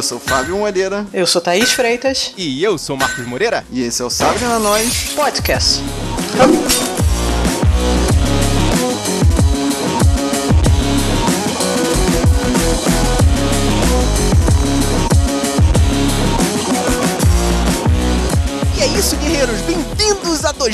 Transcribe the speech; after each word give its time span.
Eu 0.00 0.02
sou 0.02 0.18
Fábio 0.18 0.56
Moreira. 0.56 1.06
Eu 1.12 1.26
sou 1.26 1.42
Thaís 1.42 1.72
Freitas. 1.72 2.32
E 2.34 2.64
eu 2.64 2.78
sou 2.78 2.96
Marcos 2.96 3.26
Moreira. 3.26 3.66
E 3.70 3.82
esse 3.82 4.00
é 4.00 4.04
o 4.06 4.08
Sabrina 4.08 4.58
Nós 4.58 5.10
Podcast. 5.14 5.82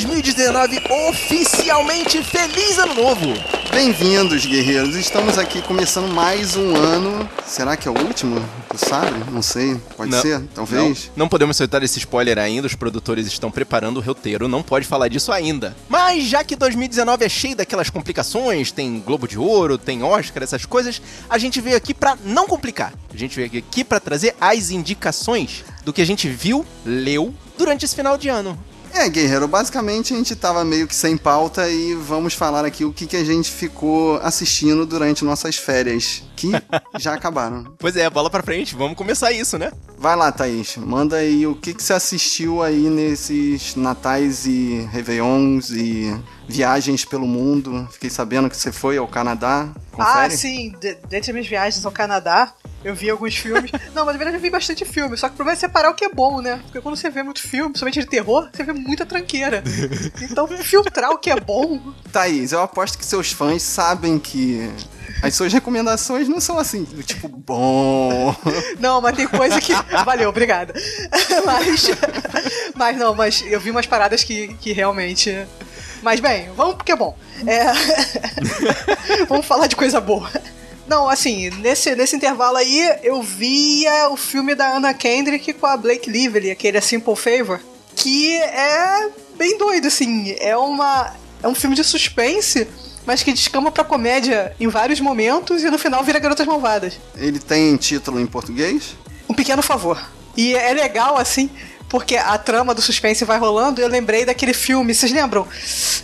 2019, 0.05 0.79
oficialmente 1.09 2.21
feliz 2.23 2.77
ano 2.77 2.93
novo. 2.93 3.33
Bem-vindos, 3.71 4.45
guerreiros. 4.45 4.95
Estamos 4.95 5.39
aqui 5.39 5.59
começando 5.63 6.07
mais 6.13 6.55
um 6.55 6.75
ano. 6.75 7.27
Será 7.47 7.75
que 7.75 7.87
é 7.87 7.91
o 7.91 7.97
último? 8.05 8.39
Tu 8.69 8.77
sabe? 8.77 9.17
Não 9.31 9.41
sei. 9.41 9.75
Pode 9.95 10.11
Não. 10.11 10.21
ser? 10.21 10.39
Talvez. 10.53 11.05
Não, 11.15 11.23
não 11.23 11.27
podemos 11.27 11.57
soltar 11.57 11.81
esse 11.81 11.97
spoiler 11.97 12.37
ainda, 12.37 12.67
os 12.67 12.75
produtores 12.75 13.25
estão 13.25 13.49
preparando 13.49 13.97
o 13.97 13.99
roteiro, 13.99 14.47
não 14.47 14.61
pode 14.61 14.85
falar 14.85 15.07
disso 15.07 15.31
ainda. 15.31 15.75
Mas 15.89 16.25
já 16.25 16.43
que 16.43 16.55
2019 16.55 17.25
é 17.25 17.29
cheio 17.29 17.55
daquelas 17.55 17.89
complicações, 17.89 18.71
tem 18.71 18.99
Globo 18.99 19.27
de 19.27 19.39
Ouro, 19.39 19.79
tem 19.79 20.03
Oscar, 20.03 20.43
essas 20.43 20.63
coisas, 20.63 21.01
a 21.27 21.39
gente 21.39 21.59
veio 21.59 21.75
aqui 21.75 21.95
pra 21.95 22.15
não 22.23 22.45
complicar. 22.45 22.93
A 23.11 23.17
gente 23.17 23.35
veio 23.35 23.47
aqui 23.47 23.83
pra 23.83 23.99
trazer 23.99 24.35
as 24.39 24.69
indicações 24.69 25.65
do 25.83 25.91
que 25.91 26.03
a 26.03 26.05
gente 26.05 26.29
viu, 26.29 26.63
leu 26.85 27.33
durante 27.57 27.83
esse 27.83 27.95
final 27.95 28.15
de 28.15 28.29
ano. 28.29 28.57
É, 28.93 29.09
guerreiro, 29.09 29.47
basicamente 29.47 30.13
a 30.13 30.17
gente 30.17 30.35
tava 30.35 30.63
meio 30.63 30.87
que 30.87 30.95
sem 30.95 31.17
pauta 31.17 31.69
e 31.69 31.93
vamos 31.93 32.33
falar 32.33 32.65
aqui 32.65 32.83
o 32.83 32.91
que, 32.91 33.05
que 33.05 33.15
a 33.15 33.23
gente 33.23 33.49
ficou 33.51 34.17
assistindo 34.17 34.85
durante 34.85 35.23
nossas 35.23 35.55
férias, 35.55 36.23
que 36.37 36.51
já 36.97 37.13
acabaram. 37.13 37.65
Pois 37.77 37.97
é, 37.97 38.09
bola 38.09 38.29
pra 38.29 38.43
frente, 38.43 38.75
vamos 38.75 38.95
começar 38.95 39.31
isso, 39.31 39.57
né? 39.57 39.71
Vai 39.97 40.15
lá, 40.15 40.31
Thaís, 40.31 40.77
manda 40.77 41.17
aí 41.17 41.45
o 41.47 41.55
que, 41.55 41.73
que 41.73 41.83
você 41.83 41.93
assistiu 41.93 42.61
aí 42.61 42.89
nesses 42.89 43.75
natais 43.75 44.45
e 44.45 44.87
réveillons 44.91 45.71
e 45.71 46.15
viagens 46.47 47.03
pelo 47.03 47.27
mundo. 47.27 47.87
Fiquei 47.91 48.09
sabendo 48.09 48.49
que 48.49 48.55
você 48.55 48.71
foi 48.71 48.97
ao 48.97 49.07
Canadá. 49.07 49.69
Confere? 49.91 50.25
Ah, 50.25 50.29
sim. 50.29 50.73
De, 50.79 50.95
dentre 51.09 51.31
as 51.31 51.33
minhas 51.33 51.47
viagens 51.47 51.83
ao 51.83 51.91
Canadá, 51.91 52.53
eu 52.83 52.93
vi 52.93 53.09
alguns 53.09 53.35
filmes. 53.35 53.71
Não, 53.93 54.05
mas 54.05 54.13
na 54.13 54.17
verdade 54.17 54.37
eu 54.37 54.41
vi 54.41 54.49
bastante 54.49 54.85
filme. 54.85 55.17
Só 55.17 55.27
que 55.27 55.33
o 55.33 55.37
problema 55.37 55.57
é 55.57 55.59
separar 55.59 55.89
o 55.89 55.95
que 55.95 56.05
é 56.05 56.09
bom, 56.09 56.41
né? 56.41 56.59
Porque 56.63 56.79
quando 56.79 56.95
você 56.95 57.09
vê 57.09 57.23
muito 57.23 57.41
filme, 57.41 57.71
principalmente 57.71 57.99
de 57.99 58.05
terror, 58.05 58.49
você 58.53 58.63
vê 58.63 58.73
muita 58.73 59.05
tranqueira. 59.05 59.63
Então, 60.21 60.47
filtrar 60.47 61.11
o 61.11 61.17
que 61.17 61.29
é 61.29 61.39
bom. 61.39 61.79
Thaís, 62.11 62.51
eu 62.51 62.61
aposto 62.61 62.97
que 62.97 63.05
seus 63.05 63.31
fãs 63.31 63.61
sabem 63.63 64.19
que 64.19 64.69
as 65.21 65.33
suas 65.33 65.51
recomendações 65.51 66.27
não 66.27 66.39
são 66.39 66.57
assim, 66.57 66.85
tipo, 67.05 67.27
bom. 67.27 68.35
Não, 68.79 69.01
mas 69.01 69.15
tem 69.15 69.27
coisa 69.27 69.59
que. 69.59 69.73
Valeu, 70.05 70.29
obrigada. 70.29 70.73
Mas. 71.45 71.87
Mas 72.75 72.97
não, 72.97 73.15
mas 73.15 73.43
eu 73.47 73.59
vi 73.59 73.71
umas 73.71 73.87
paradas 73.87 74.23
que, 74.23 74.49
que 74.55 74.71
realmente. 74.71 75.47
Mas 76.01 76.19
bem, 76.19 76.49
vamos 76.55 76.75
porque 76.75 76.91
é 76.91 76.95
bom. 76.95 77.17
É... 77.45 77.65
vamos 79.27 79.45
falar 79.45 79.67
de 79.67 79.75
coisa 79.75 79.99
boa. 79.99 80.29
Não, 80.87 81.09
assim, 81.09 81.49
nesse, 81.49 81.95
nesse 81.95 82.15
intervalo 82.15 82.55
aí 82.57 82.79
eu 83.03 83.21
via 83.21 84.09
o 84.09 84.15
filme 84.15 84.55
da 84.55 84.77
Anna 84.77 84.93
Kendrick 84.93 85.53
com 85.53 85.65
a 85.65 85.75
Blake 85.75 86.09
Lively, 86.09 86.49
aquele 86.49 86.77
A 86.77 86.81
Simple 86.81 87.15
Favor, 87.15 87.59
que 87.95 88.37
é 88.37 89.09
bem 89.37 89.57
doido, 89.57 89.87
assim. 89.87 90.35
É 90.39 90.55
uma. 90.55 91.13
É 91.41 91.47
um 91.47 91.55
filme 91.55 91.75
de 91.75 91.83
suspense, 91.83 92.67
mas 93.07 93.23
que 93.23 93.33
descama 93.33 93.71
pra 93.71 93.83
comédia 93.83 94.53
em 94.59 94.67
vários 94.67 94.99
momentos 94.99 95.63
e 95.63 95.69
no 95.71 95.79
final 95.79 96.03
vira 96.03 96.19
Garotas 96.19 96.45
Malvadas. 96.45 96.99
Ele 97.15 97.39
tem 97.39 97.75
título 97.77 98.19
em 98.19 98.27
português? 98.27 98.95
Um 99.27 99.33
pequeno 99.33 99.63
favor. 99.63 99.99
E 100.35 100.53
é 100.53 100.71
legal, 100.73 101.17
assim, 101.17 101.49
porque 101.89 102.15
a 102.17 102.37
trama 102.37 102.75
do 102.75 102.81
suspense 102.81 103.25
vai 103.25 103.39
rolando 103.39 103.81
e 103.81 103.83
eu 103.83 103.87
lembrei 103.87 104.25
daquele 104.25 104.53
filme, 104.53 104.93
vocês 104.93 105.11
lembram? 105.11 105.47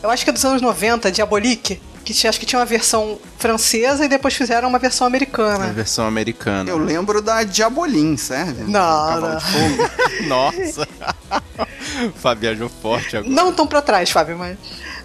Eu 0.01 0.09
acho 0.09 0.23
que 0.23 0.29
é 0.29 0.33
dos 0.33 0.44
anos 0.45 0.61
90, 0.61 1.11
Diabolique, 1.11 1.79
que 2.03 2.13
tinha- 2.13 2.29
acho 2.29 2.39
que 2.39 2.45
tinha 2.45 2.59
uma 2.59 2.66
versão 2.66 3.19
francesa 3.38 4.03
e 4.06 4.07
depois 4.07 4.33
fizeram 4.33 4.67
uma 4.67 4.79
versão 4.79 5.06
A 5.06 5.07
americana. 5.09 5.67
versão 5.73 6.06
americana. 6.07 6.69
Eu 6.69 6.77
lembro 6.77 7.22
da 7.22 7.44
Diabolim, 7.44 8.17
serve? 8.17 8.63
Não, 8.63 9.22
não. 9.22 9.38
Nossa! 10.27 10.88
Fábio 12.16 12.41
viajou 12.41 12.69
forte 12.81 13.17
agora. 13.17 13.31
Não 13.33 13.53
tão 13.53 13.67
pra 13.67 13.81
trás, 13.81 14.09
Fábio, 14.09 14.38
mas. 14.38 14.57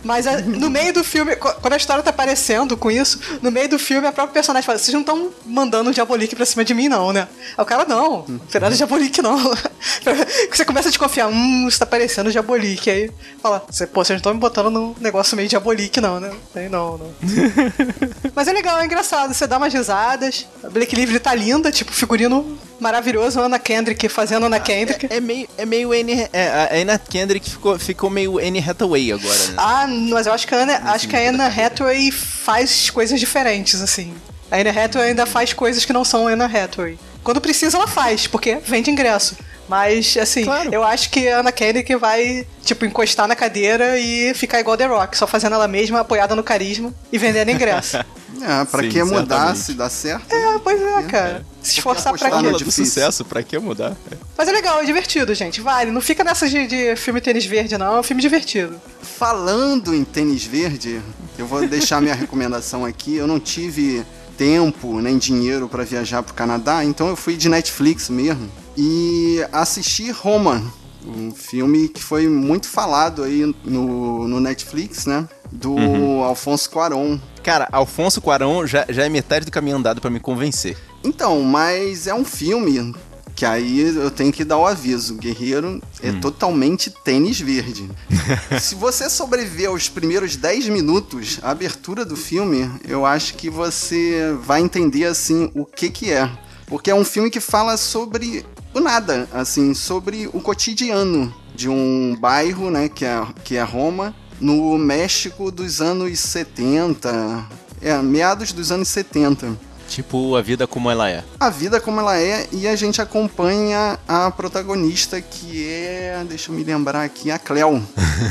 Mas 0.05 0.27
a- 0.27 0.41
no 0.41 0.71
meio 0.71 0.93
do 0.93 1.03
filme, 1.03 1.35
qu- 1.37 1.55
quando 1.61 1.73
a 1.73 1.77
história 1.77 2.03
tá 2.03 2.11
aparecendo 2.11 2.77
com 2.77 2.91
isso, 2.91 3.19
no 3.43 3.51
meio 3.51 3.69
do 3.69 3.79
filme 3.79 4.07
a 4.07 4.13
própria 4.13 4.35
personagem 4.35 4.65
fala: 4.67 4.79
vocês 4.79 4.93
não 4.95 5.01
estão 5.01 5.31
mandando 5.45 5.91
o 5.91 5.93
Diabolique 5.93 6.37
pra 6.37 6.47
cima 6.47 6.65
de 6.65 6.73
mim, 6.75 6.89
não, 6.89 7.13
né? 7.13 7.27
Aí 7.57 7.63
o 7.63 7.67
cara, 7.67 7.85
não, 7.85 8.25
não 8.29 8.71
de 8.71 8.77
Diabolique, 8.77 9.21
não. 9.23 9.39
Você 10.53 10.65
começa 10.65 10.89
a 10.89 10.91
desconfiar, 10.91 11.29
hum, 11.29 11.67
isso 11.69 11.79
tá 11.79 11.87
parecendo 11.87 12.31
Diabolique. 12.31 12.91
Aí 12.91 13.11
fala, 13.43 13.65
"Cê- 13.71 13.87
pô, 13.87 14.05
vocês 14.05 14.17
não 14.17 14.19
estão 14.19 14.35
me 14.35 14.41
botando 14.41 14.71
num 14.71 14.95
negócio 15.01 15.37
meio 15.37 15.49
Diabolique, 15.49 16.01
não, 16.01 16.19
né? 16.21 16.31
Tem 16.53 16.69
não, 16.69 16.99
não. 16.99 17.15
Mas 18.35 18.49
é 18.49 18.53
legal, 18.53 18.81
é 18.81 18.85
engraçado, 18.85 19.33
você 19.35 19.47
dá 19.47 19.57
umas 19.57 19.73
risadas. 19.73 20.47
A 20.63 20.69
Blake 20.69 20.95
Lively 20.95 21.19
tá 21.21 21.35
linda, 21.35 21.71
tipo, 21.73 21.93
figurino 21.93 22.59
maravilhoso, 22.81 23.41
Ana 23.41 23.59
Kendrick 23.59 24.09
fazendo 24.09 24.47
Ana 24.47 24.61
Kendrick. 24.61 25.07
É, 25.11 25.17
é 25.17 25.21
meio, 25.21 25.49
é 25.57 25.65
meio 25.67 25.93
Anne, 25.93 26.29
é, 26.33 26.49
a 26.49 26.81
Anna 26.83 26.99
Kendrick 26.99 27.49
ficou, 27.51 27.79
ficou 27.79 28.11
meio 28.11 28.39
Anne 28.39 28.59
Hathaway 28.67 29.13
agora, 29.13 29.39
né? 29.49 29.55
Ah, 29.57 29.87
mas 29.89 30.27
eu 30.27 30.33
acho 30.33 30.47
que 30.47 30.55
a 30.55 30.59
Anna, 30.63 30.81
acho 30.93 31.09
que 31.09 31.17
a 31.17 31.29
Anna 31.29 31.47
Hathaway 31.47 32.11
faz 32.11 32.91
coisas 32.91 33.19
diferentes, 33.21 33.81
assim. 33.83 34.15
A 34.51 34.57
Anna 34.57 34.71
Hathaway 34.71 35.09
ainda 35.11 35.27
faz 35.27 35.53
coisas 35.53 35.85
que 35.85 35.93
não 35.93 36.05
são 36.05 36.27
Anna 36.27 36.47
Hathaway. 36.47 36.99
Quando 37.23 37.41
precisa, 37.41 37.77
ela 37.77 37.87
faz, 37.87 38.27
porque 38.27 38.57
vende 38.65 38.91
ingresso. 38.91 39.37
Mas, 39.69 40.17
assim, 40.17 40.45
Claro. 40.45 40.71
eu 40.73 40.83
acho 40.83 41.11
que 41.11 41.29
a 41.29 41.41
Anna 41.41 41.53
Kendrick 41.53 41.95
vai, 41.97 42.47
tipo, 42.65 42.87
encostar 42.87 43.29
na 43.29 43.37
cadeira 43.37 43.99
e 43.99 44.33
ficar 44.33 44.61
igual 44.61 44.79
The 44.79 44.87
Rock, 44.87 45.15
só 45.19 45.27
fazendo 45.27 45.55
ela 45.57 45.69
mesma, 45.69 46.01
apoiada 46.01 46.35
no 46.35 46.43
carisma 46.43 46.95
e 47.13 47.19
vendendo 47.19 47.51
ingresso. 47.51 47.99
É, 48.43 48.65
pra 48.65 48.83
Sim, 48.83 48.89
que 48.91 49.03
mudar 49.03 49.37
certamente. 49.37 49.59
se 49.59 49.75
dá 49.75 49.89
certo? 49.89 50.33
é, 50.33 50.59
pois 50.59 50.81
é, 50.81 51.03
cara. 51.05 51.47
Se 51.63 51.73
esforçar 51.73 52.13
pra 52.13 52.29
apostar 52.29 52.45
quê? 52.45 52.51
do 52.51 52.59
difícil. 52.59 52.85
sucesso, 52.85 53.25
pra 53.25 53.43
que 53.43 53.59
mudar? 53.59 53.97
É. 54.11 54.17
Mas 54.37 54.49
é 54.49 54.53
legal, 54.53 54.81
é 54.81 54.85
divertido, 54.85 55.35
gente. 55.35 55.61
Vale. 55.61 55.91
Não 55.91 56.01
fica 56.01 56.23
nessa 56.23 56.49
de, 56.49 56.67
de 56.67 56.97
filme 56.97 57.21
tênis 57.21 57.47
verde, 57.47 57.77
não. 57.79 57.97
É 57.97 58.01
um 58.01 58.03
filme 58.03 58.23
divertido. 58.23 58.81
Falando 59.03 59.95
em 59.95 60.05
tênis 60.05 60.45
verde, 60.45 61.01
eu 61.39 61.47
vou 61.47 61.67
deixar 61.67 62.01
minha 62.01 62.15
recomendação 62.17 62.85
aqui. 62.85 63.17
Eu 63.17 63.27
não 63.27 63.41
tive 63.41 64.05
tempo 64.37 65.01
nem 65.01 65.19
dinheiro 65.19 65.69
pra 65.69 65.83
viajar 65.83 66.23
pro 66.23 66.33
Canadá, 66.33 66.85
então 66.85 67.09
eu 67.09 67.17
fui 67.17 67.37
de 67.37 67.49
Netflix 67.49 68.09
mesmo 68.09 68.49
e 68.77 69.45
assisti 69.53 70.13
Roma, 70.13 70.63
um 71.05 71.33
filme 71.33 71.89
que 71.89 72.01
foi 72.01 72.29
muito 72.29 72.69
falado 72.69 73.25
aí 73.25 73.53
no, 73.65 74.29
no 74.29 74.39
Netflix, 74.39 75.07
né? 75.07 75.29
Do 75.51 75.77
Alfonso 76.23 76.71
Cuarón. 76.71 77.19
Cara, 77.49 77.67
Alfonso 77.73 78.21
Cuarón 78.21 78.67
já, 78.67 78.85
já 78.91 79.07
é 79.07 79.09
metade 79.09 79.47
do 79.47 79.51
caminho 79.51 79.79
andado 79.79 80.03
pra 80.03 80.11
me 80.11 80.21
convencer. 80.21 80.77
Então, 81.03 81.41
mas 81.41 82.07
é 82.07 82.13
um 82.13 82.23
filme 82.23 82.95
que 83.35 83.47
aí 83.47 83.81
eu 83.97 84.11
tenho 84.11 84.31
que 84.31 84.45
dar 84.45 84.59
o 84.59 84.67
aviso. 84.67 85.15
Guerreiro 85.15 85.83
é 86.03 86.13
totalmente 86.13 86.91
tênis 86.91 87.41
verde. 87.41 87.91
Se 88.61 88.75
você 88.75 89.09
sobreviver 89.09 89.71
aos 89.71 89.89
primeiros 89.89 90.37
10 90.37 90.69
minutos, 90.69 91.39
a 91.43 91.53
abertura 91.53 92.05
do 92.05 92.17
filme, 92.17 92.71
eu 92.87 93.07
acho 93.07 93.33
que 93.33 93.49
você 93.49 94.37
vai 94.43 94.61
entender 94.61 95.07
assim 95.07 95.51
o 95.55 95.65
que 95.65 95.89
que 95.89 96.13
é. 96.13 96.31
Porque 96.67 96.91
é 96.91 96.95
um 96.95 97.03
filme 97.03 97.31
que 97.31 97.41
fala 97.41 97.79
sobre 97.79 98.45
o 98.75 98.81
nada, 98.81 99.27
assim, 99.33 99.73
sobre 99.73 100.29
o 100.35 100.41
cotidiano 100.43 101.35
de 101.55 101.67
um 101.67 102.15
bairro, 102.15 102.71
né, 102.71 102.91
que 102.91 103.07
é, 103.07 103.27
que 103.43 103.57
é 103.57 103.63
Roma, 103.63 104.15
no 104.41 104.77
México 104.79 105.51
dos 105.51 105.81
anos 105.81 106.19
70, 106.19 107.47
é, 107.81 107.97
meados 107.99 108.53
dos 108.53 108.71
anos 108.73 108.89
70 108.89 109.69
Tipo, 109.89 110.37
a 110.37 110.43
vida 110.43 110.67
como 110.67 110.91
ela 110.91 111.09
é. 111.09 111.25
a 111.41 111.49
vida 111.49 111.81
como 111.81 111.99
ela 111.99 112.19
é 112.19 112.47
e 112.53 112.69
a 112.69 112.77
gente 112.77 113.01
acompanha 113.01 113.99
a 114.07 114.31
protagonista 114.31 115.19
que 115.19 115.67
é, 115.67 116.23
deixa 116.29 116.51
eu 116.51 116.55
me 116.55 116.63
lembrar 116.63 117.03
aqui, 117.05 117.31
a 117.31 117.39
Cleo, 117.39 117.83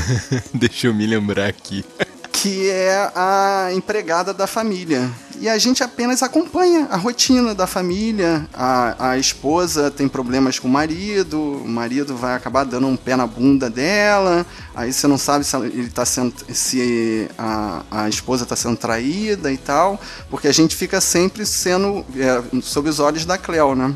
Deixa 0.54 0.86
eu 0.88 0.94
me 0.94 1.08
lembrar 1.08 1.48
aqui. 1.48 1.84
que 2.32 2.70
é 2.70 3.12
a 3.16 3.70
empregada 3.74 4.34
da 4.36 4.46
família. 4.46 5.10
E 5.40 5.48
a 5.48 5.58
gente 5.58 5.84
apenas 5.84 6.24
acompanha 6.24 6.88
a 6.90 6.98
rotina 6.98 7.54
da 7.54 7.68
família. 7.68 8.48
A, 8.54 9.12
a 9.12 9.18
esposa 9.18 9.92
tem 9.92 10.08
problemas 10.08 10.58
com 10.58 10.68
o 10.68 10.72
marido, 10.72 11.40
o 11.40 11.68
marido 11.68 12.16
vai 12.16 12.36
acabar 12.36 12.64
dando 12.64 12.88
um 12.88 12.96
pé 12.96 13.16
na 13.16 13.28
bunda 13.28 13.70
dela. 13.70 14.46
Aí 14.74 14.92
você 14.92 15.06
não 15.06 15.18
sabe 15.18 15.46
se 15.46 15.56
ele 15.56 15.90
tá 15.90 16.06
sendo, 16.06 16.34
se 16.52 17.30
a, 17.38 17.84
a 17.92 18.10
esposa 18.10 18.44
está 18.44 18.56
sendo 18.56 18.78
traída 18.78 19.52
e 19.52 19.58
tal, 19.58 20.00
porque 20.30 20.48
a 20.48 20.54
gente 20.54 20.76
fica 20.76 21.00
sempre 21.00 21.46
sendo 21.46 22.04
é, 22.16 22.62
sob 22.62 22.90
os 22.90 23.00
olhos 23.00 23.26
da 23.26 23.38
Cleo, 23.38 23.76
né? 23.76 23.94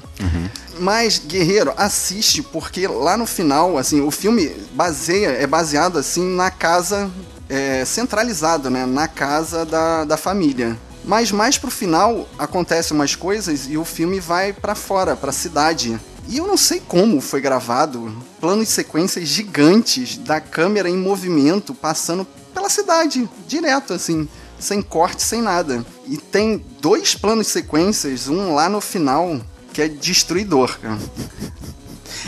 Mas, 0.79 1.19
Guerreiro, 1.19 1.73
assiste, 1.77 2.41
porque 2.41 2.87
lá 2.87 3.17
no 3.17 3.25
final, 3.25 3.77
assim, 3.77 4.01
o 4.01 4.09
filme 4.09 4.51
baseia, 4.73 5.29
é 5.29 5.45
baseado, 5.45 5.97
assim, 5.97 6.35
na 6.35 6.49
casa, 6.49 7.09
é, 7.49 7.83
centralizado, 7.85 8.69
né? 8.69 8.85
Na 8.85 9.07
casa 9.07 9.65
da, 9.65 10.05
da 10.05 10.17
família. 10.17 10.77
Mas 11.03 11.31
mais 11.31 11.57
pro 11.57 11.71
final 11.71 12.27
acontecem 12.37 12.95
umas 12.95 13.15
coisas 13.15 13.67
e 13.67 13.77
o 13.77 13.85
filme 13.85 14.19
vai 14.19 14.53
para 14.53 14.75
fora, 14.75 15.15
pra 15.15 15.31
cidade. 15.31 15.99
E 16.27 16.37
eu 16.37 16.47
não 16.47 16.57
sei 16.57 16.79
como 16.79 17.19
foi 17.19 17.41
gravado. 17.41 18.15
Planos 18.39 18.69
e 18.69 18.71
sequências 18.71 19.27
gigantes 19.27 20.17
da 20.17 20.39
câmera 20.39 20.89
em 20.89 20.97
movimento 20.97 21.73
passando 21.73 22.25
pela 22.53 22.69
cidade, 22.69 23.27
direto 23.47 23.93
assim, 23.93 24.27
sem 24.59 24.81
corte, 24.81 25.23
sem 25.23 25.41
nada. 25.41 25.85
E 26.07 26.17
tem 26.17 26.63
dois 26.79 27.15
planos 27.15 27.47
e 27.47 27.51
sequências, 27.51 28.27
um 28.27 28.53
lá 28.53 28.69
no 28.69 28.81
final 28.81 29.39
que 29.73 29.81
é 29.81 29.87
destruidor. 29.87 30.77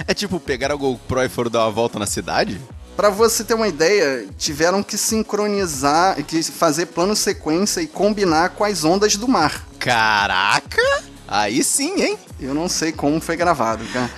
É 0.07 0.13
tipo 0.13 0.39
pegar 0.39 0.71
a 0.71 0.75
GoPro 0.75 1.21
e 1.21 1.29
foram 1.29 1.51
dar 1.51 1.65
uma 1.65 1.71
volta 1.71 1.99
na 1.99 2.07
cidade? 2.07 2.59
Pra 2.95 3.09
você 3.09 3.43
ter 3.43 3.55
uma 3.55 3.67
ideia, 3.67 4.27
tiveram 4.37 4.83
que 4.83 4.97
sincronizar, 4.97 6.23
que 6.23 6.43
fazer 6.43 6.87
plano 6.87 7.15
sequência 7.15 7.81
e 7.81 7.87
combinar 7.87 8.49
com 8.49 8.63
as 8.63 8.83
ondas 8.83 9.15
do 9.15 9.27
mar. 9.27 9.65
Caraca! 9.79 11.03
Aí 11.27 11.63
sim, 11.63 12.01
hein? 12.01 12.17
Eu 12.39 12.53
não 12.53 12.69
sei 12.69 12.91
como 12.91 13.19
foi 13.19 13.35
gravado, 13.35 13.83
cara. 13.85 14.09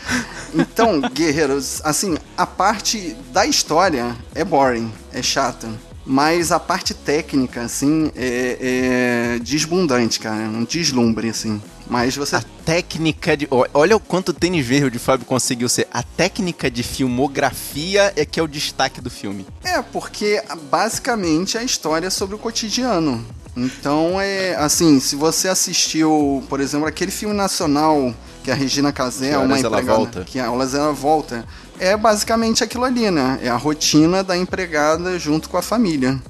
Então, 0.53 0.99
guerreiros, 1.13 1.79
assim, 1.83 2.17
a 2.35 2.45
parte 2.45 3.15
da 3.31 3.45
história 3.45 4.15
é 4.33 4.43
boring, 4.43 4.91
é 5.13 5.21
chata. 5.21 5.69
Mas 6.05 6.51
a 6.51 6.59
parte 6.59 6.93
técnica, 6.93 7.61
assim, 7.61 8.11
é, 8.15 9.37
é 9.37 9.39
desbundante, 9.39 10.19
cara. 10.19 10.43
Um 10.43 10.63
deslumbre, 10.63 11.29
assim. 11.29 11.61
Mas 11.87 12.15
você. 12.15 12.37
A 12.37 12.43
técnica 12.65 13.37
de. 13.37 13.47
Olha 13.73 13.95
o 13.95 13.99
quanto 13.99 14.29
o 14.29 14.33
tênis 14.33 14.65
verde 14.65 14.97
o 14.97 14.99
Fábio 14.99 15.25
conseguiu 15.25 15.69
ser. 15.69 15.87
A 15.91 16.01
técnica 16.01 16.69
de 16.69 16.83
filmografia 16.83 18.11
é 18.15 18.25
que 18.25 18.39
é 18.39 18.43
o 18.43 18.47
destaque 18.47 19.01
do 19.01 19.09
filme. 19.09 19.45
É, 19.63 19.81
porque 19.81 20.41
basicamente 20.69 21.57
a 21.57 21.63
história 21.63 22.07
é 22.07 22.09
sobre 22.09 22.35
o 22.35 22.39
cotidiano. 22.39 23.25
Então 23.55 24.19
é 24.19 24.55
assim, 24.55 24.99
se 24.99 25.15
você 25.15 25.47
assistiu, 25.47 26.43
por 26.49 26.59
exemplo, 26.59 26.87
aquele 26.87 27.11
filme 27.11 27.33
nacional 27.33 28.13
que 28.43 28.51
a 28.51 28.55
Regina 28.55 28.91
Casé 28.91 29.31
é 29.31 29.37
uma 29.37 29.57
empregada, 29.57 29.81
ela 29.81 29.97
volta. 29.97 30.23
que 30.23 30.39
a 30.39 30.51
Horas 30.51 30.73
ela 30.73 30.91
volta, 30.91 31.45
é 31.79 31.95
basicamente 31.95 32.63
aquilo 32.63 32.83
ali, 32.83 33.09
né? 33.09 33.39
É 33.41 33.49
a 33.49 33.55
rotina 33.55 34.23
da 34.23 34.35
empregada 34.35 35.17
junto 35.17 35.49
com 35.49 35.57
a 35.57 35.61
família. 35.61 36.21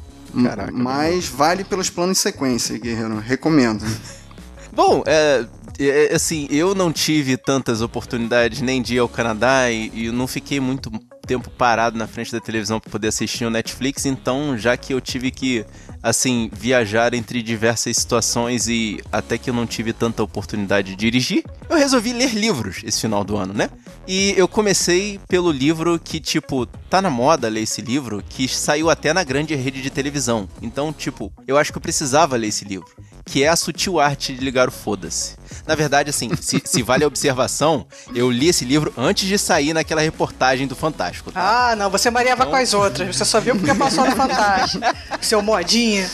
Caraca, 0.43 0.71
Mas 0.71 1.27
vale 1.27 1.63
pelos 1.63 1.89
planos 1.89 2.17
de 2.17 2.23
sequência, 2.23 2.77
guerreiro. 2.77 3.17
Recomendo. 3.19 3.83
Bom, 4.75 5.03
é, 5.07 5.45
é, 5.79 6.13
assim, 6.13 6.47
eu 6.49 6.75
não 6.75 6.91
tive 6.91 7.37
tantas 7.37 7.81
oportunidades 7.81 8.61
nem 8.61 8.81
de 8.81 8.95
ir 8.95 8.99
ao 8.99 9.07
Canadá 9.07 9.71
e, 9.71 9.89
e 9.93 10.11
não 10.11 10.27
fiquei 10.27 10.59
muito 10.59 10.91
tempo 11.25 11.49
parado 11.49 11.97
na 11.97 12.05
frente 12.05 12.31
da 12.31 12.39
televisão 12.39 12.79
para 12.79 12.91
poder 12.91 13.07
assistir 13.07 13.45
o 13.45 13.49
Netflix, 13.49 14.05
então 14.05 14.55
já 14.57 14.77
que 14.77 14.93
eu 14.93 15.01
tive 15.01 15.31
que 15.31 15.65
assim 16.03 16.51
viajar 16.53 17.15
entre 17.15 17.41
diversas 17.41 17.97
situações 17.97 18.67
e 18.67 19.01
até 19.11 19.37
que 19.37 19.49
eu 19.49 19.53
não 19.53 19.65
tive 19.65 19.91
tanta 19.91 20.21
oportunidade 20.21 20.89
de 20.89 20.95
dirigir, 20.95 21.43
eu 21.67 21.77
resolvi 21.77 22.13
ler 22.13 22.35
livros 22.35 22.81
esse 22.83 23.01
final 23.01 23.23
do 23.23 23.37
ano, 23.37 23.53
né? 23.53 23.69
E 24.07 24.35
eu 24.37 24.47
comecei 24.47 25.19
pelo 25.27 25.51
livro 25.51 25.97
que 25.97 26.19
tipo 26.19 26.67
tá 26.89 27.01
na 27.01 27.09
moda 27.09 27.47
ler 27.47 27.61
esse 27.61 27.81
livro, 27.81 28.23
que 28.29 28.47
saiu 28.47 28.89
até 28.89 29.13
na 29.13 29.23
grande 29.23 29.55
rede 29.55 29.81
de 29.81 29.89
televisão. 29.89 30.47
Então, 30.61 30.93
tipo, 30.93 31.33
eu 31.47 31.57
acho 31.57 31.71
que 31.71 31.77
eu 31.77 31.81
precisava 31.81 32.35
ler 32.35 32.49
esse 32.49 32.65
livro 32.65 32.85
que 33.25 33.43
é 33.43 33.49
a 33.49 33.55
sutil 33.55 33.99
arte 33.99 34.33
de 34.33 34.45
ligar 34.45 34.69
o 34.69 34.71
foda-se. 34.71 35.35
Na 35.65 35.73
verdade, 35.73 36.11
assim, 36.11 36.29
se, 36.39 36.61
se, 36.63 36.83
vale 36.83 37.03
a 37.03 37.07
observação, 37.07 37.87
eu 38.13 38.29
li 38.29 38.47
esse 38.47 38.63
livro 38.63 38.93
antes 38.95 39.27
de 39.27 39.37
sair 39.37 39.73
naquela 39.73 40.01
reportagem 40.01 40.67
do 40.67 40.75
Fantástico. 40.75 41.31
Tá? 41.31 41.71
Ah, 41.71 41.75
não, 41.75 41.89
você 41.89 42.11
mareava 42.11 42.43
então... 42.43 42.51
com 42.51 42.57
as 42.61 42.73
outras, 42.73 43.15
você 43.15 43.25
só 43.25 43.39
viu 43.39 43.55
porque 43.55 43.73
passou 43.73 44.05
no 44.05 44.13
Fantástico. 44.15 44.85
Seu 45.19 45.41
modinha. 45.41 46.09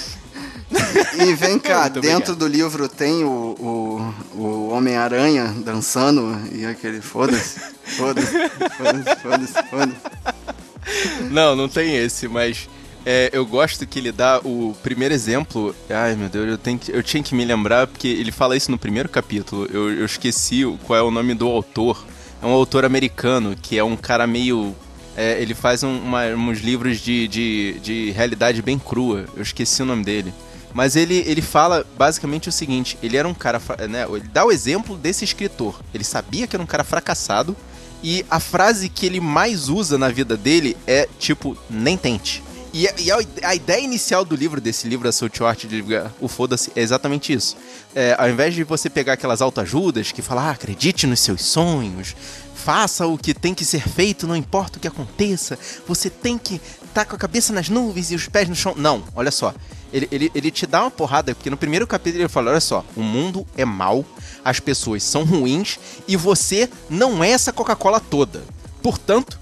E 1.20 1.34
vem 1.34 1.60
cá, 1.60 1.90
dentro 1.90 2.34
do 2.34 2.48
livro 2.48 2.88
tem 2.88 3.26
o, 3.26 3.30
o, 3.60 4.40
o 4.40 4.70
Homem-Aranha 4.70 5.54
dançando 5.58 6.50
e 6.50 6.66
aquele 6.66 7.02
foda-se, 7.02 7.60
foda-se, 7.84 8.32
foda-se, 8.78 9.16
foda-se, 9.22 9.54
foda-se. 9.70 11.30
Não, 11.30 11.58
não 11.58 11.68
tem 11.68 11.98
esse, 11.98 12.30
mas 12.30 12.70
é, 13.06 13.30
eu 13.34 13.46
gosto 13.46 13.86
que 13.88 13.98
ele 13.98 14.12
dá 14.12 14.40
o 14.44 14.76
primeiro 14.84 15.14
exemplo. 15.14 15.76
Ai 15.90 16.16
meu 16.16 16.30
Deus, 16.30 16.48
eu, 16.48 16.58
tenho 16.58 16.78
que, 16.78 16.92
eu 16.92 17.02
tinha 17.02 17.24
que 17.24 17.34
me 17.34 17.44
lembrar, 17.44 17.88
porque 17.88 18.08
ele 18.08 18.32
fala 18.32 18.56
isso 18.56 18.70
no 18.70 18.78
primeiro 18.78 19.10
capítulo. 19.10 19.68
Eu, 19.72 19.92
eu 19.92 20.06
esqueci 20.06 20.64
qual 20.86 21.00
é 21.00 21.02
o 21.02 21.12
nome 21.12 21.34
do 21.34 21.48
autor. 21.48 22.06
É 22.42 22.46
um 22.46 22.52
autor 22.52 22.86
americano 22.86 23.56
que 23.60 23.78
é 23.78 23.84
um 23.84 23.98
cara 23.98 24.28
meio. 24.28 24.76
É, 25.16 25.42
ele 25.42 25.54
faz 25.54 25.84
um, 25.84 25.98
uma, 25.98 26.26
uns 26.28 26.60
livros 26.60 27.00
de, 27.00 27.28
de, 27.28 27.80
de 27.82 28.12
realidade 28.12 28.62
bem 28.62 28.78
crua. 28.78 29.26
Eu 29.36 29.42
esqueci 29.42 29.82
o 29.82 29.86
nome 29.86 30.04
dele. 30.04 30.34
Mas 30.74 30.96
ele, 30.96 31.24
ele 31.28 31.42
fala 31.42 31.86
basicamente 31.98 32.50
o 32.50 32.52
seguinte: 32.52 32.98
ele 33.02 33.18
era 33.18 33.28
um 33.28 33.34
cara. 33.34 33.60
Né, 33.90 34.06
ele 34.10 34.30
dá 34.32 34.46
o 34.46 34.52
exemplo 34.52 34.96
desse 34.96 35.26
escritor. 35.26 35.82
Ele 35.94 36.04
sabia 36.04 36.46
que 36.46 36.56
era 36.56 36.64
um 36.64 36.68
cara 36.68 36.84
fracassado. 36.84 37.56
E 38.04 38.26
a 38.32 38.40
frase 38.40 38.90
que 38.90 39.06
ele 39.06 39.20
mais 39.20 39.70
usa 39.70 39.96
na 39.96 40.10
vida 40.10 40.36
dele 40.36 40.76
é 40.88 41.08
tipo, 41.20 41.56
nem 41.70 41.96
tente. 41.96 42.42
E, 42.74 42.88
e 42.98 43.12
a, 43.12 43.18
a, 43.44 43.56
ideia 43.56 43.82
inicial 43.82 44.24
do 44.24 44.36
livro, 44.36 44.62
desse 44.62 44.88
livro 44.88 45.04
da 45.04 45.12
Soul 45.12 45.30
Art 45.42 45.66
de 45.66 45.84
o 46.22 46.28
Foda-se, 46.28 46.72
é 46.74 46.82
exatamente 46.82 47.34
isso. 47.34 47.58
É, 47.94 48.16
ao 48.18 48.30
invés 48.30 48.54
de 48.54 48.64
você 48.64 48.90
pegar 48.90 49.14
aquelas 49.14 49.42
autoajudas 49.42 50.12
que 50.12 50.22
falam, 50.22 50.46
ah, 50.46 50.52
acredite 50.52 51.06
nos 51.06 51.20
seus 51.20 51.44
sonhos, 51.44 52.16
faça 52.56 53.06
o 53.06 53.18
que 53.18 53.34
tem 53.34 53.54
que 53.54 53.66
ser 53.66 53.82
feito, 53.82 54.26
não 54.26 54.36
importa 54.36 54.78
o 54.78 54.82
que 54.82 54.88
aconteça, 54.88 55.60
você 55.86 56.10
tem 56.10 56.38
que 56.38 56.56
estar 56.56 57.04
tá 57.04 57.06
com 57.06 57.16
a 57.16 57.20
cabeça 57.20 57.52
nas 57.52 57.68
nuvens 57.68 58.10
e 58.10 58.16
os 58.16 58.30
pés 58.30 58.48
no 58.48 58.56
chão. 58.56 58.74
Não, 58.78 59.04
olha 59.16 59.32
só. 59.32 59.54
Ele, 59.92 60.08
ele, 60.10 60.32
ele 60.34 60.50
te 60.50 60.66
dá 60.66 60.84
uma 60.84 60.92
porrada, 60.92 61.36
porque 61.36 61.50
no 61.50 61.58
primeiro 61.58 61.86
capítulo 61.86 62.22
ele 62.22 62.30
fala: 62.30 62.52
olha 62.52 62.62
só, 62.62 62.86
o 62.96 63.02
mundo 63.02 63.46
é 63.58 63.66
mau, 63.66 64.06
as 64.46 64.62
pessoas 64.62 65.04
são 65.04 65.26
ruins 65.26 65.78
e 66.08 66.16
você 66.16 66.70
não 66.90 67.22
é 67.22 67.32
essa 67.32 67.52
Coca-Cola 67.52 68.00
toda. 68.00 68.42
Portanto, 68.82 69.38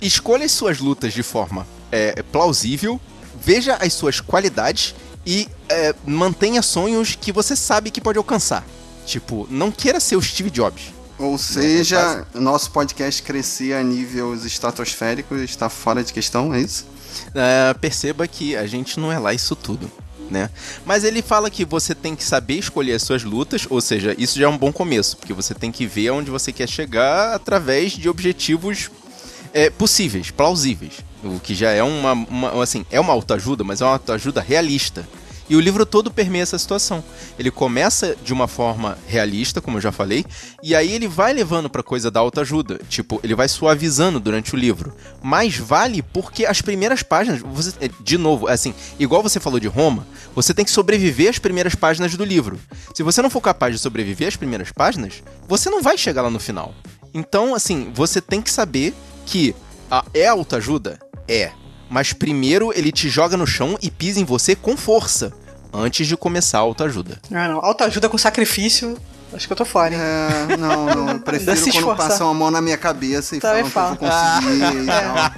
escolha 0.00 0.44
as 0.44 0.50
suas 0.50 0.80
lutas 0.80 1.12
de 1.12 1.22
forma 1.22 1.64
é, 1.92 2.22
plausível, 2.32 2.98
veja 3.40 3.76
as 3.76 3.92
suas 3.92 4.20
qualidades 4.20 4.94
e 5.24 5.48
é, 5.68 5.94
mantenha 6.06 6.62
sonhos 6.62 7.14
que 7.14 7.30
você 7.30 7.54
sabe 7.54 7.90
que 7.90 8.00
pode 8.00 8.18
alcançar. 8.18 8.64
Tipo, 9.06 9.46
não 9.50 9.70
queira 9.70 10.00
ser 10.00 10.16
o 10.16 10.22
Steve 10.22 10.50
Jobs. 10.50 10.92
Ou 11.18 11.38
seja, 11.38 12.26
é 12.34 12.40
nosso 12.40 12.70
podcast 12.70 13.22
crescer 13.22 13.74
a 13.74 13.82
níveis 13.82 14.44
estratosféricos 14.44 15.40
está 15.42 15.68
fora 15.68 16.02
de 16.02 16.12
questão, 16.12 16.52
é 16.52 16.60
isso? 16.60 16.86
É, 17.34 17.74
perceba 17.74 18.26
que 18.26 18.56
a 18.56 18.66
gente 18.66 18.98
não 18.98 19.12
é 19.12 19.18
lá 19.18 19.32
isso 19.32 19.54
tudo. 19.54 19.90
Né? 20.30 20.48
Mas 20.86 21.04
ele 21.04 21.20
fala 21.20 21.50
que 21.50 21.64
você 21.64 21.94
tem 21.94 22.16
que 22.16 22.24
saber 22.24 22.54
escolher 22.54 22.94
as 22.94 23.02
suas 23.02 23.22
lutas, 23.22 23.66
ou 23.68 23.82
seja, 23.82 24.14
isso 24.16 24.38
já 24.38 24.46
é 24.46 24.48
um 24.48 24.56
bom 24.56 24.72
começo, 24.72 25.16
porque 25.18 25.34
você 25.34 25.54
tem 25.54 25.70
que 25.70 25.86
ver 25.86 26.08
aonde 26.08 26.30
você 26.30 26.50
quer 26.50 26.68
chegar 26.68 27.34
através 27.34 27.92
de 27.92 28.08
objetivos 28.08 28.90
é, 29.52 29.68
possíveis, 29.68 30.30
plausíveis. 30.30 30.94
O 31.22 31.38
que 31.38 31.54
já 31.54 31.70
é 31.70 31.82
uma, 31.82 32.12
uma 32.12 32.62
assim, 32.62 32.84
é 32.90 32.98
uma 32.98 33.12
autoajuda, 33.12 33.62
mas 33.62 33.80
é 33.80 33.84
uma 33.84 33.92
autoajuda 33.92 34.40
realista. 34.40 35.06
E 35.48 35.56
o 35.56 35.60
livro 35.60 35.84
todo 35.84 36.10
permeia 36.10 36.42
essa 36.42 36.58
situação. 36.58 37.04
Ele 37.38 37.50
começa 37.50 38.16
de 38.24 38.32
uma 38.32 38.48
forma 38.48 38.96
realista, 39.06 39.60
como 39.60 39.76
eu 39.76 39.80
já 39.82 39.92
falei, 39.92 40.24
e 40.62 40.74
aí 40.74 40.92
ele 40.92 41.08
vai 41.08 41.32
levando 41.32 41.68
para 41.68 41.82
coisa 41.82 42.10
da 42.10 42.20
autoajuda. 42.20 42.80
Tipo, 42.88 43.20
ele 43.22 43.34
vai 43.34 43.48
suavizando 43.48 44.18
durante 44.18 44.54
o 44.54 44.58
livro. 44.58 44.96
Mas 45.22 45.56
vale 45.56 46.00
porque 46.00 46.46
as 46.46 46.62
primeiras 46.62 47.02
páginas, 47.02 47.40
você, 47.40 47.72
é, 47.80 47.90
de 48.00 48.16
novo, 48.16 48.48
assim, 48.48 48.72
igual 48.98 49.22
você 49.22 49.38
falou 49.38 49.60
de 49.60 49.66
Roma, 49.66 50.06
você 50.34 50.54
tem 50.54 50.64
que 50.64 50.70
sobreviver 50.70 51.28
às 51.28 51.38
primeiras 51.38 51.74
páginas 51.74 52.14
do 52.16 52.24
livro. 52.24 52.58
Se 52.94 53.02
você 53.02 53.20
não 53.20 53.28
for 53.28 53.40
capaz 53.40 53.74
de 53.74 53.78
sobreviver 53.78 54.28
às 54.28 54.36
primeiras 54.36 54.72
páginas, 54.72 55.22
você 55.46 55.68
não 55.68 55.82
vai 55.82 55.98
chegar 55.98 56.22
lá 56.22 56.30
no 56.30 56.40
final. 56.40 56.74
Então, 57.12 57.54
assim, 57.54 57.92
você 57.94 58.20
tem 58.22 58.40
que 58.40 58.50
saber 58.50 58.94
que 59.26 59.54
a, 59.90 60.02
é 60.14 60.28
autoajuda? 60.28 60.98
É. 61.28 61.50
Mas 61.88 62.12
primeiro 62.12 62.72
ele 62.74 62.90
te 62.90 63.08
joga 63.08 63.36
no 63.36 63.46
chão 63.46 63.78
e 63.82 63.90
pisa 63.90 64.20
em 64.20 64.24
você 64.24 64.54
com 64.56 64.76
força. 64.76 65.32
Antes 65.72 66.06
de 66.06 66.16
começar 66.16 66.58
a 66.58 66.62
autoajuda. 66.62 67.18
Ah, 67.30 67.48
não. 67.48 67.64
Autoajuda 67.64 68.08
com 68.08 68.18
sacrifício. 68.18 68.96
Acho 69.32 69.46
que 69.46 69.52
eu 69.52 69.56
tô 69.56 69.64
fora, 69.64 69.94
hein? 69.94 70.00
É, 70.00 70.56
não, 70.58 70.86
não. 70.86 71.08
Eu 71.10 71.20
prefiro 71.24 71.56
quando 71.72 71.96
passam 71.96 72.28
a 72.30 72.34
mão 72.34 72.50
na 72.50 72.60
minha 72.60 72.76
cabeça 72.76 73.34
e 73.34 73.40
tá, 73.40 73.64
falam 73.64 73.96
que. 73.96 74.04
Ah, 74.04 74.40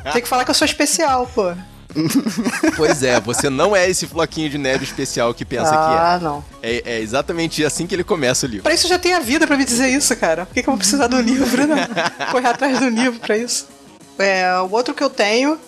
é. 0.07 0.11
Tem 0.13 0.23
que 0.23 0.29
falar 0.29 0.45
que 0.45 0.51
eu 0.51 0.55
sou 0.55 0.65
especial, 0.65 1.31
pô. 1.33 1.53
pois 2.77 3.03
é, 3.03 3.21
você 3.21 3.49
não 3.49 3.75
é 3.75 3.89
esse 3.89 4.07
floquinho 4.07 4.51
de 4.51 4.59
neve 4.59 4.85
especial 4.85 5.33
que 5.33 5.45
pensa 5.45 5.71
ah, 5.71 5.71
que 5.71 5.95
é. 5.95 5.99
Ah, 5.99 6.19
não. 6.21 6.45
É, 6.63 6.83
é, 6.85 7.01
exatamente 7.01 7.65
assim 7.65 7.87
que 7.87 7.95
ele 7.95 8.05
começa 8.05 8.47
o 8.47 8.49
livro. 8.49 8.65
Pra 8.65 8.75
isso 8.75 8.89
já 8.89 8.99
tem 8.99 9.15
a 9.15 9.21
vida 9.21 9.47
para 9.47 9.57
me 9.57 9.65
dizer 9.65 9.89
isso, 9.89 10.15
cara. 10.17 10.47
Por 10.47 10.55
que, 10.55 10.63
que 10.63 10.69
eu 10.69 10.73
vou 10.73 10.79
precisar 10.79 11.07
do 11.07 11.21
livro, 11.21 11.67
né? 11.67 11.89
Correr 12.31 12.49
atrás 12.49 12.81
do 12.81 12.89
livro 12.89 13.21
pra 13.21 13.37
isso. 13.37 13.69
É, 14.19 14.59
o 14.61 14.71
outro 14.71 14.95
que 14.95 15.03
eu 15.03 15.11
tenho, 15.11 15.59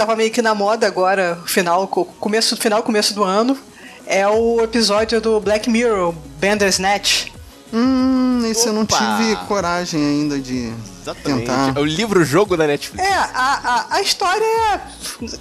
tava 0.00 0.16
meio 0.16 0.30
que 0.30 0.40
na 0.40 0.54
moda 0.54 0.86
agora, 0.86 1.38
final, 1.44 1.86
começo, 1.86 2.56
final, 2.56 2.82
começo 2.82 3.12
do 3.12 3.22
ano, 3.22 3.58
é 4.06 4.26
o 4.26 4.62
episódio 4.62 5.20
do 5.20 5.38
Black 5.40 5.68
Mirror, 5.68 6.14
Bandersnatch. 6.40 7.26
Hum, 7.70 8.40
esse 8.50 8.62
Opa. 8.62 8.70
eu 8.70 8.72
não 8.72 8.86
tive 8.86 9.36
coragem 9.46 10.02
ainda 10.02 10.38
de 10.38 10.72
Exatamente. 11.02 11.40
tentar. 11.40 11.76
É 11.76 11.78
o 11.78 11.84
livro-jogo 11.84 12.56
da 12.56 12.66
Netflix. 12.66 13.06
É, 13.06 13.12
a, 13.12 13.26
a, 13.34 13.96
a 13.96 14.00
história 14.00 14.42
é 14.42 14.80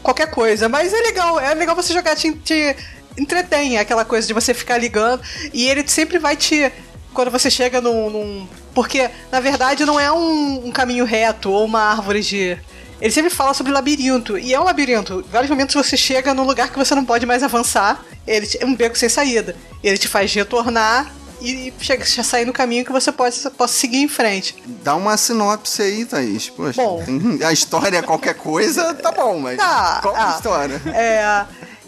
qualquer 0.04 0.30
coisa, 0.30 0.68
mas 0.68 0.94
é 0.94 1.00
legal. 1.04 1.40
É 1.40 1.54
legal 1.54 1.74
você 1.74 1.94
jogar, 1.94 2.18
te, 2.18 2.34
te 2.34 2.76
entretém, 3.18 3.78
é 3.78 3.80
aquela 3.80 4.04
coisa 4.04 4.28
de 4.28 4.34
você 4.34 4.54
ficar 4.54 4.78
ligando. 4.78 5.22
E 5.54 5.70
ele 5.70 5.88
sempre 5.88 6.20
vai 6.20 6.36
te. 6.36 6.70
Quando 7.14 7.32
você 7.32 7.50
chega 7.50 7.80
num. 7.80 8.10
num 8.10 8.48
porque, 8.76 9.10
na 9.32 9.40
verdade, 9.40 9.86
não 9.86 9.98
é 9.98 10.12
um, 10.12 10.68
um 10.68 10.72
caminho 10.72 11.06
reto 11.06 11.50
ou 11.50 11.64
uma 11.64 11.80
árvore 11.80 12.22
de. 12.22 12.58
Ele 13.02 13.12
sempre 13.12 13.30
fala 13.30 13.54
sobre 13.54 13.72
labirinto. 13.72 14.38
E 14.38 14.54
é 14.54 14.60
um 14.60 14.64
labirinto. 14.64 15.24
Em 15.28 15.32
vários 15.32 15.50
momentos 15.50 15.76
você 15.76 15.96
chega 15.96 16.34
num 16.34 16.44
lugar 16.44 16.70
que 16.70 16.78
você 16.78 16.94
não 16.94 17.06
pode 17.06 17.26
mais 17.26 17.44
avançar. 17.44 18.04
Ele 18.28 18.48
é 18.60 18.66
um 18.66 18.76
beco 18.76 18.98
sem 18.98 19.10
saída. 19.10 19.56
Ele 19.84 19.98
te 19.98 20.08
faz 20.08 20.34
retornar 20.34 21.12
e 21.42 21.74
chega, 21.80 22.06
já 22.06 22.24
sair 22.24 22.46
no 22.46 22.54
caminho 22.54 22.86
que 22.86 22.92
você 22.92 23.12
possa, 23.12 23.50
possa 23.50 23.74
seguir 23.74 24.02
em 24.02 24.08
frente. 24.08 24.56
Dá 24.84 24.96
uma 24.96 25.16
sinopse 25.16 25.82
aí, 25.82 26.06
Thaís. 26.06 26.50
Poxa, 26.50 26.82
bom, 26.82 27.02
tem, 27.04 27.40
a 27.44 27.54
história 27.54 27.98
é 27.98 28.02
qualquer 28.02 28.36
coisa, 28.36 28.94
tá 28.96 29.12
bom, 29.12 29.40
mas 29.40 29.58
tá, 29.58 30.00
qual 30.02 30.16
a 30.16 30.36
história? 30.36 30.82
É, 30.94 31.46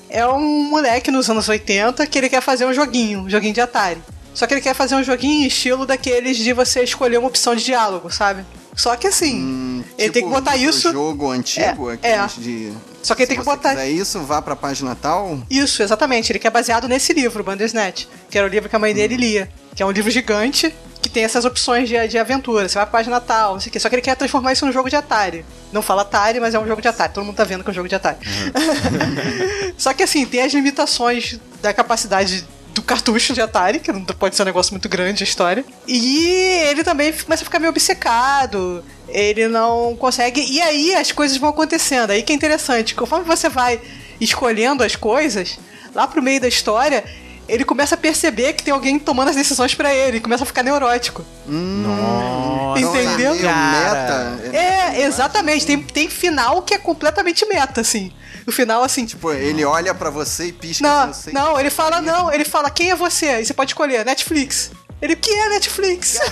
é 0.10 0.28
um 0.28 0.64
moleque 0.64 1.12
nos 1.12 1.30
anos 1.30 1.50
80 1.50 2.06
que 2.08 2.18
ele 2.18 2.30
quer 2.30 2.42
fazer 2.42 2.66
um 2.66 2.74
joguinho, 2.74 3.22
um 3.24 3.30
joguinho 3.30 3.54
de 3.54 3.62
Atari. 3.62 4.02
Só 4.34 4.48
que 4.48 4.54
ele 4.54 4.62
quer 4.62 4.74
fazer 4.74 4.96
um 4.96 5.04
joguinho 5.04 5.46
estilo 5.46 5.86
daqueles 5.86 6.38
de 6.38 6.54
você 6.54 6.84
escolher 6.84 7.18
uma 7.18 7.28
opção 7.28 7.54
de 7.54 7.66
diálogo, 7.66 8.10
sabe? 8.10 8.46
Só 8.76 8.96
que 8.96 9.08
assim, 9.08 9.36
hum, 9.36 9.84
ele 9.98 10.10
tipo 10.10 10.14
tem 10.14 10.24
que 10.24 10.30
botar 10.30 10.56
isso. 10.56 10.92
jogo 10.92 11.30
antigo, 11.30 11.92
é, 11.92 11.98
é. 12.02 12.28
de. 12.38 12.72
Só 13.04 13.16
que 13.16 13.24
ele 13.24 13.28
tem 13.28 13.38
que 13.38 13.44
botar. 13.44 13.76
Se 13.76 13.88
isso, 13.88 14.20
vá 14.22 14.42
pra 14.42 14.56
página 14.56 14.96
tal. 14.96 15.40
Isso, 15.50 15.82
exatamente. 15.84 16.32
Ele 16.32 16.40
que 16.40 16.48
é 16.48 16.50
baseado 16.50 16.88
nesse 16.88 17.14
livro, 17.14 17.44
Bandersnatch, 17.44 18.08
que 18.30 18.38
era 18.38 18.48
o 18.48 18.50
livro 18.50 18.70
que 18.70 18.76
a 18.76 18.80
mãe 18.80 18.94
dele 18.94 19.18
lia. 19.18 19.50
Que 19.76 19.82
é 19.84 19.86
um 19.86 19.92
livro 19.92 20.12
gigante 20.12 20.74
que 21.02 21.10
tem 21.10 21.24
essas 21.24 21.46
opções 21.46 21.90
de, 21.90 22.08
de 22.08 22.18
aventura. 22.18 22.70
Você 22.70 22.76
vai 22.76 22.86
pra 22.86 23.00
página 23.00 23.20
tal, 23.20 23.54
não 23.54 23.60
sei 23.60 23.70
o 23.70 23.74
quê. 23.74 23.80
Só 23.80 23.90
que 23.90 23.96
ele 23.96 24.02
quer 24.02 24.16
transformar 24.16 24.54
isso 24.54 24.66
num 24.66 24.72
jogo 24.72 24.90
de 24.90 24.96
Atari. 24.96 25.44
Não 25.72 25.82
fala 25.82 26.04
Atari, 26.04 26.40
mas 26.40 26.54
é 26.54 26.60
um 26.60 26.68
jogo 26.68 26.82
de 26.82 26.88
Atari. 26.88 27.14
Todo 27.14 27.26
mundo 27.26 27.36
tá 27.36 27.44
vendo 27.44 27.64
que 27.64 27.70
é 27.70 27.72
um 27.72 27.74
jogo 27.74 27.90
de 27.90 27.96
Atari. 27.96 28.20
Uhum. 28.20 29.74
Só 29.78 29.94
que 29.94 30.04
assim, 30.04 30.26
tem 30.26 30.42
as 30.42 30.54
limitações 30.54 31.40
da 31.62 31.74
capacidade 31.74 32.46
do 32.74 32.82
cartucho 32.82 33.34
de 33.34 33.42
Atari, 33.42 33.80
que 33.80 33.92
não 33.92 34.04
pode 34.04 34.36
ser 34.36 34.44
um 34.44 34.46
negócio 34.46 34.74
muito 34.74 34.88
grande 34.88 35.24
a 35.24 35.28
história. 35.28 35.64
E 35.88 36.26
ele 36.70 36.84
também 36.84 37.12
começa 37.12 37.44
a 37.44 37.46
ficar 37.46 37.60
meio 37.60 37.72
obcecado. 37.72 38.84
Ele 39.08 39.48
não 39.48 39.96
consegue. 39.96 40.42
E 40.42 40.62
aí 40.62 40.96
as 40.96 41.12
coisas 41.12 41.38
vão 41.38 41.50
acontecendo. 41.50 42.12
Aí 42.12 42.24
que 42.24 42.32
é 42.32 42.36
interessante. 42.36 42.96
Conforme 42.96 43.26
você 43.26 43.50
vai 43.50 43.80
escolhendo 44.20 44.84
as 44.84 44.96
coisas, 44.96 45.60
lá 45.94 46.08
pro 46.08 46.22
meio 46.22 46.40
da 46.40 46.48
história, 46.48 47.04
ele 47.52 47.66
começa 47.66 47.96
a 47.96 47.98
perceber 47.98 48.54
que 48.54 48.64
tem 48.64 48.74
alguém 48.74 48.98
tomando 48.98 49.28
as 49.28 49.36
decisões 49.36 49.76
para 49.76 49.94
ele, 49.94 50.22
começa 50.22 50.44
a 50.44 50.48
ficar 50.48 50.64
neurótico. 50.64 51.26
Hum, 51.48 51.84
Nossa, 51.84 52.82
entendeu? 52.82 53.36
Meta. 53.36 54.40
É, 54.54 55.02
exatamente. 55.02 55.66
Tem, 55.66 55.84
tem 55.84 56.10
final 56.10 56.62
que 56.62 56.74
é 56.74 56.78
completamente 56.78 57.46
meta, 57.46 57.82
assim. 57.82 58.14
O 58.48 58.54
final, 58.54 58.84
assim. 58.84 59.06
Tipo, 59.06 59.34
ele 59.34 59.66
olha 59.66 59.94
para 59.94 60.10
você 60.10 60.46
e 60.46 60.54
pisca. 60.54 60.88
Não, 60.88 61.14
você 61.14 61.32
não, 61.32 61.60
ele 61.60 61.70
fala, 61.70 62.00
não, 62.00 62.32
ele 62.32 62.46
fala, 62.46 62.70
quem 62.70 62.92
é 62.92 62.96
você? 62.96 63.28
Aí 63.28 63.46
você 63.46 63.54
pode 63.54 63.72
escolher, 63.72 64.06
Netflix. 64.06 64.72
Ele, 65.02 65.14
o 65.14 65.18
que 65.18 65.32
é 65.32 65.50
Netflix? 65.50 66.20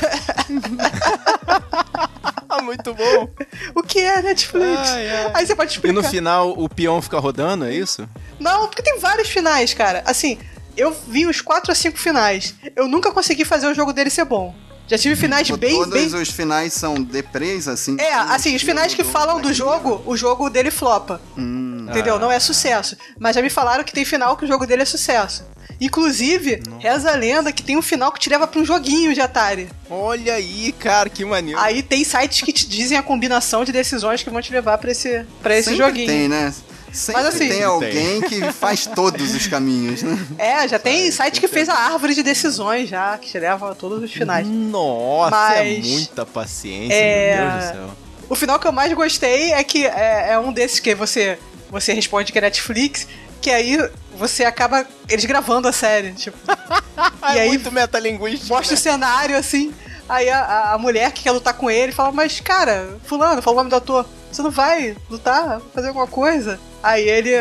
Muito 2.64 2.94
bom. 2.94 3.30
O 3.76 3.84
que 3.84 4.00
é 4.00 4.22
Netflix? 4.22 4.90
Ai, 4.90 5.10
ai. 5.10 5.32
Aí 5.34 5.46
você 5.46 5.56
pode 5.56 5.72
explicar. 5.72 5.92
E 5.92 6.02
no 6.02 6.08
final 6.08 6.52
o 6.52 6.70
peão 6.70 7.02
fica 7.02 7.20
rodando, 7.20 7.66
é 7.66 7.74
isso? 7.74 8.08
Não, 8.40 8.68
porque 8.68 8.82
tem 8.82 9.00
vários 9.00 9.30
finais, 9.30 9.74
cara. 9.74 10.04
Assim, 10.06 10.38
eu 10.80 10.96
vi 11.08 11.28
uns 11.28 11.42
4 11.42 11.72
a 11.72 11.76
5 11.76 11.98
finais. 11.98 12.56
Eu 12.76 12.88
nunca 12.88 13.12
consegui 13.12 13.46
fazer 13.46 13.68
o 13.68 13.74
jogo 13.74 13.94
dele 13.94 14.10
ser 14.10 14.26
bom. 14.26 14.56
Já 14.88 14.98
tive 14.98 15.16
finais 15.16 15.48
Todos 15.48 15.60
bem. 15.60 15.78
Todos 15.78 15.94
bem... 15.94 16.22
os 16.22 16.30
finais 16.30 16.74
são 16.74 16.96
deprês, 16.96 17.68
assim? 17.68 17.96
É, 18.00 18.12
assim, 18.12 18.56
os 18.56 18.62
finais 18.64 18.96
que 18.96 19.04
falam 19.04 19.40
do 19.40 19.54
jogo, 19.54 20.02
o 20.06 20.18
jogo 20.18 20.50
dele 20.50 20.72
flopa. 20.72 21.22
Hum, 21.38 21.86
entendeu? 21.88 22.16
Ah. 22.16 22.20
Não 22.20 22.32
é 22.32 22.40
sucesso. 22.40 22.98
Mas 23.20 23.36
já 23.36 23.42
me 23.42 23.52
falaram 23.52 23.84
que 23.84 23.94
tem 23.94 24.04
final 24.04 24.36
que 24.36 24.46
o 24.46 24.48
jogo 24.48 24.66
dele 24.66 24.82
é 24.82 24.86
sucesso. 24.86 25.46
Inclusive, 25.80 26.62
Nossa. 26.68 26.82
reza 26.82 27.12
a 27.12 27.16
lenda 27.16 27.52
que 27.52 27.62
tem 27.62 27.78
um 27.78 27.82
final 27.84 28.12
que 28.12 28.20
te 28.20 28.30
leva 28.30 28.48
pra 28.48 28.60
um 28.60 28.66
joguinho 28.66 29.14
de 29.14 29.22
Atari. 29.22 29.70
Olha 29.90 30.34
aí, 30.34 30.72
cara, 30.74 31.08
que 31.08 31.24
maneiro. 31.24 31.60
Aí 31.60 31.84
tem 31.84 32.04
sites 32.04 32.42
que 32.42 32.52
te 32.52 32.68
dizem 32.68 32.98
a 32.98 33.04
combinação 33.04 33.64
de 33.64 33.72
decisões 33.72 34.24
que 34.24 34.30
vão 34.30 34.42
te 34.42 34.52
levar 34.52 34.78
pra 34.80 34.92
esse, 34.92 35.24
pra 35.42 35.56
esse 35.56 35.70
Sempre 35.70 35.86
joguinho. 35.86 36.08
tem, 36.08 36.28
né? 36.28 36.54
Sempre 36.92 37.22
Mas, 37.22 37.36
assim, 37.36 37.50
tem 37.50 37.64
alguém 37.64 38.22
tem. 38.22 38.22
que 38.22 38.52
faz 38.52 38.86
todos 38.86 39.34
os 39.34 39.48
caminhos, 39.48 40.02
né? 40.02 40.18
É, 40.38 40.68
já 40.68 40.80
tem 40.80 41.12
site 41.12 41.40
que 41.40 41.48
fez 41.48 41.70
a 41.70 41.76
árvore 41.76 42.16
de 42.16 42.24
decisões 42.24 42.90
já, 42.90 43.18
que 43.18 43.30
te 43.30 43.40
leva 43.40 43.72
a 43.72 43.76
todos 43.76 44.04
os 44.04 44.12
finais. 44.12 44.48
Nossa, 44.48 45.56
é 45.56 45.64
Mas, 45.64 45.86
é 45.86 45.90
muita 45.90 46.26
paciência, 46.26 46.96
é... 46.96 47.38
meu 47.38 47.52
Deus 47.52 47.64
do 47.64 47.72
céu. 47.72 47.90
O 48.30 48.36
final 48.36 48.60
que 48.60 48.68
eu 48.68 48.72
mais 48.72 48.94
gostei 48.94 49.54
é 49.54 49.64
que 49.64 49.86
é, 49.86 50.32
é 50.32 50.40
um 50.40 50.54
desses 50.54 50.80
que 50.80 50.94
você, 50.94 51.40
você 51.70 51.94
responde 51.94 52.32
que 52.32 52.38
é 52.38 52.42
Netflix, 52.42 53.08
que 53.42 53.50
aí 53.50 53.78
você 54.16 54.46
acaba 54.46 54.86
eles 55.08 55.26
gravando 55.26 55.68
a 55.68 55.72
série, 55.72 56.14
tipo. 56.14 56.38
e 57.34 57.38
é 57.38 57.42
aí 57.42 57.48
muito 57.48 57.72
metalinguístico. 57.72 58.54
Mostra 58.54 58.76
né? 58.76 58.80
o 58.80 58.82
cenário 58.82 59.38
assim. 59.38 59.74
Aí 60.08 60.30
a, 60.30 60.74
a 60.74 60.78
mulher 60.78 61.12
que 61.12 61.24
quer 61.24 61.32
lutar 61.32 61.54
com 61.54 61.72
ele 61.72 61.92
fala: 61.92 62.12
Mas 62.12 62.40
cara, 62.40 62.98
Fulano, 63.04 63.42
fala 63.42 63.56
o 63.56 63.58
nome 63.60 63.70
do 63.70 63.76
ator, 63.76 64.06
você 64.32 64.42
não 64.42 64.52
vai 64.52 64.96
lutar, 65.10 65.60
fazer 65.74 65.88
alguma 65.88 66.08
coisa? 66.08 66.60
Aí 66.82 67.08
ele. 67.08 67.36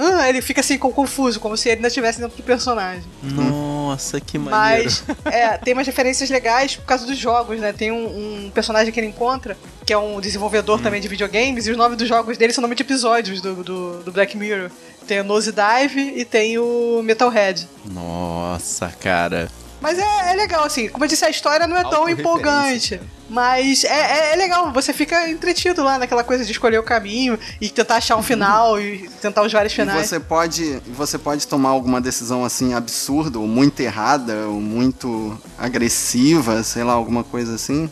Ah, 0.00 0.28
ele 0.28 0.40
fica 0.40 0.60
assim 0.60 0.78
confuso, 0.78 1.40
como 1.40 1.56
se 1.56 1.68
ele 1.68 1.76
ainda 1.76 1.88
estivesse 1.88 2.20
dentro 2.20 2.36
do 2.36 2.42
personagem. 2.44 3.02
Nossa, 3.20 4.20
que 4.20 4.38
maneiro. 4.38 4.84
Mas 4.84 5.02
é, 5.26 5.58
tem 5.58 5.74
umas 5.74 5.86
referências 5.88 6.30
legais 6.30 6.76
por 6.76 6.84
causa 6.84 7.04
dos 7.04 7.18
jogos, 7.18 7.58
né? 7.58 7.72
Tem 7.72 7.90
um, 7.90 8.46
um 8.46 8.50
personagem 8.50 8.92
que 8.92 9.00
ele 9.00 9.08
encontra, 9.08 9.56
que 9.84 9.92
é 9.92 9.98
um 9.98 10.20
desenvolvedor 10.20 10.78
hum. 10.78 10.82
também 10.82 11.00
de 11.00 11.08
videogames, 11.08 11.66
e 11.66 11.72
os 11.72 11.76
nomes 11.76 11.98
dos 11.98 12.06
jogos 12.06 12.38
dele 12.38 12.52
são 12.52 12.62
nome 12.62 12.76
de 12.76 12.82
episódios 12.84 13.40
do, 13.40 13.64
do, 13.64 14.02
do 14.04 14.12
Black 14.12 14.36
Mirror. 14.36 14.70
Tem 15.08 15.20
o 15.20 15.24
Nose 15.24 15.52
Dive 15.52 16.12
e 16.16 16.24
tem 16.24 16.58
o 16.58 17.00
Metalhead. 17.02 17.66
Nossa, 17.84 18.92
cara. 19.00 19.48
Mas 19.80 19.98
é, 19.98 20.32
é, 20.32 20.34
legal, 20.34 20.64
assim. 20.64 20.88
Como 20.88 21.04
eu 21.04 21.08
disse, 21.08 21.24
a 21.24 21.30
história 21.30 21.66
não 21.66 21.76
é 21.76 21.84
tão 21.88 22.08
empolgante. 22.08 23.00
Mas 23.28 23.84
é, 23.84 23.88
é, 23.88 24.32
é, 24.32 24.36
legal, 24.36 24.72
você 24.72 24.92
fica 24.92 25.28
entretido 25.28 25.82
lá 25.84 25.98
naquela 25.98 26.24
coisa 26.24 26.44
de 26.44 26.50
escolher 26.50 26.78
o 26.78 26.82
caminho 26.82 27.38
e 27.60 27.68
tentar 27.68 27.96
achar 27.96 28.16
um 28.16 28.22
final 28.22 28.80
e 28.80 29.08
tentar 29.20 29.42
os 29.42 29.52
vários 29.52 29.74
finais. 29.74 30.06
E 30.06 30.08
você 30.08 30.18
pode, 30.18 30.82
você 30.86 31.18
pode 31.18 31.46
tomar 31.46 31.68
alguma 31.68 32.00
decisão 32.00 32.42
assim 32.42 32.72
absurda, 32.72 33.38
ou 33.38 33.46
muito 33.46 33.80
errada, 33.80 34.46
ou 34.46 34.60
muito 34.60 35.38
agressiva, 35.58 36.62
sei 36.62 36.84
lá, 36.84 36.94
alguma 36.94 37.22
coisa 37.22 37.54
assim. 37.54 37.88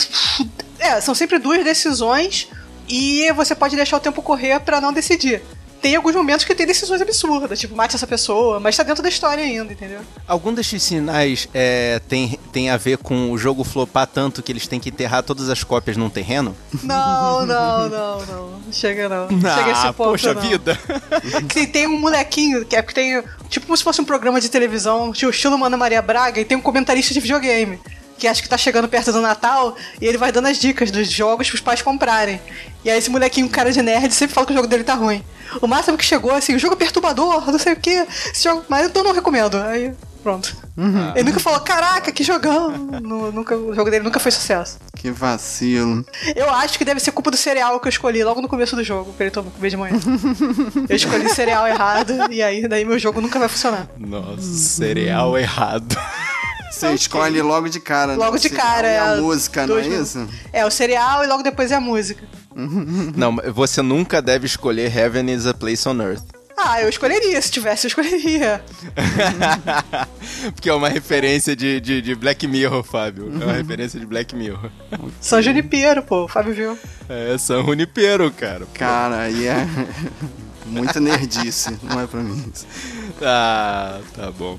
É, 0.79 1.01
são 1.01 1.15
sempre 1.15 1.39
duas 1.39 1.63
decisões 1.63 2.49
e 2.89 3.31
você 3.33 3.55
pode 3.55 3.77
deixar 3.77 3.99
o 3.99 4.01
tempo 4.01 4.23
correr 4.23 4.59
para 4.61 4.81
não 4.81 4.93
decidir 4.93 5.43
tem 5.87 5.95
alguns 5.95 6.17
momentos 6.17 6.45
que 6.45 6.53
tem 6.53 6.67
decisões 6.67 7.01
absurdas, 7.01 7.61
tipo, 7.61 7.77
mate 7.77 7.95
essa 7.95 8.09
pessoa, 8.09 8.59
mas 8.59 8.77
tá 8.77 8.83
dentro 8.83 9.05
da 9.05 9.09
história 9.09 9.45
ainda, 9.45 9.73
entendeu? 9.73 10.01
Algum 10.27 10.53
desses 10.53 10.83
sinais 10.83 11.49
é, 11.55 12.01
tem, 12.09 12.41
tem 12.53 12.71
a 12.71 12.77
ver 12.77 12.99
com 12.99 13.31
o 13.31 13.39
jogo 13.39 13.63
flopar 13.63 14.09
tanto 14.09 14.43
que 14.43 14.51
eles 14.51 14.67
têm 14.67 14.81
que 14.81 14.89
enterrar 14.89 15.23
todas 15.23 15.49
as 15.49 15.63
cópias 15.63 15.97
num 15.97 16.11
terreno? 16.11 16.57
Não, 16.83 17.47
não, 17.47 17.89
não, 17.89 18.27
não. 18.27 18.73
Chega 18.73 19.09
não. 19.09 19.29
Não 19.29 19.57
chega 19.57 19.71
esse 19.71 19.87
ponto, 19.93 20.11
poxa 20.11 20.35
não. 20.35 20.43
vida. 20.43 20.77
tem, 21.55 21.69
tem 21.69 21.87
um 21.87 22.01
molequinho 22.01 22.65
que 22.65 22.75
é 22.75 22.83
que 22.83 22.93
tem, 22.93 23.23
tipo 23.49 23.67
como 23.67 23.77
se 23.77 23.85
fosse 23.85 24.01
um 24.01 24.05
programa 24.05 24.41
de 24.41 24.49
televisão, 24.49 25.13
estilo 25.13 25.57
Mana 25.57 25.77
Maria 25.77 26.03
Braga, 26.03 26.41
e 26.41 26.45
tem 26.45 26.59
um 26.59 26.61
comentarista 26.61 27.15
de 27.15 27.21
videogame 27.21 27.79
que 28.19 28.27
acho 28.27 28.43
que 28.43 28.49
tá 28.49 28.57
chegando 28.57 28.89
perto 28.89 29.13
do 29.13 29.21
Natal, 29.21 29.77
e 30.01 30.07
ele 30.07 30.19
vai 30.19 30.33
dando 30.33 30.47
as 30.49 30.59
dicas 30.59 30.91
dos 30.91 31.11
jogos 31.11 31.49
pros 31.49 31.61
pais 31.61 31.83
comprarem. 31.83 32.41
E 32.85 32.91
aí 32.91 32.99
esse 32.99 33.11
molequinho, 33.11 33.49
cara 33.49 33.73
de 33.73 33.83
nerd, 33.83 34.13
sempre 34.13 34.35
fala 34.35 34.47
que 34.47 34.53
o 34.53 34.57
jogo 34.57 34.69
dele 34.69 34.85
tá 34.85 34.95
ruim. 34.95 35.25
O 35.61 35.67
máximo 35.67 35.97
que 35.97 36.05
chegou, 36.05 36.33
assim, 36.33 36.55
o 36.55 36.59
jogo 36.59 36.75
é 36.75 36.79
perturbador, 36.79 37.51
não 37.51 37.59
sei 37.59 37.73
o 37.73 37.77
que, 37.77 38.07
jogo, 38.35 38.65
mas 38.69 38.87
então 38.87 39.03
não 39.03 39.13
recomendo. 39.13 39.57
Aí, 39.59 39.93
pronto. 40.23 40.57
Uhum. 40.77 41.13
Ele 41.15 41.25
nunca 41.31 41.41
falou, 41.41 41.61
caraca, 41.61 42.13
que 42.13 42.23
jogão! 42.23 42.71
No, 42.71 43.33
nunca, 43.33 43.57
o 43.57 43.75
jogo 43.75 43.91
dele 43.91 44.05
nunca 44.05 44.21
foi 44.21 44.31
sucesso. 44.31 44.79
Que 44.95 45.11
vacilo. 45.11 46.05
Eu 46.35 46.51
acho 46.51 46.77
que 46.79 46.85
deve 46.85 47.01
ser 47.01 47.13
culpa 47.13 47.31
do 47.31 47.37
cereal 47.37 47.81
que 47.81 47.87
eu 47.87 47.91
escolhi 47.91 48.23
logo 48.23 48.43
no 48.43 48.49
começo 48.49 48.77
do 48.77 48.85
jogo, 48.85 49.13
pra 49.13 49.27
ele 49.27 49.35
comer 49.35 49.71
de 49.71 49.77
manhã. 49.77 49.97
eu 50.89 50.97
escolhi 50.97 51.29
cereal 51.29 51.67
errado, 51.67 52.31
e 52.31 52.43
aí 52.43 52.67
daí 52.69 52.85
meu 52.85 52.99
jogo 52.99 53.21
nunca 53.21 53.39
vai 53.39 53.49
funcionar. 53.49 53.89
Nossa, 53.99 54.43
cereal 54.43 55.39
errado. 55.39 55.97
Você 56.71 56.93
escolhe 56.95 57.41
logo 57.43 57.69
de 57.69 57.81
cara. 57.81 58.13
Né? 58.13 58.19
Logo 58.19 58.39
de 58.39 58.51
cara, 58.51 58.87
é. 58.87 58.99
a 58.99 59.17
música, 59.17 59.67
não 59.67 59.79
é 59.79 59.87
isso? 59.87 60.29
É, 60.53 60.65
o 60.65 60.71
cereal 60.71 61.25
e 61.25 61.27
logo 61.27 61.43
depois 61.43 61.71
é 61.71 61.75
a 61.75 61.81
música. 61.81 62.25
não, 63.17 63.37
você 63.53 63.83
nunca 63.83 64.23
deve 64.23 64.47
escolher 64.47 64.95
Heaven 64.95 65.31
is 65.33 65.47
a 65.47 65.55
Place 65.55 65.89
on 65.89 66.01
Earth. 66.01 66.25
Ah, 66.57 66.81
eu 66.81 66.89
escolheria. 66.89 67.41
Se 67.43 67.51
tivesse, 67.51 67.87
eu 67.87 67.89
escolheria. 67.89 68.65
Porque 70.55 70.71
é 70.71 70.73
uma 70.73 70.89
referência 70.89 71.55
de, 71.55 71.79
de, 71.81 72.01
de, 72.01 72.15
Black 72.15 72.47
Mirror, 72.47 72.83
Fábio. 72.83 73.31
É 73.41 73.45
uma 73.45 73.53
referência 73.53 74.01
de 74.01 74.07
Black 74.07 74.35
Mirror. 74.35 74.71
São 75.21 75.43
Junipero, 75.43 76.03
pô. 76.03 76.25
O 76.25 76.29
Fábio 76.29 76.55
viu. 76.55 76.79
É, 77.11 77.37
São 77.37 77.63
Junipero, 77.63 78.31
cara. 78.31 78.61
Pô. 78.61 78.73
Cara, 78.73 79.21
aí 79.21 79.47
é... 79.47 79.67
Muita 80.65 80.99
nerdice. 80.99 81.79
Não 81.83 82.01
é 82.01 82.07
pra 82.07 82.21
mim. 82.21 82.53
Ah, 83.23 84.01
tá 84.17 84.31
bom. 84.33 84.59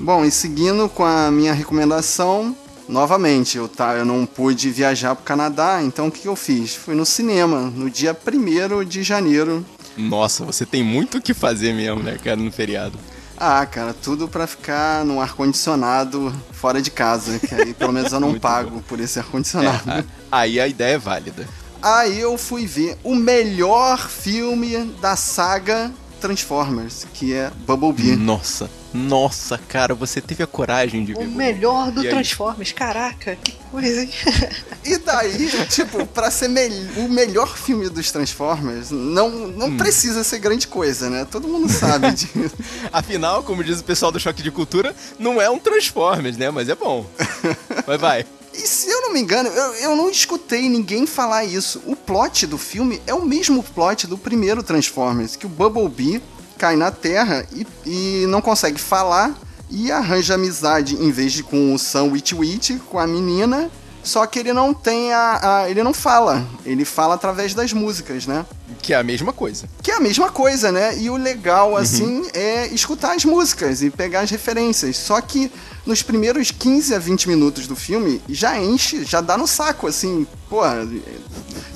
Bom, 0.00 0.24
e 0.24 0.30
seguindo 0.30 0.88
com 0.88 1.04
a 1.04 1.30
minha 1.30 1.52
recomendação, 1.52 2.56
novamente, 2.88 3.58
eu, 3.58 3.68
tá, 3.68 3.94
eu 3.94 4.04
não 4.04 4.24
pude 4.24 4.70
viajar 4.70 5.14
para 5.14 5.22
o 5.22 5.24
Canadá, 5.24 5.82
então 5.82 6.06
o 6.06 6.10
que 6.10 6.26
eu 6.26 6.36
fiz? 6.36 6.74
Fui 6.74 6.94
no 6.94 7.04
cinema, 7.04 7.62
no 7.62 7.90
dia 7.90 8.16
1 8.16 8.84
de 8.84 9.02
janeiro. 9.02 9.64
Nossa, 9.96 10.44
você 10.44 10.64
tem 10.64 10.82
muito 10.82 11.18
o 11.18 11.20
que 11.20 11.34
fazer 11.34 11.74
mesmo, 11.74 12.02
né, 12.02 12.16
cara, 12.22 12.36
no 12.36 12.50
feriado. 12.52 12.98
Ah, 13.36 13.64
cara, 13.66 13.94
tudo 13.94 14.26
pra 14.26 14.46
ficar 14.46 15.04
no 15.04 15.20
ar-condicionado 15.20 16.34
fora 16.52 16.82
de 16.82 16.90
casa, 16.90 17.38
que 17.38 17.54
aí 17.54 17.74
pelo 17.74 17.92
menos 17.92 18.12
eu 18.12 18.18
não 18.20 18.38
pago 18.38 18.76
bom. 18.76 18.82
por 18.82 18.98
esse 19.00 19.18
ar-condicionado. 19.18 19.90
É, 19.90 20.04
aí 20.30 20.58
a 20.58 20.66
ideia 20.66 20.94
é 20.94 20.98
válida. 20.98 21.46
Aí 21.80 22.18
eu 22.18 22.36
fui 22.36 22.66
ver 22.66 22.98
o 23.04 23.14
melhor 23.14 24.08
filme 24.08 24.76
da 25.00 25.14
saga 25.14 25.92
Transformers, 26.18 27.06
que 27.14 27.32
é 27.32 27.50
Bumblebee. 27.66 28.16
Nossa, 28.16 28.70
nossa, 28.92 29.58
cara, 29.58 29.94
você 29.94 30.20
teve 30.20 30.42
a 30.42 30.46
coragem 30.46 31.04
de 31.04 31.12
ver. 31.12 31.26
O 31.26 31.30
melhor 31.30 31.90
do 31.90 32.02
Transformers, 32.02 32.72
caraca, 32.72 33.36
que 33.36 33.52
coisa, 33.70 34.02
hein? 34.02 34.10
E 34.84 34.96
daí, 34.96 35.50
tipo, 35.68 36.06
pra 36.06 36.30
ser 36.30 36.48
me 36.48 36.66
o 36.96 37.08
melhor 37.08 37.58
filme 37.58 37.90
dos 37.90 38.10
Transformers, 38.10 38.90
não, 38.90 39.28
não 39.28 39.66
hum. 39.66 39.76
precisa 39.76 40.24
ser 40.24 40.38
grande 40.38 40.66
coisa, 40.66 41.10
né? 41.10 41.26
Todo 41.30 41.46
mundo 41.46 41.70
sabe 41.70 42.10
disso. 42.12 42.56
Afinal, 42.90 43.42
como 43.42 43.62
diz 43.62 43.80
o 43.80 43.84
pessoal 43.84 44.10
do 44.10 44.18
Choque 44.18 44.42
de 44.42 44.50
Cultura, 44.50 44.96
não 45.18 45.40
é 45.40 45.50
um 45.50 45.58
Transformers, 45.58 46.38
né? 46.38 46.50
Mas 46.50 46.70
é 46.70 46.74
bom. 46.74 47.04
Mas 47.86 48.00
vai. 48.00 48.24
E 48.54 48.60
se 48.66 48.88
eu 48.90 48.97
não 49.08 49.14
me 49.14 49.20
engano, 49.20 49.48
eu, 49.48 49.74
eu 49.74 49.96
não 49.96 50.10
escutei 50.10 50.68
ninguém 50.68 51.06
falar 51.06 51.42
isso. 51.42 51.82
O 51.86 51.96
plot 51.96 52.46
do 52.46 52.58
filme 52.58 53.00
é 53.06 53.14
o 53.14 53.24
mesmo 53.24 53.62
plot 53.62 54.06
do 54.06 54.18
primeiro 54.18 54.62
Transformers, 54.62 55.34
que 55.34 55.46
o 55.46 55.48
Bumblebee 55.48 56.22
cai 56.58 56.76
na 56.76 56.90
Terra 56.90 57.46
e, 57.50 57.66
e 57.86 58.26
não 58.26 58.42
consegue 58.42 58.78
falar 58.78 59.34
e 59.70 59.90
arranja 59.90 60.34
amizade, 60.34 60.94
em 60.96 61.10
vez 61.10 61.32
de 61.32 61.42
com 61.42 61.74
o 61.74 61.78
Sam 61.78 62.04
Witwit, 62.12 62.80
com 62.90 62.98
a 62.98 63.06
menina, 63.06 63.70
só 64.08 64.26
que 64.26 64.38
ele 64.38 64.54
não 64.54 64.72
tem 64.72 65.12
a, 65.12 65.58
a, 65.58 65.70
Ele 65.70 65.82
não 65.82 65.92
fala. 65.92 66.44
Ele 66.64 66.84
fala 66.84 67.14
através 67.14 67.52
das 67.52 67.74
músicas, 67.74 68.26
né? 68.26 68.44
Que 68.80 68.94
é 68.94 68.96
a 68.96 69.02
mesma 69.02 69.34
coisa. 69.34 69.68
Que 69.82 69.90
é 69.90 69.96
a 69.96 70.00
mesma 70.00 70.30
coisa, 70.30 70.72
né? 70.72 70.96
E 70.98 71.10
o 71.10 71.16
legal, 71.16 71.72
uhum. 71.72 71.76
assim, 71.76 72.20
uhum. 72.20 72.30
é 72.32 72.66
escutar 72.68 73.14
as 73.14 73.24
músicas 73.24 73.82
e 73.82 73.90
pegar 73.90 74.20
as 74.20 74.30
referências. 74.30 74.96
Só 74.96 75.20
que 75.20 75.52
nos 75.84 76.02
primeiros 76.02 76.50
15 76.50 76.94
a 76.94 76.98
20 76.98 77.28
minutos 77.28 77.66
do 77.66 77.76
filme, 77.76 78.22
já 78.28 78.58
enche, 78.58 79.04
já 79.04 79.20
dá 79.20 79.36
no 79.36 79.46
saco, 79.46 79.86
assim. 79.86 80.26
Pô, 80.48 80.62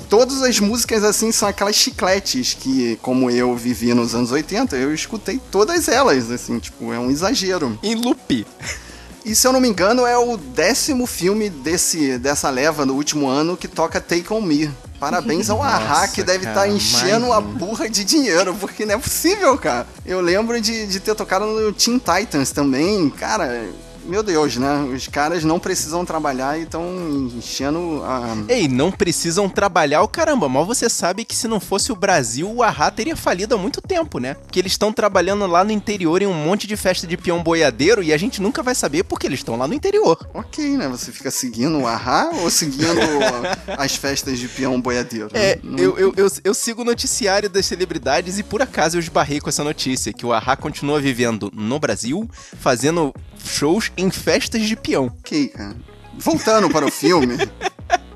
todas 0.09 0.41
as 0.41 0.59
músicas, 0.59 1.03
assim, 1.03 1.31
são 1.31 1.47
aquelas 1.47 1.75
chicletes 1.75 2.55
que, 2.55 2.97
como 3.01 3.29
eu 3.29 3.55
vivi 3.55 3.93
nos 3.93 4.15
anos 4.15 4.31
80, 4.31 4.75
eu 4.75 4.91
escutei 4.91 5.39
todas 5.51 5.87
elas, 5.87 6.31
assim, 6.31 6.57
tipo, 6.57 6.91
é 6.91 6.97
um 6.97 7.11
exagero. 7.11 7.77
Em 7.83 7.93
loop. 7.93 8.47
E 9.25 9.33
se 9.33 9.47
eu 9.47 9.53
não 9.53 9.61
me 9.61 9.69
engano, 9.69 10.05
é 10.05 10.17
o 10.17 10.35
décimo 10.35 11.05
filme 11.05 11.49
desse, 11.49 12.17
dessa 12.17 12.49
leva 12.49 12.85
no 12.85 12.93
último 12.93 13.27
ano 13.27 13.55
que 13.55 13.69
toca 13.69 14.01
Take 14.01 14.31
On 14.33 14.41
Me. 14.41 14.69
Parabéns 14.99 15.49
ao 15.49 15.61
Ahá, 15.63 16.07
que 16.07 16.21
deve 16.21 16.45
estar 16.45 16.61
tá 16.61 16.67
enchendo 16.67 17.31
a 17.31 17.39
burra 17.39 17.89
de 17.89 18.03
dinheiro, 18.03 18.53
porque 18.55 18.85
não 18.85 18.95
é 18.95 18.97
possível, 18.97 19.57
cara. 19.57 19.87
Eu 20.05 20.19
lembro 20.19 20.59
de, 20.59 20.87
de 20.87 20.99
ter 20.99 21.15
tocado 21.15 21.45
no 21.45 21.71
Teen 21.71 21.99
Titans 21.99 22.51
também. 22.51 23.09
Cara, 23.11 23.69
meu 24.05 24.21
Deus, 24.23 24.57
né? 24.57 24.83
Os 24.93 25.07
caras 25.07 25.43
não 25.43 25.59
precisam 25.59 26.05
trabalhar 26.05 26.57
e 26.59 26.63
estão 26.63 26.83
enchendo 27.35 28.01
a. 28.03 28.35
Ei, 28.47 28.67
não 28.67 28.91
precisam 28.91 29.49
trabalhar 29.49 30.01
o 30.01 30.07
caramba, 30.07 30.49
mal 30.49 30.65
você 30.65 30.89
sabe 30.89 31.25
que 31.25 31.35
se 31.35 31.47
não 31.47 31.59
fosse 31.59 31.91
o 31.91 31.95
Brasil, 31.95 32.51
o 32.51 32.63
Ahá 32.63 32.91
teria 32.91 33.15
falido 33.15 33.55
há 33.55 33.57
muito 33.57 33.81
tempo, 33.81 34.19
né? 34.19 34.33
Porque 34.33 34.59
eles 34.59 34.73
estão 34.73 34.91
trabalhando 34.91 35.45
lá 35.47 35.63
no 35.63 35.71
interior 35.71 36.21
em 36.21 36.27
um 36.27 36.33
monte 36.33 36.67
de 36.67 36.75
festa 36.75 37.07
de 37.07 37.17
peão 37.17 37.41
boiadeiro 37.41 38.03
e 38.03 38.13
a 38.13 38.17
gente 38.17 38.41
nunca 38.41 38.61
vai 38.61 38.75
saber 38.75 39.03
porque 39.03 39.27
eles 39.27 39.39
estão 39.39 39.55
lá 39.55 39.67
no 39.67 39.73
interior. 39.73 40.17
Ok, 40.33 40.77
né? 40.77 40.87
Você 40.89 41.11
fica 41.11 41.31
seguindo 41.31 41.79
o 41.79 41.87
Ahá 41.87 42.29
ou 42.41 42.49
seguindo 42.49 42.99
as 43.77 43.95
festas 43.95 44.39
de 44.39 44.47
peão 44.47 44.79
boiadeiro? 44.79 45.29
É, 45.33 45.59
não... 45.63 45.77
eu, 45.77 45.97
eu, 45.97 46.13
eu, 46.15 46.27
eu, 46.43 46.53
sigo 46.53 46.81
o 46.81 46.85
noticiário 46.85 47.49
das 47.49 47.65
celebridades 47.65 48.37
e 48.37 48.43
por 48.43 48.61
acaso 48.61 48.97
eu 48.97 48.99
esbarrei 48.99 49.39
com 49.39 49.49
essa 49.49 49.63
notícia, 49.63 50.13
que 50.13 50.25
o 50.25 50.33
Ahá 50.33 50.55
continua 50.55 50.99
vivendo 50.99 51.51
no 51.53 51.79
Brasil, 51.79 52.29
fazendo 52.59 53.13
shows 53.43 53.91
em 53.97 54.09
festas 54.09 54.63
de 54.63 54.75
peão. 54.75 55.05
Ok, 55.19 55.49
cara. 55.49 55.75
Voltando 56.17 56.69
para 56.69 56.85
o 56.85 56.91
filme. 56.91 57.37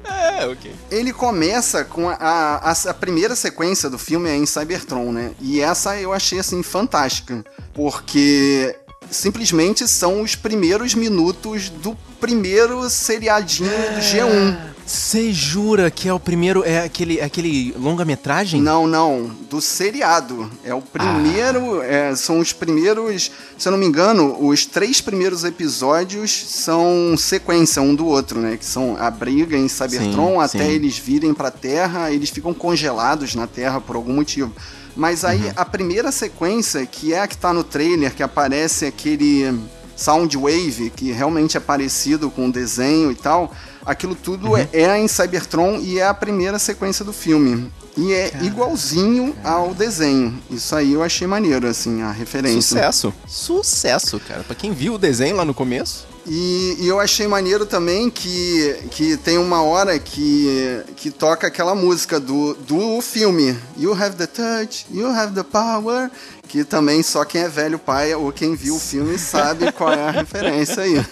É. 0.09 0.57
Ele 0.91 1.11
começa 1.11 1.83
com 1.83 2.09
a, 2.09 2.15
a, 2.15 2.71
a, 2.71 2.93
primeira 2.93 3.35
sequência 3.35 3.89
do 3.89 3.97
filme 3.97 4.29
é 4.29 4.35
em 4.35 4.45
Cybertron, 4.45 5.11
né? 5.11 5.31
E 5.39 5.59
essa 5.61 5.99
eu 5.99 6.13
achei 6.13 6.39
assim 6.39 6.61
fantástica, 6.61 7.43
porque 7.73 8.75
simplesmente 9.09 9.87
são 9.87 10.21
os 10.21 10.35
primeiros 10.35 10.93
minutos 10.93 11.69
do 11.69 11.97
primeiro 12.19 12.89
seriadinho 12.89 13.69
do 13.69 13.99
G1. 13.99 14.57
Você 14.87 15.33
jura 15.33 15.91
que 15.91 16.07
é 16.07 16.13
o 16.13 16.19
primeiro. 16.19 16.63
É 16.63 16.79
aquele, 16.79 17.19
aquele 17.19 17.75
longa-metragem? 17.77 18.61
Não, 18.61 18.87
não. 18.87 19.29
Do 19.49 19.59
seriado. 19.59 20.49
É 20.63 20.73
o 20.73 20.81
primeiro. 20.81 21.81
Ah. 21.81 21.85
É, 21.85 22.15
são 22.15 22.39
os 22.39 22.53
primeiros. 22.53 23.29
Se 23.57 23.67
eu 23.67 23.71
não 23.73 23.77
me 23.77 23.85
engano, 23.85 24.37
os 24.39 24.65
três 24.65 25.01
primeiros 25.01 25.43
episódios 25.43 26.31
são 26.31 27.15
sequência 27.17 27.81
um 27.81 27.93
do 27.93 28.05
outro, 28.05 28.39
né? 28.39 28.55
Que 28.55 28.63
são 28.63 28.95
a 28.97 29.11
briga 29.11 29.57
em 29.57 29.67
Cybertron 29.67 30.35
sim, 30.35 30.57
até 30.57 30.65
sim. 30.65 30.71
eles 30.71 30.97
virem 30.97 31.33
pra 31.33 31.51
Terra, 31.51 32.09
eles 32.09 32.29
ficam 32.29 32.53
congelados 32.53 33.35
na 33.35 33.45
Terra 33.45 33.81
por 33.81 33.97
algum 33.97 34.13
motivo. 34.13 34.53
Mas 34.95 35.25
aí 35.25 35.43
uhum. 35.43 35.51
a 35.55 35.65
primeira 35.65 36.13
sequência, 36.13 36.85
que 36.85 37.13
é 37.13 37.19
a 37.19 37.27
que 37.27 37.37
tá 37.37 37.53
no 37.53 37.63
trailer, 37.63 38.15
que 38.15 38.23
aparece 38.23 38.85
aquele 38.85 39.53
Soundwave, 39.97 40.91
que 40.95 41.11
realmente 41.11 41.57
é 41.57 41.59
parecido 41.59 42.31
com 42.31 42.47
o 42.47 42.51
desenho 42.51 43.11
e 43.11 43.15
tal 43.15 43.51
Aquilo 43.87 44.15
tudo 44.15 44.49
uhum. 44.49 44.57
é, 44.57 44.67
é 44.73 44.99
em 44.99 45.07
Cybertron 45.07 45.79
e 45.79 45.97
é 45.97 46.05
a 46.05 46.13
primeira 46.13 46.59
sequência 46.59 47.05
do 47.05 47.13
filme. 47.13 47.71
E 47.95 48.11
é 48.11 48.27
Caraca. 48.27 48.45
igualzinho 48.45 49.33
ao 49.45 49.73
desenho. 49.73 50.37
Isso 50.51 50.75
aí 50.75 50.91
eu 50.91 51.01
achei 51.01 51.25
maneiro, 51.25 51.65
assim, 51.65 52.01
a 52.01 52.11
referência. 52.11 52.61
Sucesso. 52.61 53.13
Sucesso, 53.25 54.19
cara. 54.19 54.43
Pra 54.43 54.53
quem 54.53 54.73
viu 54.73 54.95
o 54.95 54.97
desenho 54.97 55.37
lá 55.37 55.45
no 55.45 55.53
começo. 55.53 56.05
E, 56.27 56.75
e, 56.79 56.87
eu 56.87 56.99
achei 56.99 57.25
maneiro 57.25 57.65
também 57.65 58.09
que, 58.09 58.75
que 58.91 59.15
tem 59.15 59.37
uma 59.37 59.61
hora 59.61 59.97
que, 59.97 60.83
que 60.97 61.09
toca 61.09 61.47
aquela 61.47 61.73
música 61.73 62.19
do, 62.19 62.53
do 62.53 63.01
filme. 63.01 63.57
You 63.77 63.93
have 63.93 64.17
the 64.17 64.27
touch, 64.27 64.85
you 64.91 65.07
have 65.07 65.33
the 65.33 65.43
power. 65.43 66.11
Que 66.47 66.63
também 66.63 67.03
só 67.03 67.25
quem 67.25 67.41
é 67.41 67.49
velho 67.49 67.77
pai 67.77 68.13
ou 68.15 68.31
quem 68.31 68.55
viu 68.55 68.75
o 68.75 68.79
filme 68.79 69.17
sabe 69.17 69.69
qual 69.73 69.91
é 69.91 70.07
a 70.07 70.11
referência 70.11 70.83
aí. 70.83 71.05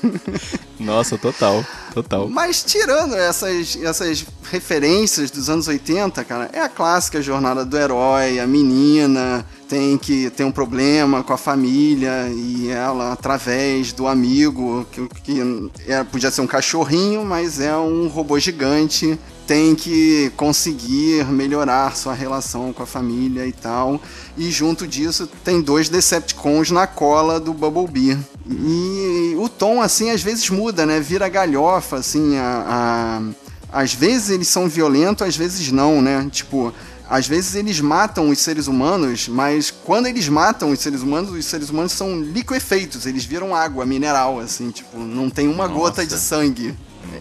Nossa, 0.79 1.17
total, 1.17 1.65
total. 1.93 2.29
Mas 2.29 2.63
tirando 2.63 3.15
essas, 3.15 3.77
essas 3.81 4.25
referências 4.49 5.31
dos 5.31 5.49
anos 5.49 5.67
80, 5.67 6.23
cara, 6.23 6.49
é 6.53 6.61
a 6.61 6.69
clássica 6.69 7.21
jornada 7.21 7.65
do 7.65 7.77
herói, 7.77 8.39
a 8.39 8.47
menina 8.47 9.45
tem 9.67 9.97
que 9.97 10.29
ter 10.29 10.43
um 10.43 10.51
problema 10.51 11.23
com 11.23 11.33
a 11.33 11.37
família 11.37 12.29
e 12.29 12.69
ela, 12.69 13.13
através 13.13 13.91
do 13.91 14.07
amigo, 14.07 14.85
que, 14.91 15.07
que 15.23 15.71
é, 15.87 16.03
podia 16.03 16.29
ser 16.29 16.41
um 16.41 16.47
cachorrinho, 16.47 17.25
mas 17.25 17.59
é 17.59 17.75
um 17.75 18.07
robô 18.07 18.39
gigante, 18.39 19.19
tem 19.47 19.75
que 19.75 20.31
conseguir 20.35 21.25
melhorar 21.25 21.95
sua 21.95 22.13
relação 22.13 22.73
com 22.73 22.83
a 22.83 22.85
família 22.85 23.45
e 23.47 23.51
tal. 23.51 23.99
E 24.37 24.49
junto 24.51 24.87
disso 24.87 25.27
tem 25.43 25.61
dois 25.61 25.89
Decepticons 25.89 26.71
na 26.71 26.87
cola 26.87 27.39
do 27.39 27.53
Bumblebee. 27.53 28.17
E 28.47 29.35
o 29.37 29.49
tom, 29.49 29.81
assim, 29.81 30.09
às 30.09 30.21
vezes 30.21 30.49
muda, 30.49 30.85
né? 30.85 30.99
Vira 30.99 31.27
galhofa, 31.27 31.97
assim, 31.97 32.37
a, 32.37 33.31
a... 33.71 33.81
às 33.81 33.93
vezes 33.93 34.29
eles 34.29 34.47
são 34.47 34.67
violentos, 34.67 35.27
às 35.27 35.35
vezes 35.35 35.71
não, 35.71 36.01
né? 36.01 36.27
Tipo, 36.31 36.73
às 37.09 37.27
vezes 37.27 37.55
eles 37.55 37.79
matam 37.79 38.29
os 38.29 38.39
seres 38.39 38.67
humanos, 38.67 39.27
mas 39.27 39.71
quando 39.71 40.07
eles 40.07 40.27
matam 40.27 40.71
os 40.71 40.79
seres 40.79 41.01
humanos, 41.01 41.31
os 41.31 41.45
seres 41.45 41.69
humanos 41.69 41.91
são 41.91 42.19
liquefeitos, 42.21 43.05
eles 43.05 43.25
viram 43.25 43.55
água 43.55 43.85
mineral, 43.85 44.39
assim, 44.39 44.71
tipo, 44.71 44.97
não 44.97 45.29
tem 45.29 45.47
uma 45.47 45.67
Nossa. 45.67 45.79
gota 45.79 46.05
de 46.05 46.17
sangue. 46.17 46.75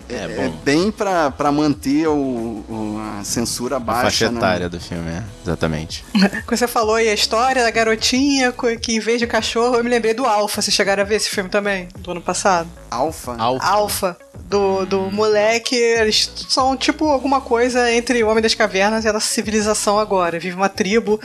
É, 0.09 0.15
é, 0.15 0.47
é 0.47 0.53
bem 0.65 0.91
pra, 0.91 1.31
pra 1.31 1.51
manter 1.51 2.07
o, 2.09 2.15
o, 2.15 3.19
a 3.19 3.25
censura 3.25 3.79
baixa. 3.79 4.01
A 4.01 4.05
faixa 4.05 4.31
né? 4.31 4.39
etária 4.39 4.69
do 4.69 4.81
filme, 4.81 5.11
é. 5.11 5.23
Exatamente. 5.43 6.05
Quando 6.47 6.59
você 6.59 6.69
falou 6.69 6.97
aí 6.97 7.09
a 7.09 7.15
história 7.15 7.63
da 7.63 7.71
garotinha 7.71 8.53
que 8.81 8.95
em 8.95 9.01
vez 9.01 9.19
de 9.19 9.27
cachorro, 9.27 9.77
eu 9.77 9.85
me 9.85 9.91
lembrei 9.91 10.15
do 10.15 10.25
Alpha. 10.25 10.61
Vocês 10.61 10.75
chegaram 10.75 11.03
a 11.03 11.07
ver 11.07 11.17
esse 11.17 11.31
filme 11.31 11.49
também, 11.49 11.89
do 11.99 12.11
ano 12.11 12.21
passado? 12.21 12.69
Alpha? 12.91 13.35
Alpha. 13.39 13.67
Alpha. 13.67 14.17
Do, 14.47 14.85
do 14.85 15.01
moleque, 15.11 15.75
eles 15.75 16.31
são 16.49 16.77
tipo 16.77 17.07
alguma 17.07 17.41
coisa 17.41 17.91
entre 17.91 18.23
o 18.23 18.29
Homem 18.29 18.43
das 18.43 18.55
Cavernas 18.55 19.05
e 19.05 19.09
a 19.09 19.13
nossa 19.13 19.27
civilização 19.27 19.99
agora. 19.99 20.39
Vive 20.39 20.55
uma 20.55 20.69
tribo, 20.69 21.19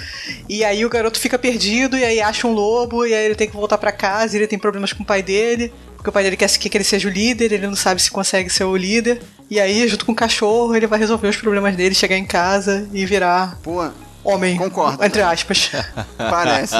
e 0.47 0.63
aí 0.63 0.85
o 0.85 0.89
garoto 0.89 1.19
fica 1.19 1.37
perdido, 1.37 1.97
e 1.97 2.03
aí 2.03 2.21
acha 2.21 2.47
um 2.47 2.53
lobo, 2.53 3.05
e 3.05 3.13
aí 3.13 3.25
ele 3.25 3.35
tem 3.35 3.47
que 3.47 3.55
voltar 3.55 3.77
para 3.77 3.91
casa, 3.91 4.35
e 4.35 4.39
ele 4.39 4.47
tem 4.47 4.57
problemas 4.57 4.93
com 4.93 5.03
o 5.03 5.05
pai 5.05 5.21
dele. 5.21 5.71
Porque 5.99 6.09
o 6.09 6.13
pai 6.13 6.23
dele 6.23 6.37
quer 6.37 6.49
que 6.49 6.77
ele 6.77 6.83
seja 6.85 7.09
o 7.09 7.11
líder, 7.11 7.51
ele 7.51 7.67
não 7.67 7.75
sabe 7.75 8.01
se 8.01 8.09
consegue 8.09 8.49
ser 8.49 8.63
o 8.63 8.73
líder. 8.73 9.21
E 9.49 9.59
aí, 9.59 9.85
junto 9.85 10.05
com 10.05 10.13
o 10.13 10.15
cachorro, 10.15 10.73
ele 10.73 10.87
vai 10.87 10.97
resolver 10.97 11.27
os 11.27 11.35
problemas 11.35 11.75
dele, 11.75 11.93
chegar 11.93 12.17
em 12.17 12.23
casa 12.23 12.87
e 12.93 13.05
virar. 13.05 13.59
Pô, 13.61 13.85
homem. 14.23 14.55
Concordo. 14.55 15.03
Entre 15.03 15.21
aspas. 15.21 15.69
Parece. 16.17 16.75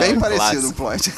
Bem 0.00 0.16
parecido 0.18 0.70
o 0.70 0.72
plot. 0.72 1.12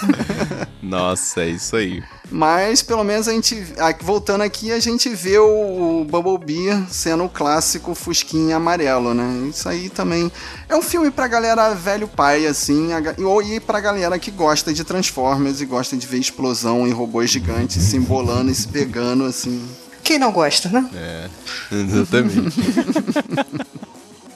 Nossa, 0.82 1.42
é 1.42 1.50
isso 1.50 1.76
aí. 1.76 2.02
Mas 2.34 2.82
pelo 2.82 3.04
menos 3.04 3.28
a 3.28 3.32
gente. 3.32 3.64
Voltando 4.00 4.40
aqui, 4.40 4.72
a 4.72 4.80
gente 4.80 5.08
vê 5.08 5.38
o 5.38 6.04
Bumblebee 6.04 6.84
sendo 6.90 7.22
o 7.22 7.28
clássico 7.28 7.94
Fusquinha 7.94 8.56
amarelo, 8.56 9.14
né? 9.14 9.48
Isso 9.48 9.68
aí 9.68 9.88
também 9.88 10.32
é 10.68 10.74
um 10.74 10.82
filme 10.82 11.12
pra 11.12 11.28
galera 11.28 11.72
velho 11.74 12.08
pai, 12.08 12.44
assim, 12.44 12.88
ou 13.24 13.40
e 13.40 13.60
pra 13.60 13.78
galera 13.78 14.18
que 14.18 14.32
gosta 14.32 14.74
de 14.74 14.82
Transformers 14.82 15.60
e 15.60 15.64
gosta 15.64 15.96
de 15.96 16.08
ver 16.08 16.18
explosão 16.18 16.88
e 16.88 16.90
robôs 16.90 17.30
gigantes 17.30 17.80
se 17.80 17.96
embolando 17.96 18.50
e 18.50 18.54
se 18.56 18.66
pegando, 18.66 19.22
assim. 19.26 19.64
Quem 20.02 20.18
não 20.18 20.32
gosta, 20.32 20.68
né? 20.68 20.90
É, 20.92 21.28
exatamente. 21.70 22.60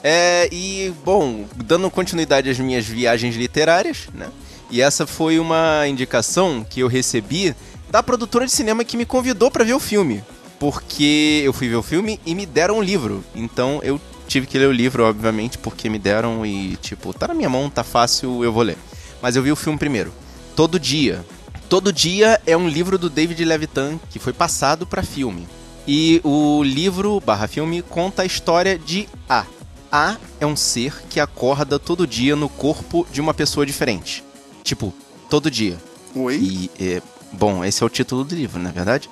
é, 0.01 0.47
e, 0.53 0.93
bom, 1.03 1.43
dando 1.53 1.91
continuidade 1.91 2.49
às 2.49 2.57
minhas 2.59 2.85
viagens 2.85 3.35
literárias, 3.35 4.07
né? 4.13 4.29
E 4.71 4.81
essa 4.81 5.07
foi 5.07 5.39
uma 5.39 5.87
indicação 5.87 6.63
que 6.67 6.81
eu 6.81 6.87
recebi 6.87 7.55
da 7.89 8.03
produtora 8.03 8.45
de 8.45 8.51
cinema 8.51 8.83
que 8.83 8.97
me 8.97 9.05
convidou 9.05 9.49
para 9.49 9.63
ver 9.63 9.73
o 9.73 9.79
filme. 9.79 10.23
Porque 10.59 11.41
eu 11.43 11.53
fui 11.53 11.69
ver 11.69 11.75
o 11.75 11.83
filme 11.83 12.19
e 12.25 12.35
me 12.35 12.45
deram 12.45 12.77
um 12.79 12.81
livro. 12.81 13.23
Então 13.33 13.79
eu 13.83 13.99
tive 14.27 14.45
que 14.45 14.57
ler 14.57 14.67
o 14.67 14.71
livro, 14.71 15.03
obviamente, 15.03 15.57
porque 15.57 15.89
me 15.89 15.97
deram 15.97 16.45
e, 16.45 16.75
tipo, 16.77 17.13
tá 17.13 17.27
na 17.27 17.33
minha 17.33 17.49
mão, 17.49 17.69
tá 17.69 17.83
fácil, 17.83 18.43
eu 18.43 18.51
vou 18.51 18.63
ler. 18.63 18.77
Mas 19.21 19.35
eu 19.35 19.43
vi 19.43 19.51
o 19.51 19.55
filme 19.55 19.79
primeiro. 19.79 20.13
Todo 20.55 20.79
Dia. 20.79 21.25
Todo 21.67 21.93
Dia 21.93 22.39
é 22.45 22.55
um 22.55 22.67
livro 22.67 22.97
do 22.97 23.09
David 23.09 23.43
Levitan 23.43 23.99
que 24.09 24.19
foi 24.19 24.33
passado 24.33 24.85
para 24.85 25.01
filme. 25.01 25.47
E 25.87 26.21
o 26.23 26.61
livro 26.63 27.19
barra 27.19 27.47
filme 27.47 27.81
conta 27.81 28.21
a 28.21 28.25
história 28.25 28.77
de 28.77 29.07
A. 29.27 29.45
A 29.91 30.17
é 30.39 30.45
um 30.45 30.55
ser 30.55 30.93
que 31.09 31.19
acorda 31.19 31.79
todo 31.79 32.05
dia 32.05 32.35
no 32.35 32.47
corpo 32.47 33.07
de 33.11 33.19
uma 33.19 33.33
pessoa 33.33 33.65
diferente. 33.65 34.23
Tipo, 34.63 34.93
todo 35.29 35.49
dia. 35.49 35.77
Oi? 36.13 36.35
E 36.35 36.71
é, 36.79 37.01
Bom, 37.31 37.63
esse 37.63 37.83
é 37.83 37.85
o 37.85 37.89
título 37.89 38.23
do 38.23 38.35
livro, 38.35 38.59
não 38.59 38.69
é 38.69 38.73
verdade? 38.73 39.09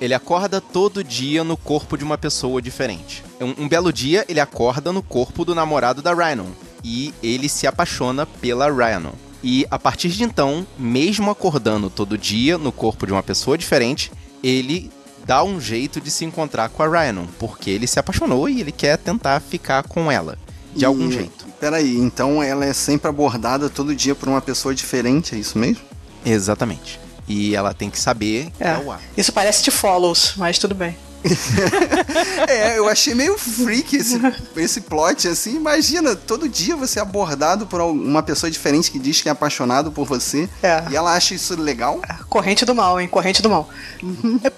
Ele 0.00 0.14
acorda 0.14 0.60
todo 0.60 1.02
dia 1.02 1.42
no 1.42 1.56
corpo 1.56 1.96
de 1.96 2.04
uma 2.04 2.16
pessoa 2.16 2.62
diferente. 2.62 3.24
Um, 3.40 3.64
um, 3.64 3.68
belo 3.68 3.92
dia, 3.92 4.24
ele 4.28 4.38
acorda 4.38 4.92
no 4.92 5.02
corpo 5.02 5.44
do 5.44 5.54
namorado 5.54 6.00
da 6.00 6.14
Rhino. 6.14 6.46
E 6.84 7.12
ele 7.20 7.48
se 7.48 7.66
apaixona 7.66 8.24
pela 8.24 8.70
Rhino. 8.70 9.12
E 9.42 9.66
a 9.70 9.78
partir 9.78 10.10
de 10.10 10.22
então, 10.22 10.66
mesmo 10.78 11.30
acordando 11.30 11.90
todo 11.90 12.16
dia 12.16 12.56
no 12.56 12.70
corpo 12.70 13.06
de 13.06 13.12
uma 13.12 13.22
pessoa 13.22 13.58
diferente, 13.58 14.12
ele 14.42 14.90
dá 15.26 15.42
um 15.42 15.60
jeito 15.60 16.00
de 16.00 16.10
se 16.12 16.24
encontrar 16.24 16.68
com 16.68 16.82
a 16.82 16.86
Rhino. 16.86 17.28
Porque 17.36 17.68
ele 17.68 17.88
se 17.88 17.98
apaixonou 17.98 18.48
e 18.48 18.60
ele 18.60 18.72
quer 18.72 18.98
tentar 18.98 19.40
ficar 19.40 19.82
com 19.82 20.10
ela. 20.10 20.38
De 20.76 20.82
e, 20.82 20.84
algum 20.84 21.10
jeito. 21.10 21.44
Peraí, 21.58 21.96
então 21.96 22.40
ela 22.40 22.64
é 22.64 22.72
sempre 22.72 23.08
abordada 23.08 23.68
todo 23.68 23.96
dia 23.96 24.14
por 24.14 24.28
uma 24.28 24.40
pessoa 24.40 24.72
diferente, 24.72 25.34
é 25.34 25.38
isso 25.38 25.58
mesmo? 25.58 25.82
Exatamente. 26.24 27.00
E 27.28 27.54
ela 27.54 27.74
tem 27.74 27.90
que 27.90 28.00
saber 28.00 28.50
que 28.56 28.64
é, 28.64 28.68
é 28.68 28.78
o 28.78 28.90
A. 28.90 28.98
Isso 29.16 29.32
parece 29.32 29.62
de 29.62 29.70
Follows, 29.70 30.34
mas 30.36 30.58
tudo 30.58 30.74
bem. 30.74 30.96
é, 32.48 32.78
eu 32.78 32.88
achei 32.88 33.14
meio 33.14 33.36
freak 33.36 33.96
esse, 33.96 34.20
esse 34.56 34.80
plot, 34.82 35.26
assim. 35.28 35.56
Imagina, 35.56 36.14
todo 36.14 36.48
dia 36.48 36.76
você 36.76 36.98
é 36.98 37.02
abordado 37.02 37.66
por 37.66 37.80
uma 37.80 38.22
pessoa 38.22 38.50
diferente 38.50 38.90
que 38.90 38.98
diz 38.98 39.20
que 39.20 39.28
é 39.28 39.32
apaixonado 39.32 39.90
por 39.90 40.06
você. 40.06 40.48
É. 40.62 40.84
E 40.90 40.96
ela 40.96 41.14
acha 41.14 41.34
isso 41.34 41.60
legal. 41.60 42.00
É, 42.08 42.14
corrente 42.28 42.64
do 42.64 42.74
mal, 42.74 43.00
hein? 43.00 43.08
Corrente 43.08 43.42
do 43.42 43.50
mal. 43.50 43.68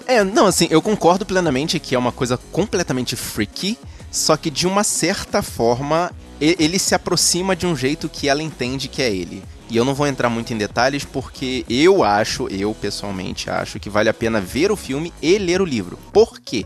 é, 0.07 0.15
é, 0.15 0.23
não, 0.23 0.45
assim, 0.45 0.67
eu 0.69 0.81
concordo 0.81 1.25
plenamente 1.25 1.79
que 1.79 1.95
é 1.95 1.99
uma 1.99 2.11
coisa 2.11 2.37
completamente 2.51 3.15
freaky. 3.15 3.77
Só 4.11 4.35
que 4.35 4.49
de 4.49 4.67
uma 4.67 4.83
certa 4.83 5.41
forma, 5.41 6.11
ele 6.39 6.77
se 6.77 6.93
aproxima 6.93 7.55
de 7.55 7.65
um 7.65 7.75
jeito 7.75 8.09
que 8.09 8.27
ela 8.27 8.43
entende 8.43 8.89
que 8.89 9.01
é 9.01 9.09
ele. 9.09 9.41
E 9.71 9.77
eu 9.77 9.85
não 9.85 9.95
vou 9.95 10.05
entrar 10.05 10.29
muito 10.29 10.53
em 10.53 10.57
detalhes 10.57 11.05
porque 11.05 11.65
eu 11.69 12.03
acho, 12.03 12.45
eu 12.49 12.75
pessoalmente 12.75 13.49
acho 13.49 13.79
que 13.79 13.89
vale 13.89 14.09
a 14.09 14.13
pena 14.13 14.41
ver 14.41 14.69
o 14.69 14.75
filme 14.75 15.13
e 15.21 15.37
ler 15.37 15.61
o 15.61 15.65
livro. 15.65 15.97
Por 16.11 16.41
quê? 16.41 16.65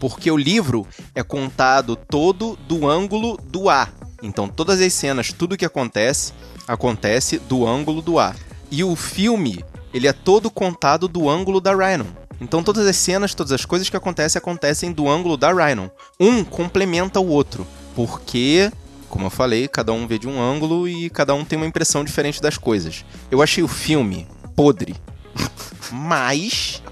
Porque 0.00 0.30
o 0.30 0.36
livro 0.36 0.86
é 1.14 1.22
contado 1.22 1.94
todo 1.94 2.58
do 2.66 2.88
ângulo 2.88 3.36
do 3.36 3.68
A. 3.68 3.90
Então 4.22 4.48
todas 4.48 4.80
as 4.80 4.94
cenas, 4.94 5.30
tudo 5.30 5.58
que 5.58 5.64
acontece, 5.66 6.32
acontece 6.66 7.38
do 7.38 7.66
ângulo 7.66 8.00
do 8.00 8.18
A. 8.18 8.34
E 8.70 8.82
o 8.82 8.96
filme, 8.96 9.62
ele 9.92 10.08
é 10.08 10.12
todo 10.14 10.50
contado 10.50 11.06
do 11.06 11.28
ângulo 11.28 11.60
da 11.60 11.74
Rhino. 11.74 12.06
Então 12.40 12.62
todas 12.62 12.86
as 12.86 12.96
cenas, 12.96 13.34
todas 13.34 13.52
as 13.52 13.66
coisas 13.66 13.90
que 13.90 13.96
acontecem, 13.96 14.38
acontecem 14.38 14.90
do 14.90 15.06
ângulo 15.06 15.36
da 15.36 15.52
Rhino. 15.52 15.90
Um 16.18 16.42
complementa 16.42 17.20
o 17.20 17.28
outro. 17.28 17.66
Porque 17.94 18.72
como 19.08 19.26
eu 19.26 19.30
falei, 19.30 19.68
cada 19.68 19.92
um 19.92 20.06
vê 20.06 20.18
de 20.18 20.28
um 20.28 20.40
ângulo 20.40 20.88
e 20.88 21.10
cada 21.10 21.34
um 21.34 21.44
tem 21.44 21.56
uma 21.56 21.66
impressão 21.66 22.04
diferente 22.04 22.40
das 22.40 22.58
coisas. 22.58 23.04
Eu 23.30 23.42
achei 23.42 23.62
o 23.62 23.68
filme 23.68 24.26
podre. 24.54 24.94
mas. 25.90 26.82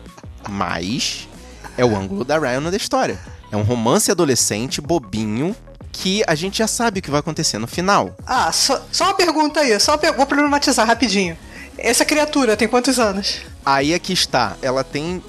Mas. 0.49 1.29
É 1.77 1.85
o 1.85 1.95
ângulo 1.95 2.25
da 2.25 2.39
Ryan 2.39 2.63
da 2.63 2.77
história. 2.77 3.19
É 3.51 3.57
um 3.57 3.63
romance 3.63 4.11
adolescente 4.11 4.81
bobinho 4.81 5.55
que 5.93 6.23
a 6.27 6.35
gente 6.35 6.59
já 6.59 6.67
sabe 6.67 7.01
o 7.01 7.03
que 7.03 7.11
vai 7.11 7.21
acontecer 7.21 7.59
no 7.59 7.67
final. 7.67 8.15
Ah, 8.27 8.53
só, 8.53 8.83
só 8.93 9.05
uma 9.05 9.15
pergunta 9.15 9.61
aí, 9.61 9.79
só 9.81 9.99
vou 10.17 10.27
problematizar 10.27 10.87
rapidinho. 10.87 11.37
Essa 11.79 12.05
criatura 12.05 12.57
tem 12.57 12.69
quantos 12.69 12.99
anos? 12.99 13.41
Aí 13.65 13.93
é 13.93 13.99
que 13.99 14.13
está. 14.13 14.57
Ela 14.63 14.83
tem. 14.83 15.23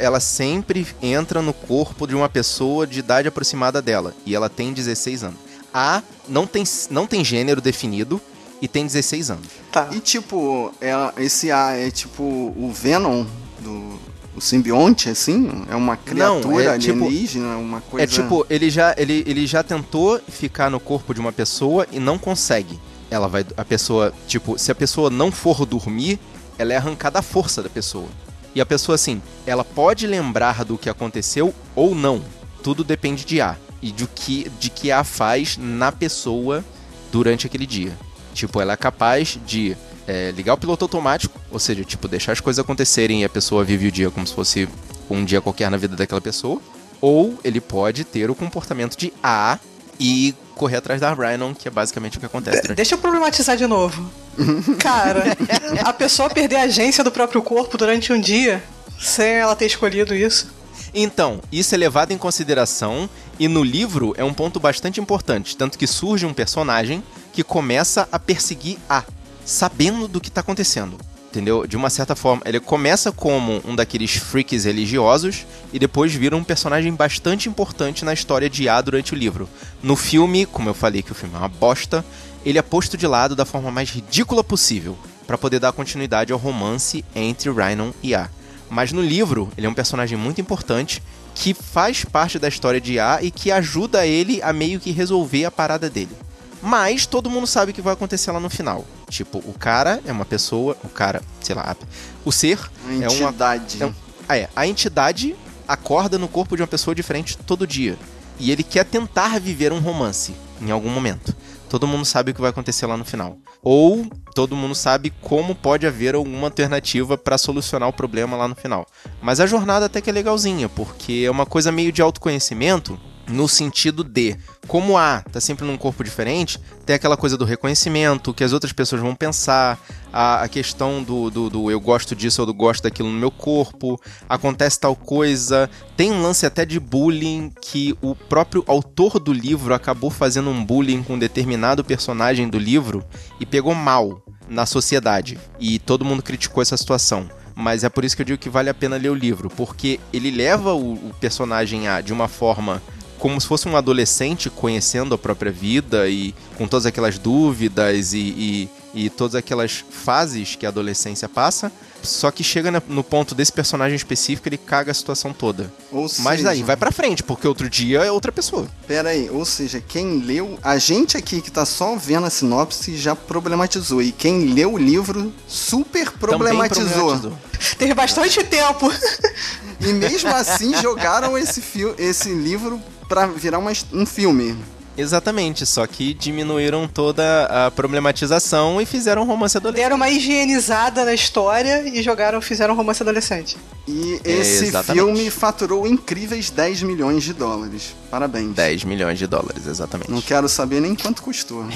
Ela 0.00 0.18
sempre 0.18 0.86
entra 1.00 1.40
no 1.40 1.52
corpo 1.52 2.06
de 2.06 2.16
uma 2.16 2.28
pessoa 2.28 2.86
de 2.86 2.98
idade 2.98 3.28
aproximada 3.28 3.80
dela. 3.80 4.12
E 4.26 4.34
ela 4.34 4.48
tem 4.48 4.72
16 4.72 5.24
anos. 5.24 5.38
A 5.72 6.02
não 6.28 6.46
tem, 6.46 6.64
não 6.90 7.06
tem 7.06 7.24
gênero 7.24 7.60
definido 7.60 8.20
e 8.60 8.68
tem 8.68 8.86
16 8.86 9.30
anos. 9.30 9.48
Tá. 9.70 9.88
E 9.92 10.00
tipo, 10.00 10.72
é, 10.80 10.92
esse 11.18 11.50
A 11.50 11.72
é 11.76 11.90
tipo 11.90 12.22
o 12.22 12.70
Venom 12.72 13.24
do 13.60 14.00
o 14.34 14.40
simbionte, 14.40 15.10
assim? 15.10 15.64
É 15.68 15.76
uma 15.76 15.96
criatura 15.96 16.48
não, 16.48 16.60
é, 16.60 16.78
tipo, 16.78 17.04
alienígena, 17.04 17.50
tipo, 17.50 17.60
uma 17.60 17.80
coisa... 17.82 18.04
É 18.04 18.06
tipo, 18.06 18.46
ele 18.48 18.70
já, 18.70 18.94
ele, 18.96 19.22
ele 19.26 19.46
já 19.46 19.62
tentou 19.62 20.18
ficar 20.26 20.70
no 20.70 20.80
corpo 20.80 21.12
de 21.12 21.20
uma 21.20 21.32
pessoa 21.32 21.86
e 21.92 22.00
não 22.00 22.16
consegue. 22.16 22.80
Ela 23.10 23.28
vai... 23.28 23.44
A 23.56 23.64
pessoa, 23.64 24.12
tipo, 24.26 24.58
se 24.58 24.72
a 24.72 24.74
pessoa 24.74 25.10
não 25.10 25.30
for 25.30 25.66
dormir, 25.66 26.18
ela 26.58 26.72
é 26.72 26.76
arrancada 26.76 27.18
à 27.18 27.22
força 27.22 27.62
da 27.62 27.68
pessoa. 27.68 28.08
E 28.54 28.60
a 28.60 28.66
pessoa, 28.66 28.94
assim, 28.94 29.20
ela 29.46 29.64
pode 29.64 30.06
lembrar 30.06 30.64
do 30.64 30.78
que 30.78 30.88
aconteceu 30.88 31.54
ou 31.74 31.94
não. 31.94 32.22
Tudo 32.62 32.82
depende 32.82 33.24
de 33.26 33.40
A 33.40 33.56
e 33.82 33.90
de 33.90 34.06
que, 34.06 34.50
de 34.58 34.70
que 34.70 34.90
a 34.90 35.02
faz 35.02 35.58
na 35.58 35.90
pessoa 35.90 36.64
durante 37.10 37.46
aquele 37.46 37.66
dia. 37.66 37.92
Tipo, 38.32 38.60
ela 38.60 38.72
é 38.72 38.76
capaz 38.76 39.38
de 39.44 39.76
é, 40.06 40.30
ligar 40.30 40.54
o 40.54 40.58
piloto 40.58 40.84
automático, 40.84 41.38
ou 41.50 41.58
seja, 41.58 41.84
tipo, 41.84 42.08
deixar 42.08 42.32
as 42.32 42.40
coisas 42.40 42.62
acontecerem 42.64 43.22
e 43.22 43.24
a 43.24 43.28
pessoa 43.28 43.64
vive 43.64 43.88
o 43.88 43.92
dia 43.92 44.10
como 44.10 44.26
se 44.26 44.34
fosse 44.34 44.68
um 45.10 45.24
dia 45.24 45.40
qualquer 45.40 45.70
na 45.70 45.76
vida 45.76 45.96
daquela 45.96 46.20
pessoa. 46.20 46.60
Ou 47.00 47.38
ele 47.42 47.60
pode 47.60 48.04
ter 48.04 48.30
o 48.30 48.34
comportamento 48.34 48.96
de 48.96 49.12
A 49.22 49.58
e 49.98 50.34
correr 50.54 50.76
atrás 50.76 51.00
da 51.00 51.12
Rhino, 51.12 51.54
que 51.54 51.66
é 51.66 51.70
basicamente 51.70 52.16
o 52.16 52.20
que 52.20 52.26
acontece. 52.26 52.68
De 52.68 52.74
deixa 52.74 52.94
eu 52.94 52.98
problematizar 52.98 53.56
de 53.56 53.66
novo. 53.66 54.08
Cara, 54.78 55.36
a 55.84 55.92
pessoa 55.92 56.30
perder 56.30 56.56
a 56.56 56.62
agência 56.62 57.02
do 57.02 57.10
próprio 57.10 57.42
corpo 57.42 57.76
durante 57.76 58.12
um 58.12 58.20
dia, 58.20 58.62
sem 59.00 59.34
ela 59.34 59.56
ter 59.56 59.66
escolhido 59.66 60.14
isso. 60.14 60.48
Então, 60.94 61.40
isso 61.50 61.74
é 61.74 61.78
levado 61.78 62.12
em 62.12 62.18
consideração 62.18 63.08
e 63.38 63.48
no 63.48 63.62
livro 63.62 64.14
é 64.16 64.24
um 64.24 64.34
ponto 64.34 64.60
bastante 64.60 65.00
importante, 65.00 65.56
tanto 65.56 65.78
que 65.78 65.86
surge 65.86 66.26
um 66.26 66.34
personagem 66.34 67.02
que 67.32 67.42
começa 67.42 68.08
a 68.12 68.18
perseguir 68.18 68.78
A, 68.88 69.04
sabendo 69.44 70.06
do 70.06 70.20
que 70.20 70.28
está 70.28 70.40
acontecendo. 70.40 70.98
Entendeu? 71.30 71.66
De 71.66 71.78
uma 71.78 71.88
certa 71.88 72.14
forma, 72.14 72.42
ele 72.44 72.60
começa 72.60 73.10
como 73.10 73.62
um 73.64 73.74
daqueles 73.74 74.16
freaks 74.16 74.64
religiosos 74.64 75.46
e 75.72 75.78
depois 75.78 76.12
vira 76.12 76.36
um 76.36 76.44
personagem 76.44 76.92
bastante 76.92 77.48
importante 77.48 78.04
na 78.04 78.12
história 78.12 78.50
de 78.50 78.68
A 78.68 78.78
durante 78.82 79.14
o 79.14 79.16
livro. 79.16 79.48
No 79.82 79.96
filme, 79.96 80.44
como 80.44 80.68
eu 80.68 80.74
falei 80.74 81.00
que 81.00 81.10
o 81.10 81.14
filme 81.14 81.34
é 81.34 81.38
uma 81.38 81.48
bosta, 81.48 82.04
ele 82.44 82.58
é 82.58 82.62
posto 82.62 82.98
de 82.98 83.06
lado 83.06 83.34
da 83.34 83.46
forma 83.46 83.70
mais 83.70 83.88
ridícula 83.88 84.44
possível 84.44 84.94
para 85.26 85.38
poder 85.38 85.58
dar 85.58 85.72
continuidade 85.72 86.34
ao 86.34 86.38
romance 86.38 87.02
entre 87.14 87.50
Rhino 87.50 87.94
e 88.02 88.14
A. 88.14 88.28
Mas 88.68 88.92
no 88.92 89.00
livro, 89.00 89.50
ele 89.56 89.66
é 89.66 89.70
um 89.70 89.74
personagem 89.74 90.18
muito 90.18 90.40
importante 90.40 91.02
que 91.34 91.54
faz 91.54 92.04
parte 92.04 92.38
da 92.38 92.48
história 92.48 92.80
de 92.80 92.98
A 92.98 93.22
e 93.22 93.30
que 93.30 93.50
ajuda 93.50 94.06
ele 94.06 94.42
a 94.42 94.52
meio 94.52 94.80
que 94.80 94.90
resolver 94.90 95.44
a 95.44 95.50
parada 95.50 95.88
dele. 95.88 96.16
Mas 96.62 97.06
todo 97.06 97.28
mundo 97.28 97.46
sabe 97.46 97.72
o 97.72 97.74
que 97.74 97.82
vai 97.82 97.92
acontecer 97.92 98.30
lá 98.30 98.38
no 98.38 98.48
final. 98.48 98.84
Tipo, 99.08 99.38
o 99.38 99.52
cara 99.52 100.00
é 100.06 100.12
uma 100.12 100.24
pessoa, 100.24 100.76
o 100.84 100.88
cara, 100.88 101.20
sei 101.40 101.54
lá, 101.54 101.76
o 102.24 102.30
ser 102.30 102.58
é 102.86 103.08
uma 103.08 103.28
entidade. 103.28 103.82
É, 103.82 103.92
ah, 104.28 104.36
é, 104.36 104.48
a 104.54 104.66
entidade 104.66 105.34
acorda 105.66 106.18
no 106.18 106.28
corpo 106.28 106.54
de 106.54 106.62
uma 106.62 106.68
pessoa 106.68 106.94
diferente 106.94 107.36
todo 107.36 107.66
dia. 107.66 107.98
E 108.38 108.50
ele 108.50 108.62
quer 108.62 108.84
tentar 108.84 109.40
viver 109.40 109.72
um 109.72 109.80
romance 109.80 110.34
em 110.60 110.70
algum 110.70 110.88
momento 110.88 111.34
todo 111.72 111.88
mundo 111.88 112.04
sabe 112.04 112.32
o 112.32 112.34
que 112.34 112.40
vai 112.40 112.50
acontecer 112.50 112.84
lá 112.84 112.98
no 112.98 113.04
final. 113.04 113.38
Ou 113.62 114.06
todo 114.34 114.56
mundo 114.56 114.74
sabe 114.74 115.12
como 115.20 115.54
pode 115.54 115.86
haver 115.86 116.14
alguma 116.14 116.46
alternativa 116.46 117.16
para 117.18 117.38
solucionar 117.38 117.88
o 117.88 117.92
problema 117.92 118.36
lá 118.36 118.48
no 118.48 118.54
final. 118.54 118.86
Mas 119.20 119.40
a 119.40 119.46
jornada 119.46 119.86
até 119.86 120.00
que 120.00 120.10
é 120.10 120.12
legalzinha, 120.12 120.68
porque 120.68 121.24
é 121.26 121.30
uma 121.30 121.46
coisa 121.46 121.70
meio 121.70 121.92
de 121.92 122.02
autoconhecimento 122.02 122.98
no 123.28 123.48
sentido 123.48 124.02
de, 124.02 124.36
como 124.66 124.96
A 124.96 125.20
tá 125.20 125.40
sempre 125.40 125.64
num 125.64 125.76
corpo 125.76 126.02
diferente, 126.02 126.58
tem 126.84 126.96
aquela 126.96 127.16
coisa 127.16 127.36
do 127.36 127.44
reconhecimento, 127.44 128.34
que 128.34 128.44
as 128.44 128.52
outras 128.52 128.72
pessoas 128.72 129.00
vão 129.00 129.14
pensar, 129.14 129.78
a, 130.12 130.42
a 130.42 130.48
questão 130.48 131.02
do, 131.02 131.30
do, 131.30 131.48
do, 131.48 131.70
eu 131.70 131.80
gosto 131.80 132.14
disso 132.14 132.42
ou 132.42 132.46
do 132.46 132.54
gosto 132.54 132.82
daquilo 132.82 133.10
no 133.10 133.18
meu 133.18 133.30
corpo, 133.30 134.00
acontece 134.28 134.78
tal 134.78 134.94
coisa. 134.94 135.70
Tem 135.96 136.12
um 136.12 136.22
lance 136.22 136.44
até 136.44 136.64
de 136.64 136.78
bullying 136.78 137.52
que 137.60 137.96
o 138.02 138.14
próprio 138.14 138.64
autor 138.66 139.18
do 139.18 139.32
livro 139.32 139.72
acabou 139.72 140.10
fazendo 140.10 140.50
um 140.50 140.64
bullying 140.64 141.02
com 141.02 141.14
um 141.14 141.18
determinado 141.18 141.84
personagem 141.84 142.48
do 142.48 142.58
livro 142.58 143.04
e 143.40 143.46
pegou 143.46 143.74
mal 143.74 144.22
na 144.48 144.66
sociedade. 144.66 145.38
E 145.58 145.78
todo 145.78 146.04
mundo 146.04 146.22
criticou 146.22 146.62
essa 146.62 146.76
situação. 146.76 147.28
Mas 147.54 147.84
é 147.84 147.88
por 147.88 148.04
isso 148.04 148.16
que 148.16 148.22
eu 148.22 148.26
digo 148.26 148.38
que 148.38 148.48
vale 148.48 148.70
a 148.70 148.74
pena 148.74 148.96
ler 148.96 149.10
o 149.10 149.14
livro, 149.14 149.50
porque 149.50 150.00
ele 150.12 150.30
leva 150.30 150.74
o 150.74 151.12
personagem 151.20 151.86
A 151.86 152.00
de 152.00 152.12
uma 152.12 152.26
forma 152.26 152.82
como 153.22 153.40
se 153.40 153.46
fosse 153.46 153.68
um 153.68 153.76
adolescente 153.76 154.50
conhecendo 154.50 155.14
a 155.14 155.18
própria 155.18 155.52
vida 155.52 156.08
e 156.08 156.34
com 156.58 156.66
todas 156.66 156.86
aquelas 156.86 157.18
dúvidas 157.18 158.12
e, 158.12 158.18
e, 158.18 158.68
e 158.92 159.10
todas 159.10 159.36
aquelas 159.36 159.84
fases 159.88 160.56
que 160.56 160.66
a 160.66 160.70
adolescência 160.70 161.28
passa. 161.28 161.70
Só 162.02 162.32
que 162.32 162.42
chega 162.42 162.82
no 162.88 163.04
ponto 163.04 163.32
desse 163.32 163.52
personagem 163.52 163.94
específico, 163.94 164.48
ele 164.48 164.58
caga 164.58 164.90
a 164.90 164.94
situação 164.94 165.32
toda. 165.32 165.72
Ou 165.92 166.02
Mas 166.18 166.38
seja... 166.38 166.42
daí 166.42 166.64
vai 166.64 166.76
pra 166.76 166.90
frente, 166.90 167.22
porque 167.22 167.46
outro 167.46 167.70
dia 167.70 168.00
é 168.00 168.10
outra 168.10 168.32
pessoa. 168.32 168.66
Pera 168.88 169.10
aí, 169.10 169.30
ou 169.30 169.44
seja, 169.44 169.80
quem 169.80 170.18
leu. 170.18 170.58
A 170.60 170.76
gente 170.78 171.16
aqui 171.16 171.40
que 171.40 171.48
tá 171.52 171.64
só 171.64 171.94
vendo 171.94 172.26
a 172.26 172.30
sinopse 172.30 172.96
já 172.96 173.14
problematizou. 173.14 174.02
E 174.02 174.10
quem 174.10 174.52
leu 174.52 174.72
o 174.72 174.78
livro 174.78 175.32
super 175.46 176.10
problematizou. 176.10 176.88
problematizou. 176.90 177.38
Teve 177.78 177.94
bastante 177.94 178.42
tempo. 178.42 178.92
E 179.84 179.92
mesmo 179.92 180.30
assim 180.30 180.80
jogaram 180.80 181.36
esse, 181.36 181.60
esse 181.98 182.32
livro 182.32 182.80
para 183.12 183.26
virar 183.26 183.58
uma, 183.58 183.70
um 183.92 184.06
filme. 184.06 184.56
Exatamente, 184.96 185.66
só 185.66 185.86
que 185.86 186.14
diminuíram 186.14 186.88
toda 186.88 187.44
a 187.44 187.70
problematização 187.70 188.80
e 188.80 188.86
fizeram 188.86 189.22
um 189.22 189.26
romance 189.26 189.54
adolescente. 189.54 189.82
Deram 189.82 189.96
uma 189.96 190.08
higienizada 190.08 191.04
na 191.04 191.12
história 191.12 191.82
e 191.86 192.02
jogaram, 192.02 192.40
fizeram 192.40 192.72
um 192.72 192.76
romance 192.76 193.02
adolescente. 193.02 193.58
E 193.86 194.18
esse 194.24 194.72
filme 194.82 195.30
faturou 195.30 195.86
incríveis 195.86 196.48
10 196.48 196.84
milhões 196.84 197.22
de 197.22 197.34
dólares. 197.34 197.94
Parabéns. 198.10 198.54
10 198.54 198.84
milhões 198.84 199.18
de 199.18 199.26
dólares, 199.26 199.66
exatamente. 199.66 200.10
Não 200.10 200.22
quero 200.22 200.48
saber 200.48 200.80
nem 200.80 200.94
quanto 200.94 201.22
custou. 201.22 201.66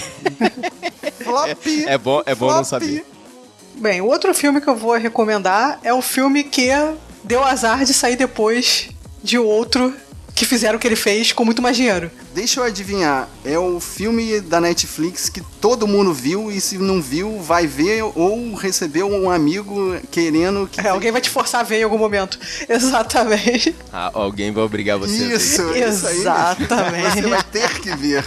Flop! 1.22 1.66
É 1.86 1.98
bom, 1.98 2.22
é 2.24 2.34
bom 2.34 2.50
não 2.50 2.64
saber. 2.64 3.04
Bem, 3.76 4.00
o 4.00 4.06
outro 4.06 4.32
filme 4.32 4.58
que 4.58 4.68
eu 4.68 4.76
vou 4.76 4.96
recomendar 4.96 5.80
é 5.82 5.92
o 5.92 6.00
filme 6.00 6.44
que 6.44 6.68
deu 7.22 7.44
azar 7.44 7.84
de 7.84 7.92
sair 7.92 8.16
depois 8.16 8.88
de 9.22 9.38
outro 9.38 9.92
que 10.36 10.44
fizeram 10.44 10.76
o 10.76 10.78
que 10.78 10.86
ele 10.86 10.94
fez 10.94 11.32
com 11.32 11.46
muito 11.46 11.62
mais 11.62 11.78
dinheiro. 11.78 12.10
Deixa 12.34 12.60
eu 12.60 12.64
adivinhar, 12.64 13.26
é 13.42 13.58
o 13.58 13.80
filme 13.80 14.38
da 14.38 14.60
Netflix 14.60 15.30
que 15.30 15.40
todo 15.60 15.88
mundo 15.88 16.12
viu 16.12 16.52
e 16.52 16.60
se 16.60 16.76
não 16.76 17.00
viu, 17.00 17.40
vai 17.40 17.66
ver 17.66 18.02
ou 18.02 18.54
recebeu 18.54 19.10
um 19.10 19.30
amigo 19.30 19.98
querendo 20.10 20.68
que. 20.70 20.78
É, 20.78 20.90
alguém 20.90 21.10
vai 21.10 21.22
te 21.22 21.30
forçar 21.30 21.62
a 21.62 21.64
ver 21.64 21.80
em 21.80 21.84
algum 21.84 21.96
momento. 21.96 22.38
Exatamente. 22.68 23.74
Ah, 23.90 24.10
alguém 24.12 24.52
vai 24.52 24.62
obrigar 24.62 24.98
você 24.98 25.34
isso, 25.34 25.62
a 25.62 25.72
ver. 25.72 25.88
Isso, 25.88 26.06
Exatamente. 26.06 27.22
Você 27.22 27.22
vai 27.22 27.42
ter 27.42 27.80
que 27.80 27.96
ver. 27.96 28.24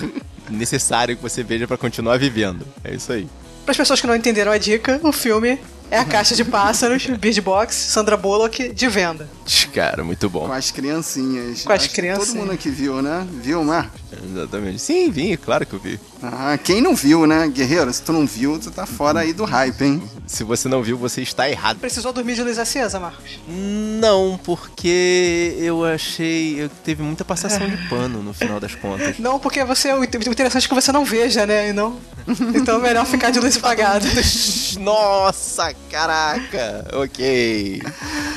Necessário 0.49 1.15
que 1.15 1.21
você 1.21 1.43
veja 1.43 1.67
para 1.67 1.77
continuar 1.77 2.17
vivendo. 2.17 2.65
É 2.83 2.95
isso 2.95 3.13
aí. 3.13 3.27
Para 3.63 3.71
as 3.71 3.77
pessoas 3.77 4.01
que 4.01 4.07
não 4.07 4.15
entenderam 4.15 4.51
a 4.51 4.57
dica, 4.57 4.99
o 5.03 5.11
filme 5.11 5.59
é 5.91 5.97
a 5.97 6.05
caixa 6.05 6.35
de 6.35 6.43
pássaros, 6.43 7.05
Bird 7.17 7.41
Box, 7.41 7.75
Sandra 7.75 8.15
Bullock, 8.17 8.73
de 8.73 8.87
venda. 8.87 9.29
Cara, 9.73 10.03
muito 10.03 10.29
bom. 10.29 10.47
Com 10.47 10.53
as 10.53 10.71
criancinhas. 10.71 11.63
Com 11.63 11.73
as 11.73 11.87
crianças. 11.87 12.27
Todo 12.29 12.37
mundo 12.37 12.51
aqui 12.51 12.69
viu, 12.69 13.01
né? 13.01 13.27
Viu, 13.41 13.63
Marcos? 13.63 13.98
Exatamente. 14.11 14.79
Sim, 14.79 15.11
vi, 15.11 15.37
claro 15.37 15.65
que 15.65 15.73
eu 15.73 15.79
vi. 15.79 15.99
Ah, 16.21 16.57
quem 16.61 16.81
não 16.81 16.95
viu, 16.95 17.25
né? 17.25 17.47
Guerreiro, 17.47 17.91
se 17.93 18.01
tu 18.01 18.11
não 18.11 18.25
viu, 18.25 18.59
tu 18.59 18.71
tá 18.71 18.85
fora 18.85 19.21
aí 19.21 19.33
do 19.33 19.45
hype, 19.45 19.81
hein? 19.83 20.03
Se 20.25 20.43
você 20.43 20.67
não 20.67 20.83
viu, 20.83 20.97
você 20.97 21.21
está 21.21 21.49
errado. 21.49 21.79
Precisou 21.79 22.11
dormir 22.11 22.35
de 22.35 22.43
luz 22.43 22.57
acesa, 22.57 22.99
Marcos? 22.99 23.39
Não, 23.47 24.39
porque 24.43 25.55
eu 25.59 25.85
achei. 25.85 26.61
Eu 26.61 26.69
teve 26.69 27.03
muita 27.03 27.23
passação 27.23 27.67
de 27.67 27.77
pano 27.89 28.21
no 28.21 28.33
final 28.33 28.59
das 28.59 28.75
contas. 28.75 29.17
Não, 29.19 29.39
porque 29.39 29.63
você. 29.63 29.93
O 29.93 30.03
interessante 30.03 30.65
é 30.65 30.67
que 30.67 30.75
você 30.75 30.91
não 30.91 31.05
veja, 31.05 31.45
né? 31.45 31.69
E 31.69 31.73
não. 31.73 31.99
Então 32.53 32.77
é 32.77 32.81
melhor 32.81 33.05
ficar 33.05 33.31
de 33.31 33.39
luz 33.39 33.57
apagada. 33.57 34.05
Nossa, 34.79 35.73
caraca! 35.89 36.85
Ok. 36.93 37.81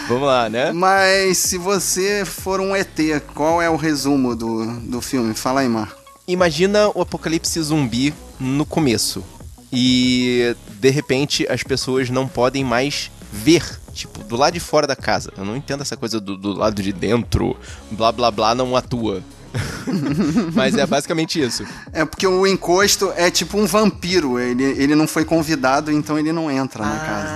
Vamos 0.09 0.27
lá, 0.27 0.49
né? 0.49 0.73
Mas 0.73 1.39
se 1.39 1.59
você 1.59 2.25
for 2.25 2.61
um 2.61 2.75
ET, 2.75 2.99
qual 3.35 3.61
é 3.61 3.69
o 3.69 3.77
resumo 3.77 4.35
do, 4.35 4.81
do 4.81 5.01
filme? 5.01 5.35
Fala 5.35 5.62
Marco. 5.69 6.01
Imagina 6.27 6.89
o 6.95 7.03
apocalipse 7.03 7.61
zumbi 7.61 8.15
no 8.39 8.65
começo. 8.65 9.25
E 9.73 10.55
de 10.79 10.91
repente 10.91 11.47
as 11.49 11.63
pessoas 11.63 12.11
não 12.11 12.29
podem 12.29 12.63
mais 12.63 13.11
ver, 13.33 13.65
tipo, 13.95 14.23
do 14.23 14.37
lado 14.37 14.53
de 14.53 14.61
fora 14.61 14.87
da 14.87 14.95
casa. 14.95 15.33
Eu 15.37 15.45
não 15.45 15.57
entendo 15.57 15.81
essa 15.81 15.97
coisa 15.97 16.21
do, 16.21 16.37
do 16.37 16.53
lado 16.53 16.83
de 16.83 16.93
dentro, 16.93 17.57
blá 17.91 18.13
blá 18.13 18.31
blá 18.31 18.55
não 18.55 18.77
atua. 18.77 19.23
Mas 20.55 20.77
é 20.77 20.87
basicamente 20.87 21.41
isso. 21.41 21.67
É 21.93 22.05
porque 22.05 22.27
o 22.27 22.47
encosto 22.47 23.13
é 23.17 23.31
tipo 23.31 23.59
um 23.59 23.67
vampiro. 23.67 24.39
Ele, 24.39 24.65
ele 24.65 24.95
não 24.95 25.07
foi 25.07 25.25
convidado, 25.25 25.91
então 25.91 26.19
ele 26.19 26.33
não 26.33 26.51
entra 26.51 26.85
na 26.85 26.97
ah, 26.97 27.07
casa. 27.07 27.33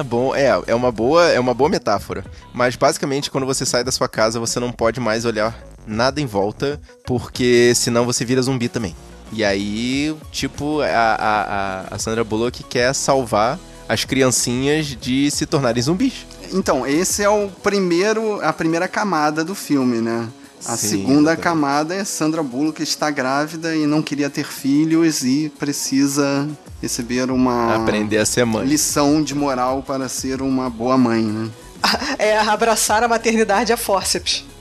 Ah, 0.00 0.02
bom. 0.04 0.34
É, 0.34 0.60
é 0.66 0.74
uma 0.74 0.90
boa, 0.90 1.28
é 1.28 1.38
uma 1.38 1.54
boa 1.54 1.70
metáfora. 1.70 2.24
Mas 2.52 2.76
basicamente, 2.76 3.30
quando 3.30 3.46
você 3.46 3.64
sai 3.64 3.84
da 3.84 3.92
sua 3.92 4.08
casa, 4.08 4.40
você 4.40 4.58
não 4.58 4.72
pode 4.72 5.00
mais 5.00 5.24
olhar 5.24 5.56
nada 5.90 6.20
em 6.20 6.26
volta, 6.26 6.80
porque 7.04 7.72
senão 7.74 8.04
você 8.06 8.24
vira 8.24 8.40
zumbi 8.40 8.68
também. 8.68 8.94
E 9.32 9.44
aí, 9.44 10.14
tipo, 10.32 10.80
a, 10.80 10.86
a, 10.88 11.94
a 11.94 11.98
Sandra 11.98 12.24
Bullock 12.24 12.62
quer 12.64 12.92
salvar 12.94 13.58
as 13.88 14.04
criancinhas 14.04 14.86
de 14.86 15.30
se 15.30 15.46
tornarem 15.46 15.82
zumbis. 15.82 16.26
Então, 16.52 16.86
esse 16.86 17.22
é 17.22 17.28
o 17.28 17.48
primeiro, 17.62 18.40
a 18.40 18.52
primeira 18.52 18.88
camada 18.88 19.44
do 19.44 19.54
filme, 19.54 20.00
né? 20.00 20.28
A 20.66 20.76
Sim, 20.76 20.88
segunda 20.88 21.36
camada 21.36 21.94
é 21.94 22.04
Sandra 22.04 22.42
Bullock 22.42 22.82
está 22.82 23.10
grávida 23.10 23.74
e 23.74 23.86
não 23.86 24.02
queria 24.02 24.28
ter 24.28 24.44
filhos 24.44 25.22
e 25.24 25.50
precisa 25.58 26.46
receber 26.82 27.30
uma 27.30 27.76
aprender 27.76 28.18
a 28.18 28.26
ser 28.26 28.44
mãe. 28.44 28.66
lição 28.66 29.22
de 29.22 29.34
moral 29.34 29.82
para 29.82 30.08
ser 30.08 30.42
uma 30.42 30.68
boa 30.68 30.98
mãe, 30.98 31.22
né? 31.22 31.50
É 32.18 32.38
abraçar 32.38 33.02
a 33.02 33.08
maternidade 33.08 33.72
a 33.72 33.76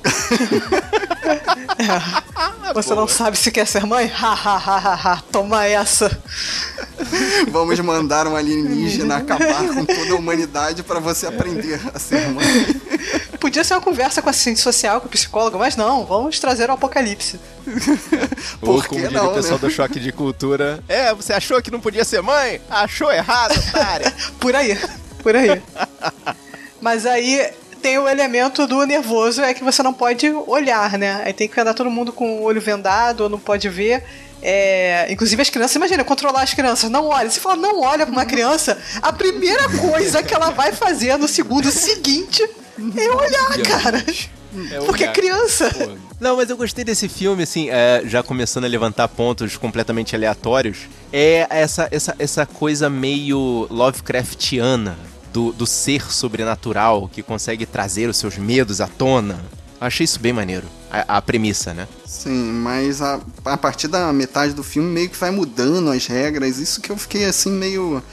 é. 1.30 2.74
Você 2.74 2.90
Boa. 2.90 3.02
não 3.02 3.08
sabe 3.08 3.38
se 3.38 3.52
quer 3.52 3.66
ser 3.66 3.86
mãe? 3.86 4.12
Ha, 4.12 4.34
ha, 4.34 4.58
ha, 4.58 4.78
ha, 4.78 4.94
ha. 4.94 5.24
Toma 5.32 5.66
essa. 5.66 6.22
Vamos 7.50 7.80
mandar 7.80 8.28
um 8.28 8.36
alienígena 8.36 9.18
acabar 9.18 9.68
com 9.74 9.86
toda 9.86 10.12
a 10.14 10.16
humanidade 10.16 10.84
para 10.84 11.00
você 11.00 11.28
aprender 11.28 11.80
a 11.94 12.00
ser 12.00 12.30
mãe. 12.30 12.46
Podia 13.40 13.64
ser 13.64 13.74
uma 13.74 13.82
conversa 13.82 14.22
com 14.22 14.30
assistente 14.30 14.60
social, 14.60 15.00
com 15.00 15.08
o 15.08 15.10
psicólogo, 15.10 15.58
mas 15.58 15.76
não, 15.76 16.06
vamos 16.06 16.40
trazer 16.40 16.70
o 16.70 16.74
apocalipse. 16.74 17.40
Ou 18.62 18.84
como 18.84 19.06
o 19.06 19.34
pessoal 19.34 19.60
né? 19.60 19.68
do 19.68 19.70
choque 19.70 20.00
de 20.00 20.12
cultura. 20.12 20.84
É, 20.88 21.14
você 21.14 21.34
achou 21.34 21.62
que 21.62 21.72
não 21.72 21.80
podia 21.80 22.04
ser 22.04 22.22
mãe? 22.22 22.62
Achou 22.70 23.12
errado, 23.12 23.58
otária. 23.58 24.14
por 24.40 24.56
aí, 24.56 24.78
por 25.24 25.36
aí. 25.36 25.62
Mas 26.82 27.06
aí 27.06 27.52
tem 27.82 27.98
o 27.98 28.08
elemento 28.08 28.68
do 28.68 28.86
nervoso, 28.86 29.42
é 29.42 29.54
que 29.54 29.64
você 29.64 29.82
não 29.82 29.94
pode 29.94 30.30
olhar, 30.48 30.98
né? 30.98 31.22
Aí 31.26 31.34
tem 31.34 31.48
que 31.48 31.60
andar 31.60 31.74
todo 31.74 31.90
mundo 31.90 32.12
com 32.12 32.40
o 32.40 32.44
olho 32.44 32.62
vendado, 32.62 33.22
ou 33.22 33.30
não 33.30 33.40
pode 33.40 33.68
ver. 33.70 34.04
É, 34.42 35.08
inclusive 35.12 35.42
as 35.42 35.50
crianças, 35.50 35.76
imagina, 35.76 36.04
controlar 36.04 36.44
as 36.44 36.54
crianças, 36.54 36.90
não 36.90 37.08
olha. 37.08 37.30
Se 37.30 37.40
fala 37.40 37.56
não 37.56 37.82
olha 37.82 38.06
pra 38.06 38.14
uma 38.14 38.26
criança, 38.26 38.78
a 39.02 39.12
primeira 39.12 39.68
coisa 39.70 40.24
que 40.24 40.34
ela 40.34 40.52
vai 40.52 40.72
fazer 40.72 41.18
no 41.18 41.28
segundo 41.28 41.72
seguinte 41.72 42.42
é 42.44 43.10
olhar, 43.12 43.62
cara. 43.64 44.04
É 44.72 44.80
Porque 44.86 45.04
é 45.04 45.12
criança. 45.12 45.70
Pô. 45.70 45.96
Não, 46.20 46.38
mas 46.38 46.50
eu 46.50 46.58
gostei 46.58 46.84
desse 46.84 47.08
filme, 47.08 47.44
assim, 47.44 47.70
é, 47.70 48.02
já 48.06 48.24
começando 48.24 48.66
a 48.66 48.68
levantar 48.68 49.08
pontos 49.08 49.56
completamente 49.58 50.16
aleatórios. 50.16 50.80
É 51.12 51.46
essa, 51.50 51.88
essa, 51.92 52.16
essa 52.18 52.46
coisa 52.46 52.90
meio 52.90 53.68
Lovecraftiana 53.70 54.98
do, 55.32 55.52
do 55.52 55.66
ser 55.66 56.12
sobrenatural 56.12 57.10
que 57.12 57.22
consegue 57.22 57.66
trazer 57.66 58.10
os 58.10 58.18
seus 58.18 58.38
medos 58.38 58.82
à 58.82 58.88
tona. 58.88 59.40
Achei 59.80 60.04
isso 60.04 60.20
bem 60.20 60.34
maneiro. 60.34 60.68
A, 60.92 61.18
a 61.18 61.22
premissa, 61.22 61.74
né? 61.74 61.88
Sim, 62.06 62.52
mas 62.52 63.02
a, 63.02 63.20
a 63.46 63.58
partir 63.58 63.88
da 63.88 64.12
metade 64.12 64.54
do 64.54 64.64
filme 64.64 64.90
meio 64.90 65.10
que 65.10 65.18
vai 65.18 65.32
mudando 65.32 65.90
as 65.90 66.06
regras. 66.08 66.58
Isso 66.58 66.82
que 66.82 66.92
eu 66.92 66.98
fiquei 66.98 67.26
assim 67.26 67.52
meio 67.52 68.04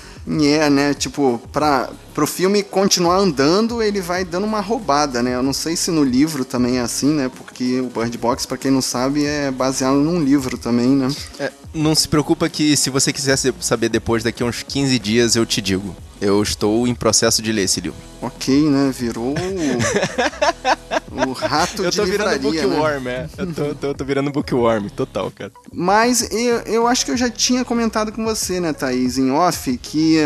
é, 0.44 0.68
né? 0.68 0.92
Tipo, 0.92 1.40
pra, 1.52 1.88
pro 2.12 2.26
filme 2.26 2.62
continuar 2.62 3.16
andando, 3.16 3.80
ele 3.80 4.00
vai 4.00 4.24
dando 4.24 4.44
uma 4.44 4.60
roubada, 4.60 5.22
né? 5.22 5.34
Eu 5.34 5.42
não 5.42 5.52
sei 5.52 5.76
se 5.76 5.90
no 5.90 6.02
livro 6.02 6.44
também 6.44 6.78
é 6.78 6.80
assim, 6.80 7.14
né? 7.14 7.30
Porque 7.34 7.80
o 7.80 7.86
Bird 7.88 8.18
Box, 8.18 8.44
pra 8.44 8.56
quem 8.56 8.70
não 8.70 8.82
sabe, 8.82 9.24
é 9.24 9.50
baseado 9.50 9.96
num 9.96 10.22
livro 10.22 10.58
também, 10.58 10.88
né? 10.88 11.08
É, 11.38 11.52
não 11.72 11.94
se 11.94 12.08
preocupa 12.08 12.48
que 12.48 12.76
se 12.76 12.90
você 12.90 13.12
quiser 13.12 13.38
saber 13.60 13.88
depois, 13.88 14.24
daqui 14.24 14.42
a 14.42 14.46
uns 14.46 14.62
15 14.62 14.98
dias 14.98 15.36
eu 15.36 15.46
te 15.46 15.60
digo. 15.60 15.94
Eu 16.20 16.42
estou 16.42 16.86
em 16.88 16.94
processo 16.94 17.42
de 17.42 17.52
ler 17.52 17.64
esse 17.64 17.80
livro. 17.80 17.98
ok, 18.22 18.70
né? 18.70 18.90
Virou 18.96 19.34
o, 21.12 21.28
o 21.28 21.32
rato 21.32 21.82
eu 21.84 21.90
de 21.90 21.96
tô 21.96 22.04
virando 22.04 22.32
livraria, 22.32 22.62
né? 22.66 22.74
bookworm, 22.76 23.08
é. 23.08 23.28
Eu 23.38 23.52
tô, 23.54 23.74
tô, 23.74 23.94
tô 23.94 24.04
virando 24.04 24.30
bookworm, 24.30 24.88
total, 24.88 25.30
cara. 25.30 25.52
Mas 25.72 26.22
eu, 26.32 26.58
eu 26.60 26.86
acho 26.86 27.04
que 27.04 27.10
eu 27.10 27.16
já 27.16 27.28
tinha 27.28 27.64
comentado 27.64 28.12
com 28.12 28.24
você, 28.24 28.60
né, 28.60 28.72
Thaís, 28.72 29.18
em 29.18 29.30
off, 29.30 29.76
que 29.78 30.16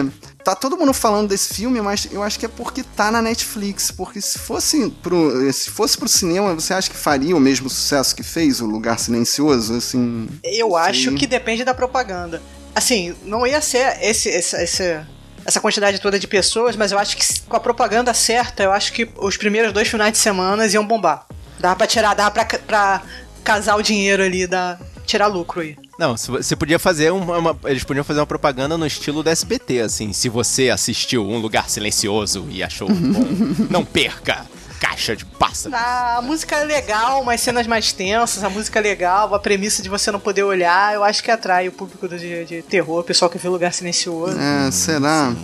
tá 0.45 0.55
todo 0.55 0.77
mundo 0.77 0.93
falando 0.95 1.29
desse 1.29 1.53
filme, 1.55 1.81
mas 1.81 2.09
eu 2.13 2.23
acho 2.23 2.39
que 2.39 2.47
é 2.47 2.49
porque 2.49 2.83
tá 2.83 3.11
na 3.11 3.21
Netflix. 3.21 3.91
Porque 3.91 4.21
se 4.21 4.39
fosse 4.39 4.91
pro, 5.03 5.53
se 5.53 5.71
fosse 5.71 5.99
pro 5.99 6.09
cinema, 6.09 6.55
você 6.55 6.73
acha 6.73 6.89
que 6.89 6.97
faria 6.97 7.37
o 7.37 7.41
mesmo 7.41 7.69
sucesso 7.69 8.15
que 8.15 8.23
fez, 8.23 8.61
O 8.61 8.67
Lugar 8.67 8.99
Silencioso? 8.99 9.75
Assim, 9.75 10.29
Eu 10.45 10.77
acho 10.77 11.15
que 11.15 11.27
depende 11.27 11.65
da 11.65 11.75
propaganda. 11.75 12.41
Assim, 12.75 13.15
não 13.25 13.45
ia 13.47 13.61
ser 13.61 13.99
esse, 14.01 14.29
esse, 14.29 14.57
esse- 14.57 15.01
essa 15.45 15.61
quantidade 15.61 16.01
toda 16.01 16.19
de 16.19 16.27
pessoas, 16.27 16.77
mas 16.77 16.93
eu 16.93 16.99
acho 16.99 17.17
que 17.17 17.41
com 17.43 17.57
a 17.57 17.61
propaganda 17.61 18.13
certa, 18.15 18.63
eu 18.63 18.73
acho 18.73 18.93
que 18.93 19.09
os 19.19 19.37
primeiros 19.37 19.73
dois 19.73 19.89
finais 19.89 20.13
de 20.13 20.19
semana 20.19 20.67
iam 20.67 20.87
bombar. 20.87 21.27
Dava 21.59 21.77
pra 21.77 21.87
tirar, 21.87 22.15
dava 22.15 22.31
pra, 22.31 22.45
pra 22.45 23.03
casar 23.45 23.77
o 23.77 23.83
dinheiro 23.83 24.23
ali, 24.23 24.47
dar, 24.47 24.81
tirar 25.07 25.27
lucro 25.27 25.61
aí. 25.61 25.77
Não, 25.99 26.17
você 26.17 26.57
podia 26.57 26.79
fazer 26.79 27.11
uma, 27.13 27.37
uma- 27.39 27.59
Eles 27.65 27.85
podiam 27.85 28.03
fazer 28.05 28.21
uma 28.21 28.27
propaganda 28.27 28.79
no 28.79 28.87
estilo 28.87 29.23
do 29.23 29.29
SBT, 29.29 29.81
assim. 29.81 30.13
Se 30.15 30.29
você 30.31 30.71
assistiu 30.71 31.29
Um 31.29 31.39
Lugar 31.39 31.69
Silencioso 31.69 32.47
e 32.51 32.63
achou 32.63 32.89
bom, 32.89 33.27
não 33.69 33.85
perca! 33.85 34.47
Caixa 34.81 35.15
de 35.15 35.25
pássaro. 35.27 35.75
A 35.77 36.21
música 36.23 36.57
é 36.57 36.65
legal, 36.65 37.21
umas 37.23 37.41
cenas 37.41 37.67
mais 37.67 37.93
tensas, 37.93 38.43
a 38.43 38.49
música 38.49 38.79
é 38.79 38.83
legal, 38.83 39.33
a 39.35 39.39
premissa 39.39 39.83
de 39.83 39.89
você 39.91 40.11
não 40.11 40.19
poder 40.19 40.43
olhar, 40.43 40.95
eu 40.95 41.05
acho 41.05 41.23
que 41.23 41.31
atrai 41.31 41.69
o 41.69 41.73
público 41.73 42.09
do- 42.09 42.19
de, 42.19 42.45
de 42.47 42.63
terror, 42.63 43.01
o 43.01 43.05
pessoal 43.05 43.31
que 43.31 43.37
vê 43.39 43.49
lugar 43.49 43.73
silencioso. 43.75 44.39
É, 44.39 44.71
será? 44.71 45.35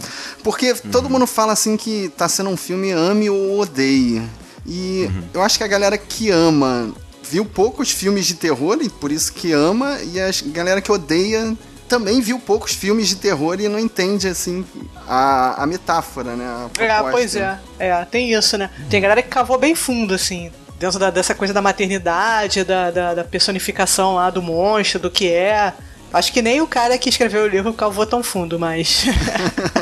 Porque 0.43 0.73
todo 0.75 1.11
mundo 1.11 1.27
fala 1.27 1.53
assim 1.53 1.77
que 1.77 2.09
tá 2.17 2.29
sendo 2.29 2.49
um 2.51 2.57
filme 2.57 2.91
ame 2.93 3.29
ou 3.29 3.61
odeie. 3.61 4.23
E 4.65 5.09
eu 5.35 5.43
acho 5.43 5.59
que 5.59 5.65
a 5.65 5.69
galera 5.69 5.99
que 5.99 6.31
ama 6.31 6.93
viu 7.23 7.45
poucos 7.45 7.91
filmes 7.91 8.25
de 8.25 8.35
terror 8.35 8.79
e 8.81 8.89
por 8.89 9.13
isso 9.13 9.33
que 9.33 9.53
ama, 9.53 9.99
e 10.03 10.19
a 10.21 10.31
galera 10.47 10.81
que 10.81 10.91
odeia 10.91 11.55
também 11.89 12.21
viu 12.21 12.39
poucos 12.39 12.73
filmes 12.73 13.09
de 13.09 13.17
terror 13.17 13.61
e 13.61 13.69
não 13.69 13.79
entende, 13.79 14.29
assim, 14.29 14.65
a, 15.09 15.63
a 15.63 15.67
metáfora, 15.67 16.35
né? 16.37 16.45
A 16.45 16.83
É, 16.83 17.11
pois 17.11 17.35
é. 17.37 17.59
É, 17.79 18.05
tem 18.05 18.33
isso, 18.33 18.57
né? 18.59 18.71
Tem 18.91 19.01
galera 19.01 19.23
que 19.23 19.29
cavou 19.29 19.59
bem 19.59 19.75
fundo, 19.75 20.15
assim, 20.15 20.51
dentro 20.79 20.99
da- 20.99 21.11
dessa 21.11 21.35
coisa 21.35 21.55
da 21.55 21.63
maternidade, 21.63 22.65
da, 22.65 22.91
da, 22.91 23.15
da 23.15 23.25
personificação 23.25 24.15
lá 24.17 24.31
do 24.31 24.43
monstro, 24.43 24.99
do 25.01 25.11
que 25.11 25.29
é. 25.29 25.73
Acho 26.13 26.33
que 26.33 26.41
nem 26.43 26.61
o 26.61 26.67
cara 26.67 26.97
que 26.99 27.09
escreveu 27.09 27.45
o 27.45 27.49
livro 27.49 27.73
cavou 27.73 28.07
tão 28.07 28.23
fundo, 28.23 28.59
mas. 28.59 29.05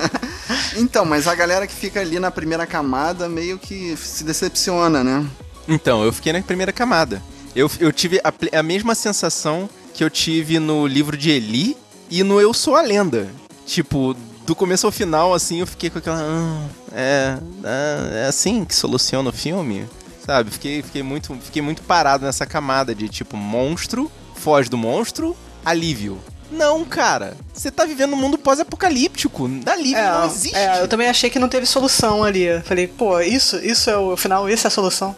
Então, 0.77 1.05
mas 1.05 1.27
a 1.29 1.35
galera 1.35 1.67
que 1.67 1.75
fica 1.75 2.01
ali 2.01 2.19
na 2.19 2.31
primeira 2.31 2.67
camada 2.67 3.29
meio 3.29 3.59
que 3.59 3.97
se 3.97 4.25
decepciona, 4.25 5.05
né? 5.05 5.25
Então, 5.69 6.05
eu 6.05 6.13
fiquei 6.13 6.33
na 6.33 6.43
primeira 6.43 6.73
camada. 6.73 7.23
Eu, 7.55 7.71
eu 7.79 7.93
tive 7.93 8.21
a, 8.25 8.33
a 8.59 8.63
mesma 8.63 8.95
sensação 8.95 9.69
que 9.95 10.03
eu 10.03 10.11
tive 10.11 10.59
no 10.59 10.87
livro 10.87 11.17
de 11.17 11.31
Eli 11.31 11.77
e 12.11 12.23
no 12.23 12.41
Eu 12.41 12.53
Sou 12.55 12.77
a 12.77 12.83
Lenda. 12.83 13.29
Tipo, 13.67 14.15
do 14.47 14.55
começo 14.55 14.87
ao 14.87 14.93
final, 14.93 15.33
assim, 15.33 15.61
eu 15.61 15.67
fiquei 15.67 15.91
com 15.91 15.99
aquela. 15.99 16.19
"Ah, 16.21 16.67
é, 16.93 17.39
ah, 17.65 18.11
é 18.15 18.27
assim 18.27 18.65
que 18.65 18.75
soluciona 18.75 19.31
o 19.31 19.33
filme? 19.33 19.87
Sabe? 20.25 20.51
Fiquei, 20.51 20.83
fiquei, 20.83 21.03
muito, 21.03 21.35
fiquei 21.43 21.61
muito 21.61 21.83
parado 21.83 22.25
nessa 22.25 22.47
camada 22.47 22.95
de 22.95 23.09
tipo, 23.09 23.37
monstro, 23.37 24.11
foge 24.35 24.71
do 24.71 24.79
monstro, 24.79 25.37
alívio. 25.65 26.19
Não, 26.51 26.85
cara. 26.85 27.37
Você 27.53 27.71
tá 27.71 27.85
vivendo 27.85 28.13
um 28.13 28.17
mundo 28.17 28.37
pós-apocalíptico. 28.39 29.51
Alívio 29.67 30.03
não 30.03 30.27
existe. 30.27 30.55
é, 30.57 30.81
eu 30.81 30.87
também 30.89 31.09
achei 31.09 31.29
que 31.31 31.39
não 31.39 31.49
teve 31.49 31.67
solução 31.67 32.23
ali. 32.23 32.43
Eu 32.43 32.63
Falei, 32.63 32.87
pô, 32.87 33.21
isso, 33.21 33.57
isso 33.57 33.89
é 33.91 33.97
o 33.97 34.17
final, 34.17 34.49
isso 34.49 34.67
é 34.67 34.69
a 34.69 34.71
solução. 34.71 35.17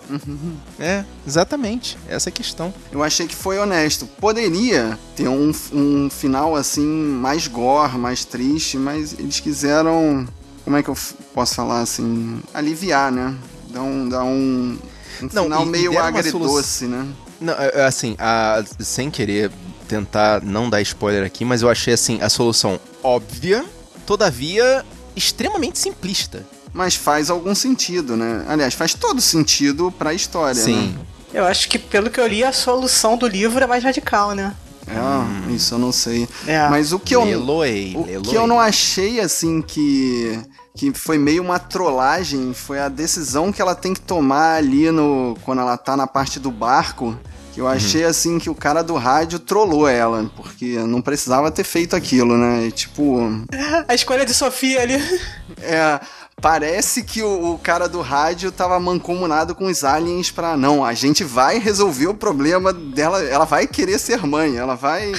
É, 0.79 1.05
exatamente. 1.27 1.99
Essa 2.09 2.29
é 2.29 2.31
a 2.31 2.33
questão. 2.33 2.73
Eu 2.93 3.03
achei 3.03 3.27
que 3.27 3.35
foi 3.35 3.59
honesto. 3.59 4.07
Poderia 4.21 4.99
ter 5.15 5.29
um, 5.29 5.53
um 5.73 6.09
final 6.11 6.55
assim 6.57 6.87
mais 6.87 7.47
gore, 7.47 7.99
mais 7.99 8.25
triste, 8.25 8.77
mas 8.79 9.13
eles 9.19 9.41
quiseram, 9.41 10.27
como 10.65 10.77
é 10.77 10.83
que 10.83 10.89
eu 10.89 10.97
posso 11.35 11.55
falar 11.55 11.81
assim, 11.81 12.41
aliviar, 12.55 13.11
né? 13.13 13.35
Dar 13.71 13.83
um, 13.83 14.09
dar 14.09 14.25
um, 14.25 14.79
um 15.23 15.29
Não, 15.33 15.45
final 15.45 15.63
e- 15.65 15.69
meio 15.69 15.99
agridoce, 15.99 16.87
né? 16.87 17.07
Não, 17.41 17.53
é- 17.55 17.73
é 17.75 17.85
assim, 17.85 18.15
a- 18.19 18.63
sem 18.81 19.11
querer 19.11 19.51
tentar 19.87 20.43
não 20.43 20.69
dar 20.69 20.81
spoiler 20.83 21.25
aqui, 21.25 21.45
mas 21.45 21.63
eu 21.63 21.71
achei 21.71 21.95
assim 21.95 22.21
a 22.21 22.29
solução 22.29 22.79
óbvia, 23.03 23.65
todavia 24.05 24.85
extremamente 25.15 25.79
simplista. 25.79 26.47
Mas 26.73 26.95
faz 26.95 27.31
algum 27.31 27.55
sentido, 27.55 28.17
né? 28.17 28.45
Aliás, 28.47 28.75
faz 28.75 28.93
todo 28.93 29.21
sentido 29.21 29.91
pra 29.91 30.13
história, 30.13 30.61
Sim. 30.61 30.89
né? 30.89 30.99
Eu 31.33 31.45
acho 31.45 31.69
que, 31.69 31.79
pelo 31.79 32.11
que 32.11 32.21
eu 32.21 32.27
li, 32.27 32.45
a 32.45 32.53
solução 32.53 33.17
do 33.17 33.27
livro 33.27 33.63
é 33.63 33.67
mais 33.67 33.83
radical, 33.83 34.33
né? 34.33 34.55
É, 34.87 35.53
isso 35.53 35.75
eu 35.75 35.79
não 35.79 35.91
sei. 35.91 36.29
É. 36.47 36.69
Mas 36.69 36.93
o 36.93 36.99
que 36.99 37.15
eu 37.15 37.25
Leloei, 37.25 37.97
O 37.97 38.23
que 38.23 38.35
eu 38.35 38.47
não 38.47 38.61
achei, 38.61 39.21
assim, 39.21 39.61
que, 39.61 40.41
que 40.75 40.93
foi 40.93 41.19
meio 41.19 41.43
uma 41.43 41.59
trollagem 41.59 42.55
foi 42.55 42.79
a 42.79 42.89
decisão 42.89 43.51
que 43.51 43.61
ela 43.61 43.75
tem 43.75 43.93
que 43.93 44.01
tomar 44.01 44.57
ali 44.57 44.91
no, 44.91 45.37
quando 45.45 45.61
ela 45.61 45.77
tá 45.77 45.97
na 45.97 46.07
parte 46.07 46.39
do 46.39 46.51
barco. 46.51 47.19
Eu 47.57 47.67
achei, 47.67 48.05
assim, 48.05 48.39
que 48.39 48.51
o 48.51 48.55
cara 48.55 48.83
do 48.83 48.95
rádio 48.95 49.39
trollou 49.39 49.89
ela, 49.89 50.31
porque 50.37 50.79
não 50.81 51.01
precisava 51.01 51.51
ter 51.51 51.65
feito 51.65 51.97
aquilo, 51.97 52.37
né? 52.37 52.67
E, 52.67 52.71
tipo, 52.71 53.21
A 53.89 53.95
escolha 53.95 54.27
de 54.27 54.35
Sofia 54.35 54.83
ali. 54.83 54.97
é, 55.63 55.99
parece 56.41 57.03
que 57.03 57.23
o, 57.23 57.55
o 57.55 57.59
cara 57.59 57.89
do 57.89 58.01
rádio 58.03 58.53
tava 58.53 58.79
mancomunado 58.79 59.55
com 59.55 59.67
os 59.67 59.85
aliens 59.85 60.31
pra, 60.31 60.57
não, 60.57 60.85
a 60.85 60.93
gente 60.93 61.25
vai 61.25 61.59
resolver 61.59 62.09
o 62.09 62.15
problema 62.15 62.73
dela, 62.73 63.23
ela 63.25 63.45
vai 63.45 63.67
querer 63.67 63.99
ser 63.99 64.27
mãe, 64.27 64.57
ela 64.57 64.75
vai 64.75 65.13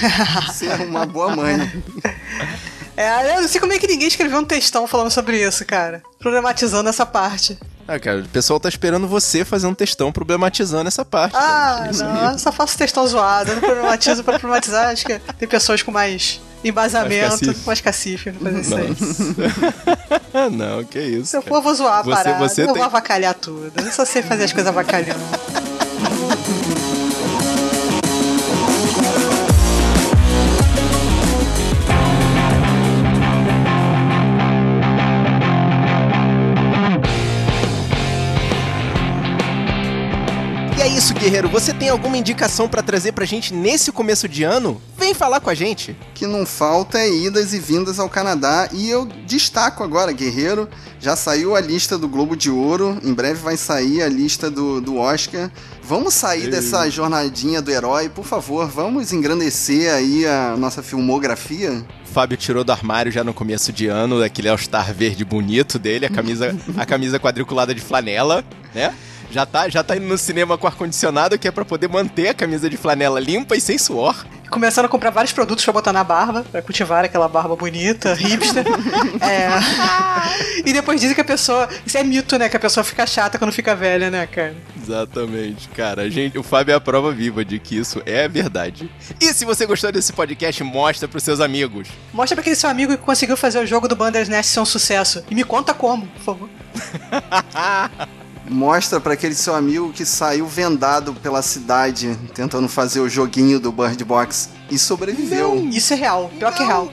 ser 0.52 0.80
uma 0.82 1.04
boa 1.04 1.34
mãe. 1.34 1.56
É, 2.98 3.36
eu 3.36 3.42
não 3.42 3.46
sei 3.46 3.60
como 3.60 3.72
é 3.72 3.78
que 3.78 3.86
ninguém 3.86 4.08
escreveu 4.08 4.40
um 4.40 4.44
textão 4.44 4.84
falando 4.88 5.12
sobre 5.12 5.40
isso, 5.40 5.64
cara. 5.64 6.02
Problematizando 6.18 6.88
essa 6.88 7.06
parte. 7.06 7.56
Ah, 7.90 7.98
cara, 7.98 8.20
o 8.20 8.28
pessoal 8.28 8.60
tá 8.60 8.68
esperando 8.68 9.08
você 9.08 9.46
fazer 9.46 9.66
um 9.66 9.72
textão 9.74 10.12
problematizando 10.12 10.86
essa 10.88 11.06
parte. 11.06 11.34
Ah, 11.34 11.88
não, 11.94 12.32
eu 12.32 12.38
só 12.38 12.52
faço 12.52 12.76
textão 12.76 13.06
zoado. 13.06 13.50
Eu 13.50 13.54
não 13.56 13.62
problematizo 13.62 14.22
pra 14.22 14.38
problematizar. 14.38 14.88
Acho 14.90 15.06
que 15.06 15.18
tem 15.38 15.48
pessoas 15.48 15.82
com 15.82 15.90
mais 15.90 16.38
embasamento, 16.62 17.28
Mais 17.28 17.40
cacife. 17.40 17.66
mais 17.66 17.80
cacife 17.80 18.32
pra 18.32 18.50
fazer 18.52 18.96
não, 20.52 20.84
que 20.84 20.98
isso. 21.00 21.26
Se 21.26 21.36
eu 21.36 21.42
cara. 21.42 21.54
for, 21.56 21.62
vou 21.62 21.74
zoar 21.74 22.00
a 22.00 22.02
Você- 22.02 22.10
parada. 22.10 22.48
você 22.48 22.62
eu 22.62 22.66
tem- 22.66 22.74
vou 22.74 22.84
avacalhar 22.84 23.32
tudo. 23.34 23.72
Eu 23.74 23.92
só 23.92 24.04
sei 24.04 24.22
fazer 24.22 24.44
as 24.44 24.52
coisas 24.52 24.68
avacalhando. 24.68 25.20
Guerreiro. 41.28 41.50
Você 41.50 41.74
tem 41.74 41.90
alguma 41.90 42.16
indicação 42.16 42.66
pra 42.66 42.82
trazer 42.82 43.12
pra 43.12 43.26
gente 43.26 43.52
nesse 43.52 43.92
começo 43.92 44.26
de 44.26 44.44
ano? 44.44 44.80
Vem 44.96 45.12
falar 45.12 45.40
com 45.40 45.50
a 45.50 45.54
gente. 45.54 45.94
que 46.14 46.26
não 46.26 46.46
falta 46.46 46.98
é 46.98 47.10
idas 47.10 47.52
e 47.52 47.58
vindas 47.58 47.98
ao 47.98 48.08
Canadá. 48.08 48.70
E 48.72 48.88
eu 48.88 49.04
destaco 49.26 49.84
agora, 49.84 50.10
Guerreiro, 50.10 50.66
já 50.98 51.14
saiu 51.16 51.54
a 51.54 51.60
lista 51.60 51.98
do 51.98 52.08
Globo 52.08 52.34
de 52.34 52.50
Ouro, 52.50 52.98
em 53.04 53.12
breve 53.12 53.40
vai 53.40 53.58
sair 53.58 54.02
a 54.02 54.08
lista 54.08 54.50
do, 54.50 54.80
do 54.80 54.96
Oscar. 54.96 55.50
Vamos 55.82 56.14
sair 56.14 56.50
dessa 56.50 56.88
jornadinha 56.88 57.60
do 57.60 57.70
herói, 57.70 58.08
por 58.08 58.24
favor, 58.24 58.66
vamos 58.66 59.12
engrandecer 59.12 59.92
aí 59.92 60.26
a 60.26 60.56
nossa 60.56 60.82
filmografia. 60.82 61.84
Fábio 62.06 62.38
tirou 62.38 62.64
do 62.64 62.72
armário 62.72 63.12
já 63.12 63.22
no 63.22 63.34
começo 63.34 63.70
de 63.70 63.86
ano, 63.86 64.22
aquele 64.22 64.48
All-Star 64.48 64.94
verde 64.94 65.26
bonito 65.26 65.78
dele, 65.78 66.06
a 66.06 66.10
camisa, 66.10 66.56
a 66.76 66.86
camisa 66.86 67.20
quadriculada 67.20 67.74
de 67.74 67.82
flanela, 67.82 68.42
né? 68.74 68.94
Já 69.30 69.44
tá, 69.44 69.68
já 69.68 69.82
tá 69.84 69.96
indo 69.96 70.06
no 70.06 70.16
cinema 70.16 70.56
com 70.56 70.66
ar-condicionado, 70.66 71.38
que 71.38 71.46
é 71.46 71.50
pra 71.50 71.64
poder 71.64 71.88
manter 71.88 72.28
a 72.28 72.34
camisa 72.34 72.68
de 72.68 72.76
flanela 72.76 73.20
limpa 73.20 73.56
e 73.56 73.60
sem 73.60 73.76
suor. 73.76 74.26
Começando 74.50 74.86
a 74.86 74.88
comprar 74.88 75.10
vários 75.10 75.32
produtos 75.32 75.62
pra 75.62 75.74
botar 75.74 75.92
na 75.92 76.02
barba, 76.02 76.42
pra 76.50 76.62
cultivar 76.62 77.04
aquela 77.04 77.28
barba 77.28 77.54
bonita, 77.54 78.14
hipster. 78.14 78.64
É. 79.20 79.48
E 80.64 80.72
depois 80.72 81.00
dizem 81.00 81.14
que 81.14 81.20
a 81.20 81.24
pessoa. 81.24 81.68
Isso 81.84 81.98
é 81.98 82.04
mito, 82.04 82.38
né? 82.38 82.48
Que 82.48 82.56
a 82.56 82.60
pessoa 82.60 82.82
fica 82.82 83.06
chata 83.06 83.38
quando 83.38 83.52
fica 83.52 83.74
velha, 83.74 84.10
né, 84.10 84.26
cara? 84.26 84.54
Exatamente, 84.80 85.68
cara. 85.68 86.02
A 86.02 86.08
gente, 86.08 86.38
o 86.38 86.42
Fábio 86.42 86.72
é 86.72 86.74
a 86.74 86.80
prova 86.80 87.12
viva 87.12 87.44
de 87.44 87.58
que 87.58 87.76
isso 87.76 88.00
é 88.06 88.26
verdade. 88.28 88.90
E 89.20 89.32
se 89.34 89.44
você 89.44 89.66
gostou 89.66 89.92
desse 89.92 90.12
podcast, 90.12 90.62
mostra 90.64 91.06
pros 91.06 91.22
seus 91.22 91.40
amigos. 91.40 91.88
Mostra 92.12 92.36
pra 92.36 92.40
aquele 92.40 92.56
seu 92.56 92.70
amigo 92.70 92.96
que 92.96 93.02
conseguiu 93.02 93.36
fazer 93.36 93.58
o 93.58 93.66
jogo 93.66 93.86
do 93.86 93.96
Bandersnatch 93.96 94.46
ser 94.46 94.60
um 94.60 94.64
sucesso. 94.64 95.22
E 95.30 95.34
me 95.34 95.44
conta 95.44 95.74
como, 95.74 96.06
por 96.06 96.22
favor. 96.22 96.48
Mostra 98.48 99.00
pra 99.00 99.12
aquele 99.12 99.34
seu 99.34 99.54
amigo 99.54 99.92
que 99.92 100.04
saiu 100.04 100.46
vendado 100.46 101.14
pela 101.14 101.42
cidade 101.42 102.16
tentando 102.34 102.68
fazer 102.68 103.00
o 103.00 103.08
joguinho 103.08 103.60
do 103.60 103.70
Bird 103.70 104.02
Box 104.04 104.50
e 104.70 104.78
sobreviveu. 104.78 105.68
Isso 105.70 105.92
é 105.92 105.96
real. 105.96 106.30
Pior 106.38 106.52
que 106.54 106.62
é 106.62 106.66
real. 106.66 106.92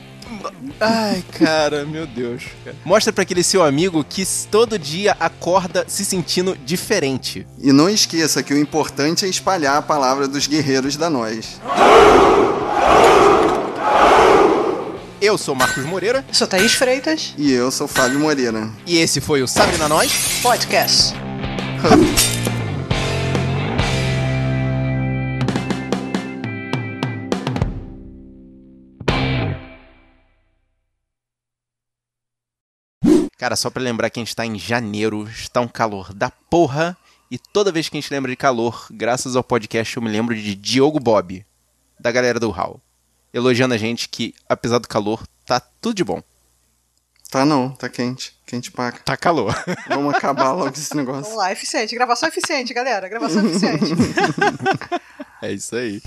Ai, 0.79 1.23
cara, 1.37 1.85
meu 1.85 2.05
Deus. 2.05 2.43
Mostra 2.83 3.13
para 3.13 3.21
aquele 3.21 3.43
seu 3.43 3.63
amigo 3.63 4.03
que 4.03 4.25
todo 4.49 4.77
dia 4.77 5.15
acorda 5.19 5.85
se 5.87 6.03
sentindo 6.03 6.57
diferente. 6.65 7.47
E 7.61 7.71
não 7.71 7.89
esqueça 7.89 8.43
que 8.43 8.53
o 8.53 8.57
importante 8.57 9.25
é 9.25 9.27
espalhar 9.27 9.77
a 9.77 9.81
palavra 9.81 10.27
dos 10.27 10.47
guerreiros 10.47 10.97
da 10.97 11.09
nós. 11.09 11.59
Eu 15.21 15.37
sou 15.37 15.55
Marcos 15.55 15.85
Moreira. 15.85 16.23
Eu 16.27 16.33
sou 16.33 16.45
Thaís 16.45 16.73
Freitas. 16.73 17.33
E 17.37 17.51
eu 17.51 17.71
sou 17.71 17.87
Fábio 17.87 18.19
Moreira. 18.19 18.69
E 18.85 18.97
esse 18.97 19.21
foi 19.21 19.41
o 19.41 19.47
Sabe 19.47 19.77
na 19.77 19.87
Nós 19.87 20.11
Podcast. 20.43 21.24
Cara, 33.37 33.55
só 33.55 33.69
pra 33.69 33.83
lembrar 33.83 34.09
que 34.09 34.19
a 34.19 34.23
gente 34.23 34.35
tá 34.35 34.45
em 34.45 34.57
janeiro, 34.57 35.27
está 35.27 35.61
um 35.61 35.67
calor 35.67 36.13
da 36.13 36.31
porra. 36.31 36.97
E 37.29 37.37
toda 37.37 37.71
vez 37.71 37.89
que 37.89 37.97
a 37.97 38.01
gente 38.01 38.11
lembra 38.11 38.31
de 38.31 38.37
calor, 38.37 38.87
graças 38.89 39.35
ao 39.35 39.43
podcast, 39.43 39.95
eu 39.95 40.01
me 40.01 40.09
lembro 40.09 40.35
de 40.35 40.55
Diogo 40.55 40.99
Bob, 40.99 41.45
da 41.99 42.11
galera 42.11 42.39
do 42.39 42.51
HAL, 42.51 42.79
elogiando 43.33 43.73
a 43.73 43.77
gente 43.77 44.09
que, 44.09 44.33
apesar 44.47 44.79
do 44.79 44.87
calor, 44.87 45.23
tá 45.45 45.59
tudo 45.59 45.95
de 45.95 46.03
bom. 46.03 46.23
Tá 47.29 47.45
não, 47.45 47.69
tá 47.71 47.89
quente. 47.89 48.33
Quente 48.45 48.71
paca. 48.71 48.99
Tá 49.03 49.17
calor. 49.17 49.55
Vamos 49.89 50.13
acabar 50.13 50.51
logo 50.51 50.69
esse 50.69 50.95
negócio. 50.95 51.23
Vamos 51.23 51.37
lá, 51.37 51.51
eficiente. 51.51 51.95
Gravação 51.95 52.29
eficiente, 52.29 52.73
galera. 52.73 53.09
Gravação 53.09 53.45
eficiente. 53.45 53.85
é 55.41 55.51
isso 55.51 55.75
aí. 55.75 56.01